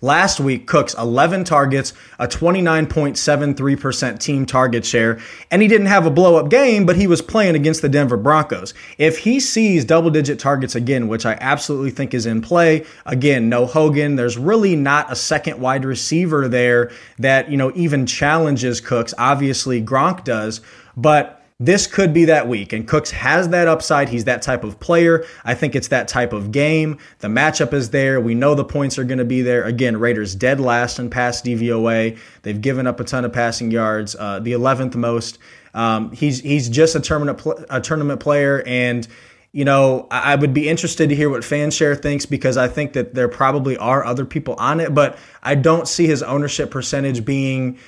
Last 0.00 0.40
week, 0.40 0.66
Cooks 0.66 0.94
11 0.94 1.44
targets, 1.44 1.92
a 2.18 2.28
29.73% 2.28 4.18
team 4.18 4.46
target 4.46 4.84
share, 4.84 5.18
and 5.50 5.62
he 5.62 5.68
didn't 5.68 5.86
have 5.86 6.06
a 6.06 6.10
blow 6.10 6.36
up 6.36 6.50
game, 6.50 6.84
but 6.86 6.96
he 6.96 7.06
was 7.06 7.22
playing 7.22 7.54
against 7.54 7.82
the 7.82 7.88
Denver 7.88 8.16
Broncos. 8.16 8.74
If 8.98 9.18
he 9.18 9.40
sees 9.40 9.84
double 9.84 10.10
digit 10.10 10.38
targets 10.38 10.74
again, 10.74 11.08
which 11.08 11.24
I 11.24 11.38
absolutely 11.40 11.90
think 11.90 12.14
is 12.14 12.26
in 12.26 12.42
play, 12.42 12.84
again, 13.06 13.48
no 13.48 13.66
Hogan, 13.66 14.16
there's 14.16 14.36
really 14.36 14.76
not 14.76 15.10
a 15.10 15.16
second 15.16 15.60
wide 15.60 15.84
receiver 15.84 16.48
there 16.48 16.90
that, 17.18 17.50
you 17.50 17.56
know, 17.56 17.72
even 17.74 18.06
challenges 18.06 18.80
Cooks. 18.80 19.14
Obviously, 19.18 19.82
Gronk 19.82 20.24
does, 20.24 20.60
but 20.96 21.35
this 21.58 21.86
could 21.86 22.12
be 22.12 22.26
that 22.26 22.48
week. 22.48 22.72
And 22.74 22.86
Cooks 22.86 23.10
has 23.12 23.48
that 23.48 23.66
upside. 23.66 24.10
He's 24.10 24.24
that 24.24 24.42
type 24.42 24.62
of 24.62 24.78
player. 24.78 25.24
I 25.44 25.54
think 25.54 25.74
it's 25.74 25.88
that 25.88 26.06
type 26.06 26.34
of 26.34 26.52
game. 26.52 26.98
The 27.20 27.28
matchup 27.28 27.72
is 27.72 27.90
there. 27.90 28.20
We 28.20 28.34
know 28.34 28.54
the 28.54 28.64
points 28.64 28.98
are 28.98 29.04
going 29.04 29.18
to 29.18 29.24
be 29.24 29.40
there. 29.40 29.64
Again, 29.64 29.96
Raiders 29.96 30.34
dead 30.34 30.60
last 30.60 30.98
in 30.98 31.08
pass 31.08 31.40
DVOA. 31.40 32.18
They've 32.42 32.60
given 32.60 32.86
up 32.86 33.00
a 33.00 33.04
ton 33.04 33.24
of 33.24 33.32
passing 33.32 33.70
yards, 33.70 34.14
uh, 34.18 34.40
the 34.40 34.52
11th 34.52 34.96
most. 34.96 35.38
Um, 35.72 36.10
he's 36.12 36.40
he's 36.40 36.70
just 36.70 36.94
a 36.94 37.00
tournament 37.00 37.38
pl- 37.38 37.64
a 37.68 37.82
tournament 37.82 38.18
player, 38.18 38.62
and 38.66 39.06
you 39.52 39.66
know 39.66 40.08
I 40.10 40.34
would 40.34 40.54
be 40.54 40.70
interested 40.70 41.10
to 41.10 41.14
hear 41.14 41.28
what 41.28 41.42
Fanshare 41.42 42.00
thinks 42.00 42.24
because 42.24 42.56
I 42.56 42.66
think 42.66 42.94
that 42.94 43.14
there 43.14 43.28
probably 43.28 43.76
are 43.76 44.02
other 44.02 44.24
people 44.24 44.54
on 44.54 44.80
it, 44.80 44.94
but 44.94 45.18
I 45.42 45.54
don't 45.54 45.86
see 45.86 46.06
his 46.06 46.22
ownership 46.22 46.70
percentage 46.70 47.26
being 47.26 47.78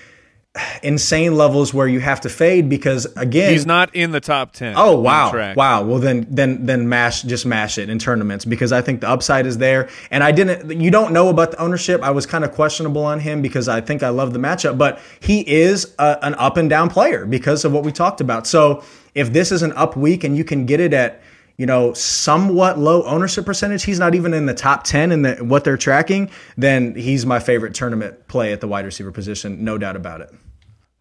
insane 0.83 1.37
levels 1.37 1.73
where 1.73 1.87
you 1.87 2.01
have 2.01 2.21
to 2.21 2.29
fade 2.29 2.69
because 2.69 3.07
again 3.17 3.53
he's 3.53 3.67
not 3.67 3.95
in 3.95 4.11
the 4.11 4.21
top 4.21 4.53
10 4.53 4.75
oh 4.77 4.99
wow. 4.99 5.55
wow. 5.55 5.85
Well 5.85 5.99
then 5.99 6.27
then 6.31 6.67
then 6.67 6.89
mash 6.89 7.23
just 7.23 7.47
mash 7.47 7.79
it 7.79 7.89
in 7.89 7.99
tournaments 7.99 8.45
because 8.45 8.73
i 8.73 8.81
think 8.81 9.01
the 9.01 9.09
upside 9.09 9.47
is 9.47 9.59
there. 9.59 9.89
And 10.11 10.25
i 10.25 10.33
didn't 10.33 10.81
you 10.81 10.91
don't 10.91 11.13
know 11.13 11.29
about 11.29 11.53
the 11.53 11.61
ownership. 11.61 12.03
I 12.03 12.11
was 12.11 12.27
kind 12.27 12.45
of 12.45 12.53
questionable 12.53 13.05
on 13.05 13.21
him 13.21 13.43
because 13.43 13.69
i 13.69 13.81
think 13.81 14.03
i 14.03 14.09
love 14.09 14.33
the 14.33 14.39
matchup 14.39 14.79
but 14.79 15.01
he 15.21 15.49
is 15.49 15.95
a, 15.99 16.19
an 16.23 16.35
up 16.37 16.57
and 16.57 16.69
down 16.69 16.91
player 16.91 17.27
because 17.27 17.65
of 17.65 17.73
what 17.73 17.85
we 17.85 17.93
talked 17.93 18.21
about. 18.21 18.47
So 18.47 18.83
if 19.15 19.33
this 19.33 19.53
is 19.53 19.63
an 19.63 19.73
up 19.73 19.97
week 19.97 20.25
and 20.25 20.37
you 20.37 20.45
can 20.45 20.67
get 20.67 20.81
it 20.81 20.93
at 20.93 21.23
you 21.59 21.67
know, 21.67 21.93
somewhat 21.93 22.79
low 22.79 23.03
ownership 23.03 23.45
percentage, 23.45 23.83
he's 23.83 23.99
not 23.99 24.15
even 24.15 24.33
in 24.33 24.47
the 24.47 24.55
top 24.55 24.85
10 24.85 25.11
in 25.11 25.23
the, 25.23 25.35
what 25.37 25.65
they're 25.65 25.77
tracking, 25.77 26.31
then 26.57 26.95
he's 26.95 27.27
my 27.27 27.41
favorite 27.41 27.75
tournament 27.75 28.29
play 28.29 28.53
at 28.53 28.61
the 28.61 28.69
wide 28.69 28.85
receiver 28.85 29.11
position, 29.11 29.65
no 29.65 29.77
doubt 29.77 29.97
about 29.97 30.21
it. 30.21 30.33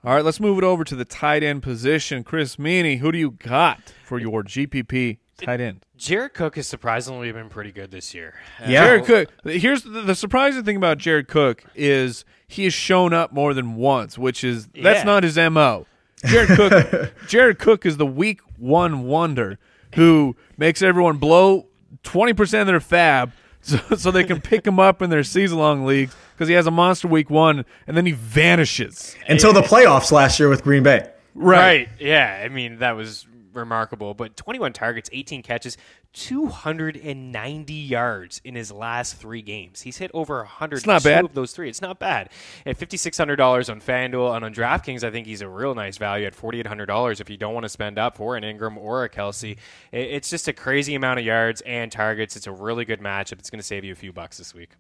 All 0.04 0.16
right, 0.16 0.26
let's 0.26 0.40
move 0.40 0.58
it 0.58 0.64
over 0.64 0.84
to 0.84 0.96
the 0.96 1.06
tight 1.06 1.44
end 1.44 1.62
position. 1.62 2.24
Chris 2.24 2.56
Meaney, 2.56 3.00
who 3.00 3.12
do 3.12 3.18
you 3.18 3.32
got 3.32 3.94
for 4.04 4.20
your 4.20 4.44
GPP 4.44 5.18
tight 5.38 5.62
end? 5.62 5.86
Jared 5.96 6.34
Cook 6.34 6.56
has 6.56 6.68
surprisingly 6.68 7.32
been 7.32 7.50
pretty 7.50 7.72
good 7.72 7.92
this 7.92 8.14
year. 8.14 8.34
Yeah. 8.62 8.86
Jared 8.86 9.06
Cook. 9.06 9.30
Here's 9.44 9.84
the, 9.84 10.02
the, 10.02 10.16
surprising 10.16 10.64
thing 10.64 10.78
about 10.78 10.98
Jared 10.98 11.28
Cook 11.28 11.64
is 11.76 12.26
he 12.48 12.64
has 12.64 12.74
shown 12.74 13.14
up 13.14 13.32
more 13.32 13.54
than 13.54 13.76
once, 13.76 14.18
which 14.18 14.44
is 14.44 14.68
that's 14.68 15.00
yeah. 15.00 15.04
not 15.04 15.24
his 15.24 15.38
mo. 15.38 15.86
Jared 16.26 16.50
Cook. 16.50 17.14
Jared 17.28 17.60
Cook 17.60 17.86
is 17.86 17.98
the 17.98 18.06
week 18.06 18.42
one 18.58 19.04
wonder 19.04 19.60
who 19.96 20.36
makes 20.58 20.82
everyone 20.82 21.18
blow 21.18 21.68
20% 22.04 22.62
of 22.62 22.68
their 22.68 22.80
FAAB 22.80 23.32
so, 23.62 23.78
so 23.96 24.12
they 24.12 24.24
can 24.24 24.40
pick 24.40 24.66
him 24.66 24.80
up 24.80 25.02
in 25.02 25.10
their 25.10 25.24
season 25.24 25.58
long 25.58 25.86
leagues 25.86 26.16
because 26.34 26.48
he 26.48 26.54
has 26.54 26.68
a 26.68 26.72
monster 26.72 27.08
week 27.08 27.30
one 27.30 27.66
and 27.86 27.98
then 27.98 28.06
he 28.06 28.12
vanishes 28.12 29.16
until 29.28 29.52
the 29.52 29.62
playoffs 29.62 30.12
last 30.12 30.40
year 30.40 30.48
with 30.48 30.64
Green 30.64 30.84
Bay. 30.84 31.10
Right. 31.34 31.60
right. 31.60 31.90
Yeah. 32.00 32.42
I 32.44 32.50
mean, 32.50 32.80
that 32.80 32.96
was 32.96 33.28
remarkable. 33.58 34.14
But 34.14 34.38
21 34.38 34.74
targets, 34.74 35.10
18 35.12 35.44
catches, 35.44 35.78
290 36.14 37.74
yards 37.74 38.42
in 38.44 38.56
his 38.56 38.72
last 38.72 39.16
three 39.18 39.42
games. 39.42 39.82
He's 39.82 39.98
hit 39.98 40.12
over 40.14 40.38
100 40.38 40.78
it's 40.78 40.86
not 40.86 41.04
bad. 41.04 41.26
of 41.26 41.34
those 41.34 41.52
three. 41.52 41.70
It's 41.70 41.82
not 41.82 42.00
bad. 42.00 42.30
At 42.66 42.78
$5,600 42.80 43.70
on 43.70 43.82
FanDuel 43.82 44.36
and 44.36 44.46
on 44.46 44.54
DraftKings, 44.54 45.04
I 45.04 45.12
think 45.12 45.28
he's 45.28 45.42
a 45.42 45.50
real 45.50 45.76
nice 45.76 45.98
value 45.98 46.26
at 46.26 46.36
$4,800 46.36 47.20
if 47.20 47.30
you 47.30 47.38
don't 47.38 47.54
want 47.54 47.66
to 47.66 47.70
spend 47.70 48.00
up 48.00 48.16
for 48.16 48.36
an 48.38 48.44
Engram 48.44 48.78
or 48.78 49.04
a 49.04 49.10
Kelce. 49.10 49.58
It's 49.92 50.30
just 50.30 50.48
a 50.48 50.54
crazy 50.54 50.96
amount 50.96 51.20
of 51.20 51.26
yards 51.26 51.62
and 51.62 51.92
targets. 51.92 52.36
It's 52.36 52.48
a 52.48 52.52
really 52.52 52.86
good 52.86 53.00
matchup. 53.00 53.40
It's 53.40 53.50
going 53.50 53.60
to 53.60 53.66
save 53.66 53.84
you 53.84 53.92
a 53.92 53.96
few 53.96 54.14
bucks 54.14 54.38
this 54.38 54.54
week. 54.54 54.72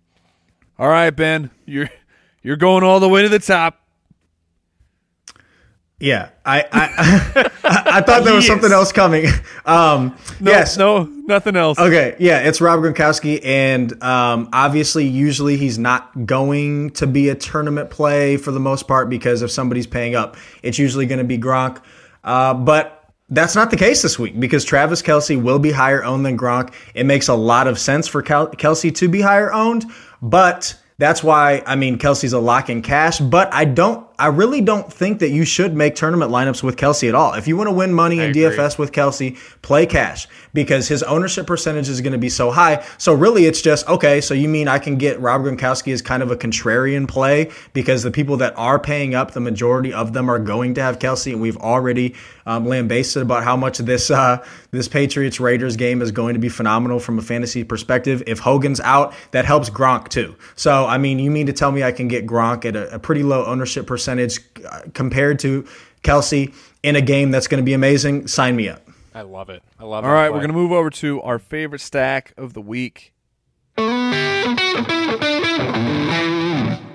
All 0.80 0.88
right, 0.88 1.10
Ben, 1.10 1.50
you're 1.66 1.90
you're 2.44 2.56
going 2.56 2.84
all 2.84 3.00
the 3.00 3.10
way 3.10 3.24
to 3.24 3.30
the 3.30 3.40
top. 3.40 3.87
Yeah, 6.00 6.30
I 6.46 6.62
I, 6.72 7.52
I 7.64 8.02
thought 8.02 8.24
there 8.24 8.36
was 8.36 8.46
something 8.46 8.72
else 8.72 8.92
coming. 8.92 9.26
Um, 9.66 10.18
no, 10.40 10.52
yes, 10.52 10.78
no, 10.78 11.04
nothing 11.04 11.58
else. 11.58 11.78
Okay, 11.78 12.16
yeah, 12.20 12.40
it's 12.40 12.62
Rob 12.62 12.80
Gronkowski, 12.80 13.44
and 13.44 14.02
um, 14.02 14.48
obviously, 14.54 15.06
usually 15.06 15.58
he's 15.58 15.78
not 15.78 16.26
going 16.26 16.92
to 16.92 17.06
be 17.06 17.28
a 17.28 17.36
tournament 17.36 17.90
play 17.90 18.38
for 18.38 18.52
the 18.52 18.62
most 18.62 18.88
part 18.88 19.10
because 19.10 19.42
if 19.42 19.52
somebody's 19.52 19.86
paying 19.86 20.16
up, 20.16 20.38
it's 20.64 20.80
usually 20.80 21.06
going 21.06 21.18
to 21.18 21.26
be 21.26 21.38
Gronk. 21.38 21.82
Uh, 22.24 22.54
but 22.54 23.12
that's 23.28 23.56
not 23.56 23.72
the 23.72 23.76
case 23.76 24.02
this 24.02 24.18
week 24.18 24.40
because 24.40 24.64
Travis 24.64 25.02
Kelce 25.02 25.42
will 25.42 25.60
be 25.60 25.72
higher 25.72 26.02
owned 26.02 26.26
than 26.26 26.38
Gronk. 26.38 26.74
It 26.94 27.06
makes 27.06 27.28
a 27.28 27.36
lot 27.36 27.68
of 27.68 27.78
sense 27.78 28.08
for 28.08 28.22
Kel- 28.22 28.52
Kelce 28.52 28.96
to 28.96 29.10
be 29.10 29.20
higher 29.20 29.52
owned, 29.52 29.86
but 30.22 30.78
that's 30.98 31.22
why 31.22 31.62
I 31.66 31.76
mean 31.76 31.98
Kelce's 31.98 32.32
a 32.32 32.40
lock 32.40 32.70
in 32.70 32.82
cash, 32.82 33.20
but 33.20 33.54
I 33.54 33.66
don't 33.66 34.07
I 34.20 34.28
really 34.28 34.62
don't 34.62 34.92
think 34.92 35.20
that 35.20 35.30
you 35.30 35.46
should 35.46 35.76
make 35.76 35.94
tournament 35.94 36.32
lineups 36.32 36.64
with 36.64 36.76
Kelce 36.76 37.08
at 37.08 37.14
all. 37.14 37.34
If 37.36 37.48
you 37.48 37.56
want 37.56 37.68
to 37.68 37.72
win 37.72 37.94
money 37.94 38.20
in 38.20 38.32
DFS 38.32 38.80
with 38.80 38.92
Kelce, 38.92 39.38
play 39.62 39.86
cash 39.86 40.28
because 40.54 40.88
his 40.88 41.04
ownership 41.04 41.46
percentage 41.46 41.88
is 41.88 42.02
going 42.02 42.14
to 42.14 42.18
be 42.18 42.30
so 42.30 42.50
high. 42.50 42.84
So 42.98 43.14
really, 43.14 43.46
it's 43.46 43.62
just 43.62 43.88
okay. 43.88 44.20
So 44.20 44.34
you 44.34 44.50
mean 44.50 44.68
I 44.68 44.80
can 44.80 44.98
get 44.98 45.20
Rob 45.20 45.42
Gronkowski 45.42 45.94
as 45.94 46.02
kind 46.02 46.24
of 46.24 46.32
a 46.32 46.36
contrarian 46.36 47.08
play 47.08 47.52
because 47.74 48.02
the 48.02 48.10
people 48.10 48.38
that 48.38 48.58
are 48.58 48.80
paying 48.80 49.14
up, 49.14 49.32
the 49.32 49.40
majority 49.40 49.94
of 49.94 50.14
them 50.14 50.32
are 50.32 50.40
going 50.40 50.74
to 50.76 50.82
have 50.82 50.98
Kelce, 50.98 51.32
and 51.32 51.40
we've 51.40 51.58
already 51.58 52.16
um, 52.48 52.66
lambasted 52.66 53.22
about 53.22 53.44
how 53.44 53.56
much 53.56 53.78
this 53.78 54.10
uh, 54.10 54.44
this 54.72 54.88
Patriots 54.88 55.40
Raiders 55.40 55.76
game 55.76 56.02
is 56.02 56.12
going 56.12 56.34
to 56.34 56.40
be 56.40 56.50
phenomenal 56.50 57.00
from 57.00 57.20
a 57.20 57.22
fantasy 57.22 57.64
perspective. 57.64 58.24
If 58.26 58.40
Hogan's 58.40 58.80
out, 58.80 59.14
that 59.30 59.46
helps 59.46 59.70
Gronk 59.70 60.08
too. 60.08 60.36
So 60.56 60.88
I 60.88 60.98
mean, 60.98 61.20
you 61.20 61.30
mean 61.30 61.46
to 61.46 61.54
tell 61.54 61.72
me 61.72 61.84
I 61.84 61.92
can 61.92 62.08
get 62.08 62.26
Gronk 62.26 62.66
at 62.66 62.76
a, 62.76 62.96
a 62.96 62.98
pretty 62.98 63.22
low 63.22 63.46
ownership 63.46 63.86
percentage? 63.86 64.07
Percentage 64.08 64.40
uh, 64.66 64.84
compared 64.94 65.38
to 65.40 65.68
Kelce 66.02 66.54
in 66.82 66.96
a 66.96 67.02
game 67.02 67.30
that's 67.30 67.46
going 67.46 67.62
to 67.62 67.66
be 67.66 67.74
amazing, 67.74 68.30
sign 68.30 68.56
me 68.56 68.70
up. 68.70 68.88
I 69.14 69.20
love 69.20 69.50
it. 69.50 69.62
I 69.78 69.84
love 69.84 70.06
it. 70.06 70.08
All 70.08 70.14
right, 70.14 70.30
we're 70.30 70.38
going 70.38 70.48
to 70.48 70.54
move 70.54 70.72
over 70.72 70.90
to 70.90 71.22
our 71.24 71.38
favorite 71.38 71.82
stack 71.82 72.34
of 72.38 72.54
the 72.54 72.62
week. 72.62 73.12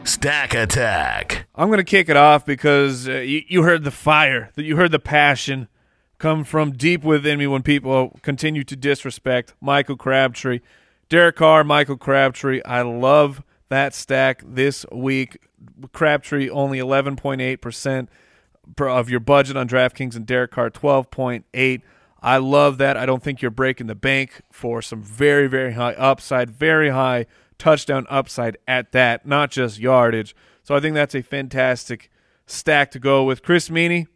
Stack 0.05 0.55
attack. 0.55 1.47
I'm 1.55 1.69
going 1.69 1.77
to 1.77 1.85
kick 1.85 2.09
it 2.09 2.17
off 2.17 2.47
because 2.47 3.07
uh, 3.07 3.17
you, 3.17 3.43
you 3.47 3.63
heard 3.63 3.85
the 3.85 3.91
fire, 3.91 4.51
that 4.55 4.63
you 4.63 4.77
heard 4.77 4.93
the 4.93 4.99
passion 4.99 5.69
come 6.17 6.45
from 6.45 6.73
deep 6.73 7.05
within 7.05 7.39
me 7.39 7.47
when 7.47 7.63
people 7.63 8.19
continue 8.23 8.65
to 8.65 8.75
disrespect 8.75 9.53
Michael 9.61 9.99
Crabtree. 9.99 10.61
Derek 11.11 11.37
Carr, 11.37 11.63
Michael 11.63 11.99
Crabtree. 11.99 12.63
I 12.65 12.81
love 12.81 13.43
that 13.73 13.95
stack 13.95 14.43
this 14.47 14.85
week. 14.93 15.39
Crabtree 15.93 16.51
only 16.51 16.79
11.8% 16.79 18.09
of 18.79 19.11
your 19.11 19.21
budget 19.21 19.57
on 19.57 19.67
DraftKings 19.67 20.15
and 20.15 20.27
Derek 20.27 20.51
Carr 20.51 20.71
12.8. 20.71 21.83
I 22.21 22.37
love 22.37 22.79
that. 22.79 22.97
I 22.97 23.07
don't 23.07 23.23
think 23.23 23.41
you're 23.41 23.51
breaking 23.51 23.87
the 23.87 23.95
bank 23.95 24.43
for 24.53 24.83
some 24.83 25.03
very, 25.03 25.49
very 25.49 25.73
high 25.73 25.95
upside, 25.95 26.51
very 26.51 26.91
high 26.91 27.27
touchdown 27.59 28.07
upside 28.11 28.59
at 28.69 28.93
that, 28.93 29.27
not 29.27 29.51
just 29.51 29.79
yardage. 29.79 30.37
So 30.63 30.75
I 30.75 30.81
think 30.81 30.95
that's 30.95 31.15
a 31.15 31.23
fantastic 31.23 32.11
stack 32.47 32.91
to 32.91 32.99
go 32.99 33.25
with. 33.25 33.43
Chris 33.43 33.71
Meaney, 33.71 34.07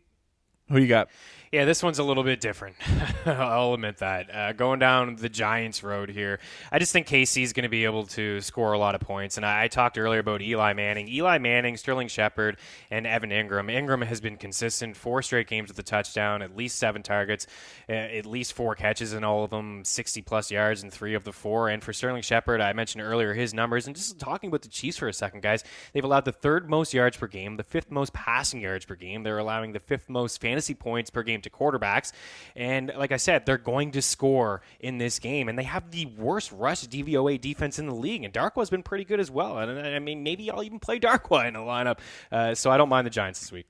who 0.68 0.78
you 0.78 0.86
got? 0.86 1.09
Yeah, 1.53 1.64
this 1.64 1.80
one's 1.80 2.01
a 2.01 2.03
little 2.03 2.24
bit 2.24 2.40
different. 2.40 2.74
I'll 3.26 3.74
admit 3.74 3.99
that. 3.99 4.34
Uh, 4.34 4.53
going 4.53 4.80
down 4.80 5.14
the 5.14 5.28
Giants 5.28 5.84
road 5.84 6.11
here, 6.11 6.40
I 6.72 6.80
just 6.80 6.92
think 6.92 7.12
is 7.12 7.53
going 7.53 7.62
to 7.62 7.68
be 7.68 7.84
able 7.84 8.07
to 8.09 8.40
score 8.40 8.72
a 8.72 8.78
lot 8.78 8.94
of 8.97 9.01
points. 9.01 9.36
And 9.36 9.47
I, 9.47 9.64
I, 9.64 9.68
talked 9.68 9.97
earlier 9.97 10.20
about 10.20 10.42
Eli 10.42 10.72
Manning. 10.72 11.09
Eli 11.09 11.38
Manning, 11.38 11.76
Sterling 11.76 12.09
Shepard, 12.09 12.57
and 12.90 13.07
Evan 13.07 13.30
Engram. 13.30 13.72
Engram 13.72 14.05
has 14.05 14.20
been 14.20 14.36
consistent, 14.36 14.97
four 14.97 15.22
straight 15.22 15.47
games 15.47 15.68
with 15.68 15.78
a 15.78 15.82
touchdown, 15.82 16.42
at 16.42 16.57
least 16.57 16.78
seven 16.78 17.03
targets, 17.03 17.47
uh, 17.88 17.92
at 17.92 18.26
least 18.26 18.53
four 18.53 18.74
catches 18.74 19.12
in 19.12 19.22
all 19.22 19.44
of 19.44 19.51
them, 19.51 19.84
60 19.84 20.22
plus 20.22 20.51
yards 20.51 20.82
in 20.82 20.90
three 20.90 21.14
of 21.14 21.24
the 21.24 21.32
four. 21.32 21.68
And 21.68 21.82
for 21.82 21.92
Sterling 21.92 22.22
Shepard, 22.22 22.61
I 22.61 22.72
mentioned 22.72 23.03
earlier 23.03 23.34
his 23.34 23.55
numbers. 23.55 23.86
And 23.86 23.94
just 23.94 24.18
talking 24.18 24.49
about 24.49 24.62
the 24.62 24.68
Chiefs 24.68 24.99
for 24.99 25.09
a 25.09 25.12
second, 25.12 25.42
guys, 25.42 25.62
they've 25.92 26.05
allowed 26.05 26.24
the 26.24 26.32
third 26.32 26.68
most 26.68 26.92
yards 26.92 27.16
per 27.16 27.28
game, 27.28 27.57
the 27.57 27.62
fifth 27.62 27.90
most 27.90 28.12
passing 28.12 28.61
yards 28.61 28.84
per 28.84 28.97
game. 28.97 29.22
They're 29.22 29.38
allowing 29.38 29.72
the 29.72 29.80
fifth 29.80 30.09
most 30.09 30.40
fantasy 30.40 30.74
points 30.74 31.11
per 31.11 31.22
game 31.22 31.36
to 31.43 31.51
quarterbacks. 31.51 32.12
And 32.55 32.93
like 32.97 33.12
I 33.12 33.16
said, 33.16 33.47
they're 33.47 33.59
going 33.59 33.93
to 33.93 34.03
score 34.03 34.62
in 34.80 34.99
this 34.99 35.18
game. 35.18 35.49
And 35.49 35.59
they 35.59 35.64
have 35.64 35.91
the 35.91 36.07
worst 36.07 36.53
rush 36.53 36.84
DVOA 36.84 37.41
defense 37.41 37.78
in 37.78 37.87
the 37.87 37.95
league. 37.95 38.24
And 38.24 38.32
Darkwa's 38.32 38.70
been 38.70 38.82
pretty 38.82 39.05
good 39.05 39.20
as 39.20 39.30
well. 39.30 39.59
And 39.59 39.78
I 39.78 39.99
mean, 39.99 40.22
maybe 40.22 40.51
I'll 40.51 40.62
even 40.62 40.78
play 40.78 40.99
Darkwa 41.01 41.47
in 41.47 41.57
a 41.57 41.61
lineup. 41.61 41.99
Uh, 42.30 42.55
so 42.55 42.70
I 42.70 42.76
don't 42.76 42.89
mind 42.89 43.07
the 43.07 43.11
Giants 43.11 43.41
this 43.41 43.53
week. 43.53 43.66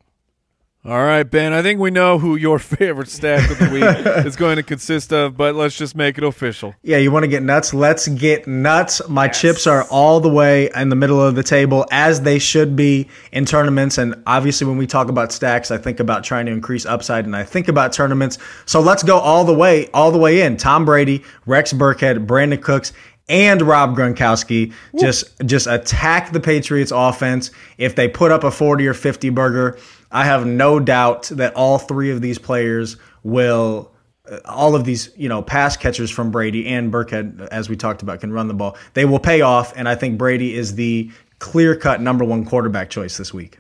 All 0.87 1.03
right, 1.03 1.25
Ben. 1.25 1.53
I 1.53 1.63
think 1.63 1.81
we 1.81 1.91
know 1.91 2.17
who 2.21 2.37
your 2.37 2.59
favorite 2.61 3.09
stack 3.09 3.51
of 3.51 3.59
the 3.59 3.71
week 3.71 4.25
is 4.25 4.37
going 4.37 4.55
to 4.55 4.63
consist 4.63 5.13
of, 5.13 5.37
but 5.37 5.57
let's 5.57 5.77
just 5.77 5.97
make 5.97 6.17
it 6.17 6.23
official. 6.23 6.77
Yeah, 6.85 6.99
you 6.99 7.11
want 7.11 7.25
to 7.25 7.29
get 7.29 7.43
nuts? 7.43 7.75
Let's 7.75 8.07
get 8.07 8.47
nuts. 8.47 9.03
My 9.09 9.25
yes. 9.25 9.41
chips 9.41 9.67
are 9.67 9.83
all 9.91 10.21
the 10.21 10.29
way 10.29 10.71
in 10.77 10.89
the 10.89 10.95
middle 10.95 11.21
of 11.21 11.35
the 11.35 11.43
table, 11.43 11.87
as 11.91 12.21
they 12.21 12.39
should 12.39 12.77
be 12.77 13.09
in 13.33 13.45
tournaments. 13.47 13.99
And 13.99 14.15
obviously, 14.29 14.69
when 14.69 14.77
we 14.77 14.87
talk 14.87 15.09
about 15.09 15.33
stacks, 15.33 15.73
I 15.73 15.79
think 15.79 15.99
about 15.99 16.23
trying 16.23 16.47
to 16.47 16.53
increase 16.53 16.87
upside, 16.87 17.25
and 17.25 17.35
I 17.35 17.43
think 17.43 17.67
about 17.67 17.93
tournaments. 17.93 18.39
So 18.65 18.79
let's 18.79 19.03
go 19.03 19.19
all 19.19 19.45
the 19.45 19.55
way, 19.55 19.89
all 19.93 20.13
the 20.13 20.19
way 20.19 20.43
in. 20.43 20.57
Tom 20.57 20.85
Brady, 20.85 21.25
Rex 21.47 21.73
Burkhead, 21.73 22.27
Brandin 22.27 22.63
Cooks, 22.63 22.93
and 23.29 23.61
Rob 23.61 23.97
Gronkowski 23.97 24.73
just 25.01 25.37
just 25.47 25.67
attack 25.67 26.31
the 26.31 26.39
Patriots 26.39 26.93
offense. 26.95 27.51
If 27.77 27.97
they 27.97 28.07
put 28.07 28.31
up 28.31 28.45
a 28.45 28.53
40 28.53 28.87
or 28.87 28.95
50 28.95 29.31
burger, 29.31 29.79
I 30.17 30.25
have 30.25 30.47
no 30.47 30.81
doubt 30.81 31.25
that 31.25 31.55
all 31.57 31.77
three 31.77 32.11
of 32.11 32.23
these 32.23 32.39
players 32.39 32.97
will 33.23 33.93
uh, 34.27 34.39
all 34.47 34.75
of 34.75 34.87
these, 34.87 35.11
you 35.15 35.29
know, 35.29 35.43
pass 35.43 35.77
catchers 35.77 36.11
from 36.11 36.31
Brady 36.31 36.67
and 36.69 36.91
Burkhead, 36.91 37.47
as 37.49 37.69
we 37.69 37.77
talked 37.77 38.01
about, 38.01 38.21
can 38.21 38.33
run 38.33 38.49
the 38.49 38.55
ball. 38.55 38.79
They 38.95 39.05
will 39.05 39.19
pay 39.19 39.43
off, 39.43 39.75
and 39.77 39.87
I 39.87 39.95
think 39.95 40.17
Brady 40.17 40.55
is 40.55 40.75
the 40.75 41.11
clear 41.39 41.77
cut 41.77 42.01
number 42.01 42.25
one 42.25 42.47
quarterback 42.47 42.89
choice 42.89 43.19
this 43.19 43.35
week. 43.35 43.59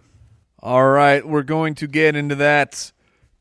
All 0.61 0.89
right, 0.89 1.29
we're 1.29 1.43
going 1.43 1.75
to 1.75 1.87
get 1.87 2.17
into 2.17 2.35
that 2.37 2.91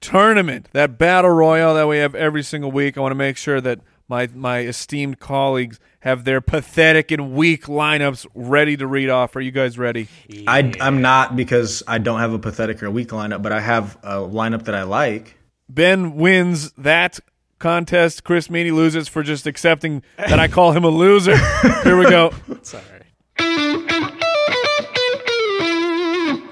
tournament, 0.02 0.68
that 0.74 0.98
battle 0.98 1.32
royal 1.32 1.74
that 1.74 1.88
we 1.88 2.00
have 2.00 2.16
every 2.16 2.44
single 2.44 2.70
week. 2.70 2.98
I 2.98 3.00
want 3.00 3.12
to 3.12 3.16
make 3.16 3.38
sure 3.38 3.62
that 3.62 3.80
my 4.08 4.28
my 4.34 4.60
esteemed 4.60 5.20
colleagues 5.20 5.80
have 6.02 6.24
their 6.24 6.42
pathetic 6.42 7.12
and 7.12 7.34
weak 7.34 7.66
lineups 7.66 8.28
ready 8.36 8.78
to 8.78 8.86
read 8.86 9.10
off. 9.10 9.36
Are 9.36 9.42
you 9.42 9.52
guys 9.52 9.78
ready? 9.78 10.08
Yeah. 10.28 10.44
I, 10.48 10.72
I'm 10.80 11.02
not 11.02 11.36
because 11.36 11.82
I 11.88 11.98
don't 11.98 12.20
have 12.20 12.34
a 12.34 12.40
pathetic 12.40 12.84
or 12.84 12.92
weak 12.92 13.10
lineup, 13.10 13.42
but 13.42 13.52
I 13.52 13.60
have 13.60 13.98
a 14.04 14.18
lineup 14.18 14.66
that 14.66 14.76
I 14.76 14.84
like. 14.84 15.36
Ben 15.68 16.16
wins 16.16 16.72
that 16.74 17.20
contest. 17.58 18.24
Chris 18.24 18.50
Meaney 18.50 18.72
loses 18.72 19.08
for 19.08 19.24
just 19.24 19.48
accepting 19.48 20.04
that 20.18 20.40
I 20.40 20.48
call 20.48 20.74
him 20.74 20.84
a 20.84 20.90
loser. 20.90 21.36
Here 21.84 21.98
we 21.98 22.06
go. 22.10 22.32
Sorry. 22.62 22.84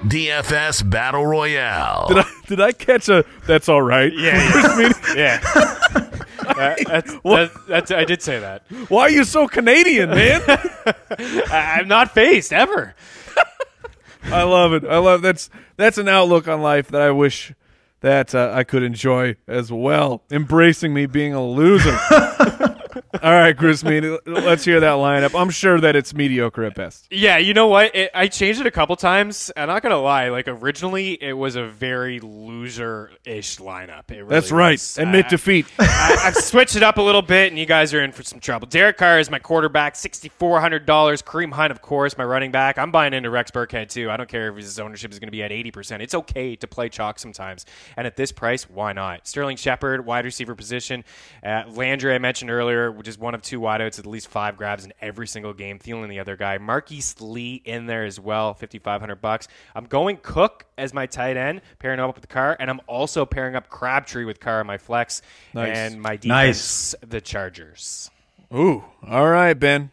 DFS 0.04 0.88
Battle 0.88 1.26
Royale. 1.26 2.08
Did 2.08 2.18
I 2.18 2.24
did 2.46 2.60
I 2.60 2.72
catch 2.72 3.08
a? 3.08 3.24
That's 3.46 3.68
all 3.68 3.82
right. 3.82 4.12
Yeah, 4.12 4.78
yeah. 4.78 5.14
yeah. 5.16 5.73
that's, 6.86 7.12
that's, 7.24 7.66
that's, 7.68 7.90
I 7.90 8.04
did 8.04 8.22
say 8.22 8.38
that. 8.40 8.64
Why 8.88 9.02
are 9.02 9.10
you 9.10 9.24
so 9.24 9.48
Canadian, 9.48 10.10
man? 10.10 10.42
I, 10.46 11.78
am 11.80 11.88
not 11.88 12.12
faced 12.12 12.52
ever. 12.52 12.94
I 14.24 14.42
love 14.42 14.72
it. 14.72 14.84
I 14.84 14.98
love 14.98 15.20
that's 15.20 15.50
that's 15.76 15.98
an 15.98 16.08
outlook 16.08 16.48
on 16.48 16.62
life 16.62 16.88
that 16.88 17.02
I 17.02 17.10
wish 17.10 17.52
that 18.00 18.34
uh, 18.34 18.52
I 18.54 18.64
could 18.64 18.82
enjoy 18.82 19.36
as 19.46 19.70
well. 19.70 20.22
Embracing 20.30 20.94
me 20.94 21.06
being 21.06 21.34
a 21.34 21.44
loser. 21.44 21.96
All 23.22 23.32
right, 23.32 23.56
Chris 23.56 23.82
Meaney, 23.82 24.18
let's 24.26 24.64
hear 24.64 24.80
that 24.80 24.94
lineup. 24.94 25.38
I'm 25.38 25.50
sure 25.50 25.80
that 25.80 25.94
it's 25.94 26.12
mediocre 26.12 26.64
at 26.64 26.74
best. 26.74 27.06
Yeah, 27.10 27.38
you 27.38 27.54
know 27.54 27.68
what? 27.68 27.94
It, 27.94 28.10
I 28.14 28.28
changed 28.28 28.60
it 28.60 28.66
a 28.66 28.70
couple 28.70 28.96
times. 28.96 29.52
I'm 29.56 29.68
not 29.68 29.82
gonna 29.82 30.00
lie. 30.00 30.30
Like 30.30 30.48
originally, 30.48 31.22
it 31.22 31.34
was 31.34 31.54
a 31.56 31.66
very 31.66 32.18
loser-ish 32.20 33.58
lineup. 33.58 34.10
Really 34.10 34.24
That's 34.28 34.50
right. 34.50 34.72
Was. 34.72 34.98
Admit 34.98 35.28
defeat. 35.28 35.66
I, 35.78 36.16
have 36.24 36.34
switched 36.36 36.76
it 36.76 36.82
up 36.82 36.98
a 36.98 37.02
little 37.02 37.22
bit, 37.22 37.52
and 37.52 37.58
you 37.58 37.66
guys 37.66 37.94
are 37.94 38.02
in 38.02 38.12
for 38.12 38.22
some 38.22 38.40
trouble. 38.40 38.66
Derek 38.66 38.96
Carr 38.96 39.20
is 39.20 39.30
my 39.30 39.38
quarterback, 39.38 39.96
sixty-four 39.96 40.60
hundred 40.60 40.84
dollars. 40.86 41.22
Kareem 41.22 41.52
Hunt, 41.52 41.70
of 41.70 41.82
course, 41.82 42.18
my 42.18 42.24
running 42.24 42.50
back. 42.50 42.78
I'm 42.78 42.90
buying 42.90 43.14
into 43.14 43.30
Rex 43.30 43.50
Burkhead 43.50 43.88
too. 43.90 44.10
I 44.10 44.16
don't 44.16 44.28
care 44.28 44.48
if 44.48 44.56
his 44.56 44.78
ownership 44.78 45.12
is 45.12 45.18
going 45.18 45.28
to 45.28 45.32
be 45.32 45.42
at 45.42 45.52
eighty 45.52 45.70
percent. 45.70 46.02
It's 46.02 46.14
okay 46.14 46.56
to 46.56 46.66
play 46.66 46.88
chalk 46.88 47.18
sometimes, 47.18 47.64
and 47.96 48.06
at 48.06 48.16
this 48.16 48.32
price, 48.32 48.68
why 48.68 48.92
not? 48.92 49.26
Sterling 49.26 49.56
Shepard, 49.56 50.04
wide 50.04 50.24
receiver 50.24 50.54
position. 50.54 51.04
Uh, 51.44 51.62
Landry, 51.68 52.14
I 52.14 52.18
mentioned 52.18 52.50
earlier, 52.50 52.90
which 53.04 53.10
is 53.10 53.18
one 53.18 53.34
of 53.34 53.42
two 53.42 53.60
wideouts, 53.60 53.98
at 53.98 54.06
least 54.06 54.28
five 54.28 54.56
grabs 54.56 54.86
in 54.86 54.92
every 54.98 55.26
single 55.26 55.52
game. 55.52 55.78
Thielen, 55.78 56.08
the 56.08 56.20
other 56.20 56.36
guy. 56.36 56.56
Marquise 56.56 57.14
Lee 57.20 57.60
in 57.66 57.84
there 57.84 58.06
as 58.06 58.18
well, 58.18 58.54
5500 58.54 59.16
bucks. 59.16 59.46
I'm 59.74 59.84
going 59.84 60.16
Cook 60.22 60.64
as 60.78 60.94
my 60.94 61.04
tight 61.04 61.36
end, 61.36 61.60
pairing 61.78 62.00
up 62.00 62.14
with 62.14 62.22
the 62.22 62.28
Carr, 62.28 62.56
and 62.58 62.70
I'm 62.70 62.80
also 62.86 63.26
pairing 63.26 63.56
up 63.56 63.68
Crabtree 63.68 64.24
with 64.24 64.40
Carr 64.40 64.60
on 64.60 64.66
my 64.66 64.78
flex. 64.78 65.20
Nice. 65.52 65.76
And 65.76 66.00
my 66.00 66.16
defense, 66.16 66.94
nice. 66.94 66.94
the 67.06 67.20
Chargers. 67.20 68.10
Ooh, 68.54 68.82
all 69.06 69.28
right, 69.28 69.52
Ben. 69.52 69.90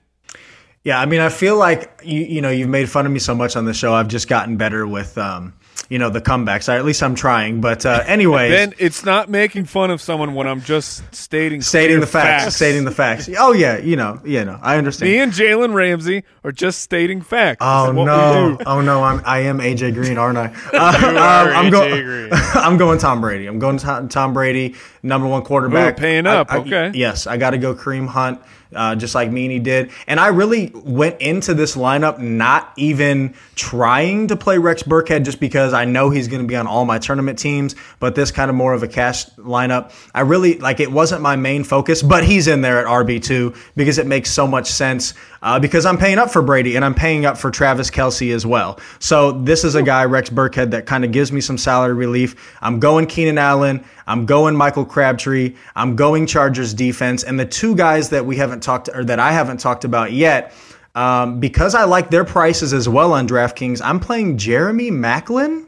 Yeah, 0.85 0.97
I 0.97 1.05
mean, 1.05 1.19
I 1.19 1.27
feel 1.27 1.57
like 1.57 1.99
you 2.05 2.21
you 2.21 2.41
know 2.41 2.49
you've 2.49 2.69
made 2.69 2.89
fun 2.89 3.05
of 3.05 3.11
me 3.11 3.19
so 3.19 3.35
much 3.35 3.57
on 3.57 3.65
the 3.65 3.73
show. 3.73 3.93
I've 3.93 4.07
just 4.07 4.29
gotten 4.29 4.55
better 4.55 4.87
with 4.87 5.17
um, 5.17 5.53
you 5.89 5.99
know 5.99 6.09
the 6.09 6.21
comebacks. 6.21 6.69
I, 6.69 6.77
at 6.77 6.85
least 6.85 7.03
I'm 7.03 7.15
trying. 7.15 7.61
But 7.61 7.85
uh, 7.85 8.03
anyway, 8.05 8.49
Ben, 8.51 8.73
it's 8.77 9.03
not 9.03 9.29
making 9.29 9.65
fun 9.65 9.91
of 9.91 10.01
someone 10.01 10.33
when 10.35 10.47
I'm 10.47 10.61
just 10.61 11.03
stating 11.13 11.61
stating 11.61 11.99
the 11.99 12.07
facts, 12.07 12.43
facts, 12.45 12.55
stating 12.55 12.85
the 12.85 12.91
facts. 12.91 13.29
Oh 13.41 13.53
yeah, 13.53 13.77
you 13.77 13.95
know, 13.95 14.21
you 14.23 14.45
know, 14.45 14.59
I 14.61 14.77
understand. 14.77 15.11
Me 15.11 15.19
and 15.19 15.31
Jalen 15.31 15.73
Ramsey 15.73 16.23
are 16.43 16.51
just 16.51 16.81
stating 16.81 17.21
facts. 17.21 17.57
Oh 17.61 17.91
no, 17.91 18.57
oh 18.65 18.81
no, 18.81 19.03
I'm 19.03 19.21
I 19.25 19.39
am 19.39 19.59
AJ 19.59 19.95
Green, 19.95 20.17
aren't 20.17 20.37
I? 20.37 20.53
Uh, 20.81 21.07
um, 21.07 21.65
I'm 21.65 21.71
going. 21.71 22.29
I'm 22.31 22.77
going 22.77 22.97
Tom 22.97 23.21
Brady. 23.21 23.45
I'm 23.45 23.59
going 23.59 23.77
Tom, 23.77 24.09
Tom 24.09 24.33
Brady, 24.33 24.75
number 25.03 25.27
one 25.27 25.43
quarterback. 25.43 25.97
Ooh, 25.97 26.01
paying 26.01 26.25
up. 26.25 26.51
I, 26.51 26.55
I, 26.55 26.59
okay. 26.59 26.91
Yes, 26.93 27.27
I 27.27 27.37
got 27.37 27.51
to 27.51 27.57
go 27.57 27.73
Kareem 27.75 28.07
Hunt 28.07 28.41
uh, 28.75 28.95
just 28.95 29.15
like 29.15 29.29
Meaney 29.29 29.61
did. 29.61 29.91
And 30.07 30.19
I 30.19 30.27
really 30.27 30.71
went 30.73 31.21
into 31.21 31.53
this 31.53 31.75
lineup 31.75 32.19
not 32.19 32.71
even 32.77 33.33
trying 33.55 34.27
to 34.27 34.35
play 34.35 34.57
Rex 34.57 34.83
Burkhead 34.83 35.25
just 35.25 35.39
because 35.39 35.73
I 35.73 35.85
know 35.85 36.09
he's 36.09 36.27
going 36.27 36.41
to 36.41 36.47
be 36.47 36.55
on 36.55 36.67
all 36.67 36.85
my 36.85 36.99
tournament 36.99 37.39
teams, 37.39 37.75
but 37.99 38.15
this 38.15 38.31
kind 38.31 38.49
of 38.49 38.55
more 38.55 38.73
of 38.73 38.83
a 38.83 38.87
cash 38.87 39.25
lineup. 39.31 39.93
I 40.13 40.21
really, 40.21 40.57
like, 40.57 40.79
it 40.79 40.91
wasn't 40.91 41.21
my 41.21 41.35
main 41.35 41.63
focus, 41.63 42.01
but 42.01 42.23
he's 42.23 42.47
in 42.47 42.61
there 42.61 42.79
at 42.79 42.85
RB2 42.85 43.57
because 43.75 43.97
it 43.97 44.07
makes 44.07 44.31
so 44.31 44.47
much 44.47 44.67
sense 44.67 45.13
uh, 45.41 45.59
because 45.59 45.85
I'm 45.85 45.97
paying 45.97 46.17
up 46.17 46.31
for 46.31 46.41
Brady 46.41 46.75
and 46.75 46.85
I'm 46.85 46.93
paying 46.93 47.25
up 47.25 47.37
for 47.37 47.49
Travis 47.49 47.89
Kelce 47.89 48.33
as 48.33 48.45
well. 48.45 48.79
So 48.99 49.31
this 49.31 49.63
is 49.63 49.75
a 49.75 49.81
guy, 49.81 50.05
Rex 50.05 50.29
Burkhead, 50.29 50.71
that 50.71 50.85
kind 50.85 51.03
of 51.03 51.11
gives 51.11 51.31
me 51.31 51.41
some 51.41 51.57
salary 51.57 51.93
relief. 51.93 52.57
I'm 52.61 52.79
going 52.79 53.07
Keenan 53.07 53.37
Allen. 53.37 53.83
I'm 54.07 54.25
going 54.25 54.55
Michael 54.55 54.85
Crabtree. 54.85 55.55
I'm 55.75 55.95
going 55.95 56.27
Chargers 56.27 56.73
defense. 56.73 57.23
And 57.23 57.39
the 57.39 57.45
two 57.45 57.75
guys 57.75 58.09
that 58.09 58.25
we 58.25 58.35
haven't 58.35 58.61
talked 58.61 58.89
or 58.93 59.03
that 59.05 59.19
I 59.19 59.31
haven't 59.31 59.59
talked 59.59 59.83
about 59.83 60.11
yet, 60.11 60.53
um, 60.93 61.39
because 61.39 61.73
I 61.73 61.85
like 61.85 62.09
their 62.09 62.25
prices 62.25 62.73
as 62.73 62.87
well 62.87 63.13
on 63.13 63.27
DraftKings, 63.27 63.81
I'm 63.83 63.99
playing 63.99 64.37
Jeremy 64.37 64.91
Maclin. 64.91 65.67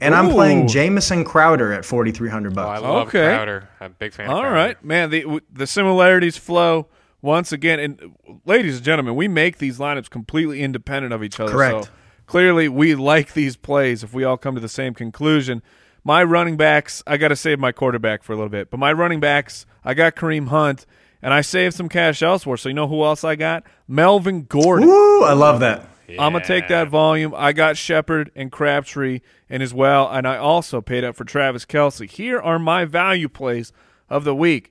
And 0.00 0.12
Ooh. 0.12 0.18
I'm 0.18 0.30
playing 0.30 0.66
Jamison 0.66 1.24
Crowder 1.24 1.72
at 1.72 1.84
4,300 1.84 2.52
bucks. 2.52 2.66
Oh, 2.66 2.72
I 2.72 2.78
love 2.78 3.08
okay. 3.08 3.28
Crowder. 3.28 3.68
I'm 3.80 3.92
a 3.92 3.94
big 3.94 4.12
fan. 4.12 4.28
All 4.28 4.42
right, 4.42 4.82
man. 4.84 5.08
The 5.08 5.40
the 5.52 5.68
similarities 5.68 6.36
flow 6.36 6.88
once 7.24 7.50
again. 7.52 7.80
And 7.80 8.16
ladies 8.44 8.76
and 8.76 8.84
gentlemen, 8.84 9.16
we 9.16 9.26
make 9.26 9.58
these 9.58 9.78
lineups 9.78 10.10
completely 10.10 10.62
independent 10.62 11.12
of 11.12 11.24
each 11.24 11.40
other. 11.40 11.50
Correct. 11.50 11.84
So 11.84 11.90
clearly, 12.26 12.68
we 12.68 12.94
like 12.94 13.32
these 13.32 13.56
plays. 13.56 14.04
If 14.04 14.12
we 14.12 14.22
all 14.22 14.36
come 14.36 14.54
to 14.54 14.60
the 14.60 14.68
same 14.68 14.94
conclusion, 14.94 15.62
my 16.04 16.22
running 16.22 16.56
backs, 16.56 17.02
I 17.06 17.16
got 17.16 17.28
to 17.28 17.36
save 17.36 17.58
my 17.58 17.72
quarterback 17.72 18.22
for 18.22 18.34
a 18.34 18.36
little 18.36 18.50
bit, 18.50 18.70
but 18.70 18.78
my 18.78 18.92
running 18.92 19.20
backs, 19.20 19.64
I 19.82 19.94
got 19.94 20.14
Kareem 20.14 20.48
Hunt, 20.48 20.84
and 21.22 21.32
I 21.32 21.40
saved 21.40 21.74
some 21.74 21.88
cash 21.88 22.22
elsewhere. 22.22 22.58
So 22.58 22.68
you 22.68 22.74
know 22.74 22.88
who 22.88 23.02
else 23.02 23.24
I 23.24 23.36
got? 23.36 23.64
Melvin 23.88 24.42
Gordon. 24.42 24.88
Ooh, 24.88 25.22
I 25.22 25.32
love 25.32 25.60
that. 25.60 25.88
I'm 26.06 26.34
gonna 26.34 26.44
take 26.44 26.68
that 26.68 26.88
volume. 26.88 27.32
I 27.34 27.54
got 27.54 27.78
Shepard 27.78 28.30
and 28.36 28.52
Crabtree 28.52 29.20
and 29.48 29.62
as 29.62 29.72
well, 29.72 30.06
and 30.10 30.28
I 30.28 30.36
also 30.36 30.82
paid 30.82 31.02
up 31.02 31.16
for 31.16 31.24
Travis 31.24 31.64
Kelce. 31.64 32.10
Here 32.10 32.38
are 32.38 32.58
my 32.58 32.84
value 32.84 33.30
plays 33.30 33.72
of 34.10 34.24
the 34.24 34.34
week. 34.34 34.70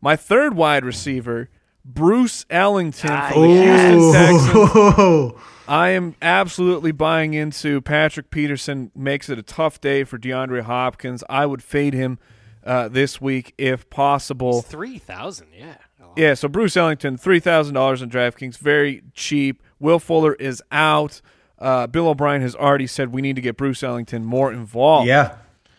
My 0.00 0.16
third 0.16 0.54
wide 0.54 0.86
receiver, 0.86 1.50
Bruce 1.84 2.46
Ellington 2.50 3.08
from 3.32 3.42
the 3.42 3.48
Houston 3.62 4.12
Texans. 4.12 4.50
Oh, 4.54 5.40
I 5.68 5.90
am 5.90 6.14
absolutely 6.20 6.92
buying 6.92 7.34
into 7.34 7.80
Patrick 7.80 8.30
Peterson. 8.30 8.90
Makes 8.94 9.28
it 9.28 9.38
a 9.38 9.42
tough 9.42 9.80
day 9.80 10.04
for 10.04 10.18
DeAndre 10.18 10.62
Hopkins. 10.62 11.22
I 11.28 11.46
would 11.46 11.62
fade 11.62 11.94
him 11.94 12.18
uh, 12.64 12.88
this 12.88 13.20
week 13.20 13.54
if 13.58 13.88
possible. 13.90 14.62
Three 14.62 14.98
thousand, 14.98 15.48
yeah. 15.56 15.76
Yeah, 16.16 16.34
so 16.34 16.46
Bruce 16.48 16.76
Ellington, 16.76 17.16
three 17.16 17.40
thousand 17.40 17.74
dollars 17.74 18.00
in 18.02 18.08
DraftKings, 18.10 18.58
very 18.58 19.02
cheap. 19.14 19.62
Will 19.80 19.98
Fuller 19.98 20.34
is 20.34 20.62
out. 20.70 21.20
Uh, 21.58 21.86
Bill 21.86 22.08
O'Brien 22.08 22.42
has 22.42 22.54
already 22.54 22.86
said 22.86 23.12
we 23.12 23.22
need 23.22 23.36
to 23.36 23.42
get 23.42 23.56
Bruce 23.56 23.82
Ellington 23.82 24.24
more 24.24 24.52
involved. 24.52 25.08
yeah. 25.08 25.36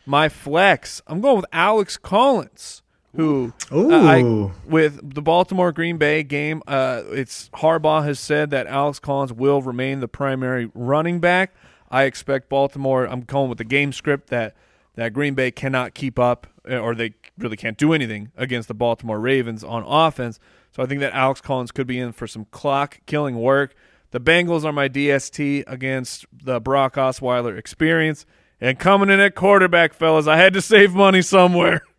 My 0.08 0.30
flex, 0.30 1.02
I'm 1.08 1.20
going 1.20 1.38
with 1.38 1.46
Alex 1.52 1.98
Collins, 1.98 2.84
who 3.16 3.54
uh, 3.72 3.88
I, 3.90 4.52
with 4.66 5.16
the 5.16 5.22
Baltimore 5.22 5.72
Green 5.72 5.98
Bay 5.98 6.24
game. 6.24 6.62
Uh, 6.68 7.04
it's 7.08 7.50
Harbaugh 7.50 8.04
has 8.04 8.20
said 8.20 8.50
that 8.52 8.68
Alex 8.68 9.00
Collins 9.00 9.34
will 9.34 9.62
remain 9.62 10.00
the 10.00 10.08
primary 10.08 10.70
running 10.74 11.20
back. 11.20 11.54
I 11.90 12.04
expect 12.04 12.50
Baltimore. 12.50 13.06
I'm 13.06 13.22
going 13.22 13.50
with 13.50 13.58
the 13.58 13.64
game 13.64 13.94
script 13.94 14.30
that 14.30 14.56
that 14.96 15.14
Green 15.14 15.34
Bay 15.34 15.52
cannot 15.52 15.94
keep 15.94 16.18
up, 16.18 16.48
uh, 16.70 16.78
or 16.78 16.96
they 16.96 17.14
really 17.38 17.58
can't 17.58 17.78
do 17.78 17.94
anything 17.94 18.32
against 18.38 18.68
the 18.68 18.74
Baltimore 18.74 19.20
Ravens 19.20 19.64
on 19.64 19.84
offense. 19.84 20.40
So 20.72 20.84
I 20.84 20.86
think 20.86 21.02
that 21.02 21.14
Alex 21.14 21.42
Collins 21.42 21.72
could 21.72 21.88
be 21.88 22.00
in 22.00 22.12
for 22.12 22.28
some 22.28 22.46
clock 22.52 23.00
killing 23.06 23.40
work. 23.40 23.76
The 24.12 24.20
Bengals 24.20 24.64
are 24.64 24.72
my 24.72 24.88
DST 24.88 25.64
against 25.68 26.26
the 26.32 26.60
Brock 26.60 26.96
Osweiler 26.96 27.58
experience. 27.58 28.26
And 28.62 28.80
coming 28.80 29.10
in 29.10 29.20
at 29.20 29.36
quarterback, 29.36 29.94
fellas, 29.94 30.28
I 30.28 30.38
had 30.38 30.54
to 30.54 30.62
save 30.62 30.94
money 30.94 31.22
somewhere. 31.22 31.82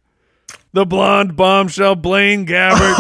The 0.77 0.85
blonde 0.85 1.37
bombshell 1.37 1.95
Blaine 1.97 2.45
Gabbert 2.47 2.97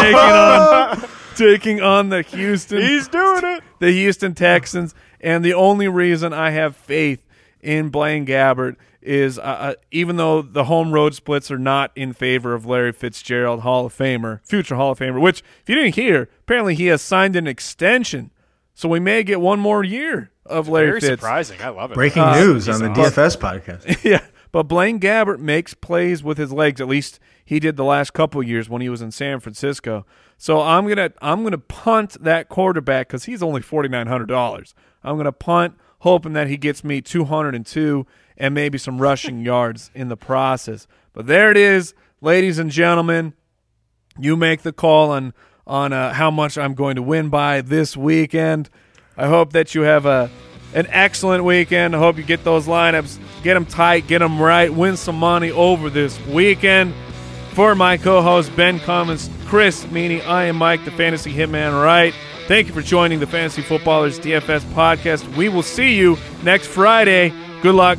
taking 0.00 0.16
on 0.16 1.08
taking 1.34 1.80
on 1.80 2.08
the 2.10 2.22
Houston 2.22 2.80
He's 2.80 3.08
doing 3.08 3.42
it. 3.44 3.64
the 3.80 3.90
Houston 3.90 4.32
Texans. 4.32 4.94
And 5.20 5.44
the 5.44 5.52
only 5.54 5.88
reason 5.88 6.32
I 6.32 6.50
have 6.50 6.76
faith 6.76 7.26
in 7.60 7.88
Blaine 7.88 8.26
Gabbert 8.26 8.76
is 9.02 9.40
uh, 9.40 9.42
uh, 9.42 9.74
even 9.90 10.18
though 10.18 10.40
the 10.40 10.64
home 10.66 10.92
road 10.92 11.14
splits 11.14 11.50
are 11.50 11.58
not 11.58 11.90
in 11.96 12.12
favor 12.12 12.54
of 12.54 12.64
Larry 12.64 12.92
Fitzgerald, 12.92 13.62
Hall 13.62 13.86
of 13.86 13.92
Famer, 13.96 14.38
future 14.46 14.76
Hall 14.76 14.92
of 14.92 14.98
Famer, 15.00 15.20
which, 15.20 15.40
if 15.62 15.68
you 15.68 15.74
didn't 15.74 15.96
hear, 15.96 16.28
apparently 16.42 16.76
he 16.76 16.86
has 16.86 17.02
signed 17.02 17.34
an 17.34 17.48
extension. 17.48 18.30
So 18.74 18.88
we 18.88 19.00
may 19.00 19.24
get 19.24 19.40
one 19.40 19.58
more 19.58 19.82
year 19.82 20.30
of 20.44 20.68
Larry 20.68 20.86
Very 20.90 21.00
Fitz. 21.00 21.10
surprising. 21.22 21.60
I 21.60 21.70
love 21.70 21.90
it. 21.90 21.94
Breaking 21.94 22.22
Uh, 22.22 22.38
news 22.38 22.68
on 22.68 22.78
the 22.80 22.90
awesome. 22.90 23.04
DFS 23.04 23.36
podcast. 23.36 24.04
yeah, 24.08 24.24
but 24.56 24.68
Blaine 24.68 24.98
Gabbert 24.98 25.38
makes 25.38 25.74
plays 25.74 26.24
with 26.24 26.38
his 26.38 26.50
legs. 26.50 26.80
At 26.80 26.88
least 26.88 27.20
he 27.44 27.60
did 27.60 27.76
the 27.76 27.84
last 27.84 28.14
couple 28.14 28.40
of 28.40 28.48
years 28.48 28.70
when 28.70 28.80
he 28.80 28.88
was 28.88 29.02
in 29.02 29.10
San 29.10 29.38
Francisco. 29.38 30.06
So 30.38 30.62
I'm 30.62 30.88
gonna 30.88 31.12
I'm 31.20 31.42
gonna 31.42 31.58
punt 31.58 32.16
that 32.22 32.48
quarterback 32.48 33.08
because 33.08 33.26
he's 33.26 33.42
only 33.42 33.60
forty 33.60 33.90
nine 33.90 34.06
hundred 34.06 34.30
dollars. 34.30 34.74
I'm 35.04 35.18
gonna 35.18 35.30
punt, 35.30 35.74
hoping 35.98 36.32
that 36.32 36.46
he 36.46 36.56
gets 36.56 36.82
me 36.82 37.02
two 37.02 37.26
hundred 37.26 37.54
and 37.54 37.66
two 37.66 38.06
and 38.38 38.54
maybe 38.54 38.78
some 38.78 38.96
rushing 38.96 39.40
yards 39.44 39.90
in 39.94 40.08
the 40.08 40.16
process. 40.16 40.86
But 41.12 41.26
there 41.26 41.50
it 41.50 41.58
is, 41.58 41.92
ladies 42.22 42.58
and 42.58 42.70
gentlemen. 42.70 43.34
You 44.18 44.38
make 44.38 44.62
the 44.62 44.72
call 44.72 45.10
on 45.10 45.34
on 45.66 45.92
uh, 45.92 46.14
how 46.14 46.30
much 46.30 46.56
I'm 46.56 46.72
going 46.72 46.96
to 46.96 47.02
win 47.02 47.28
by 47.28 47.60
this 47.60 47.94
weekend. 47.94 48.70
I 49.18 49.26
hope 49.26 49.52
that 49.52 49.74
you 49.74 49.82
have 49.82 50.06
a 50.06 50.30
an 50.74 50.86
excellent 50.90 51.44
weekend. 51.44 51.94
I 51.94 51.98
hope 51.98 52.16
you 52.16 52.22
get 52.22 52.44
those 52.44 52.66
lineups, 52.66 53.18
get 53.46 53.54
them 53.54 53.64
tight, 53.64 54.08
get 54.08 54.18
them 54.18 54.42
right, 54.42 54.74
win 54.74 54.96
some 54.96 55.14
money 55.14 55.52
over 55.52 55.88
this 55.88 56.18
weekend. 56.26 56.92
For 57.52 57.76
my 57.76 57.96
co-host 57.96 58.54
Ben 58.56 58.80
Cummins, 58.80 59.30
Chris 59.46 59.84
Meaney, 59.84 60.20
I 60.26 60.46
am 60.46 60.56
Mike, 60.56 60.84
the 60.84 60.90
Fantasy 60.90 61.32
Hitman. 61.32 61.80
Right. 61.80 62.12
Thank 62.48 62.66
you 62.66 62.74
for 62.74 62.82
joining 62.82 63.20
the 63.20 63.26
Fantasy 63.26 63.62
Footballers 63.62 64.18
DFS 64.18 64.64
podcast. 64.74 65.36
We 65.36 65.48
will 65.48 65.62
see 65.62 65.94
you 65.94 66.18
next 66.42 66.66
Friday. 66.66 67.32
Good 67.62 67.76
luck. 67.76 67.98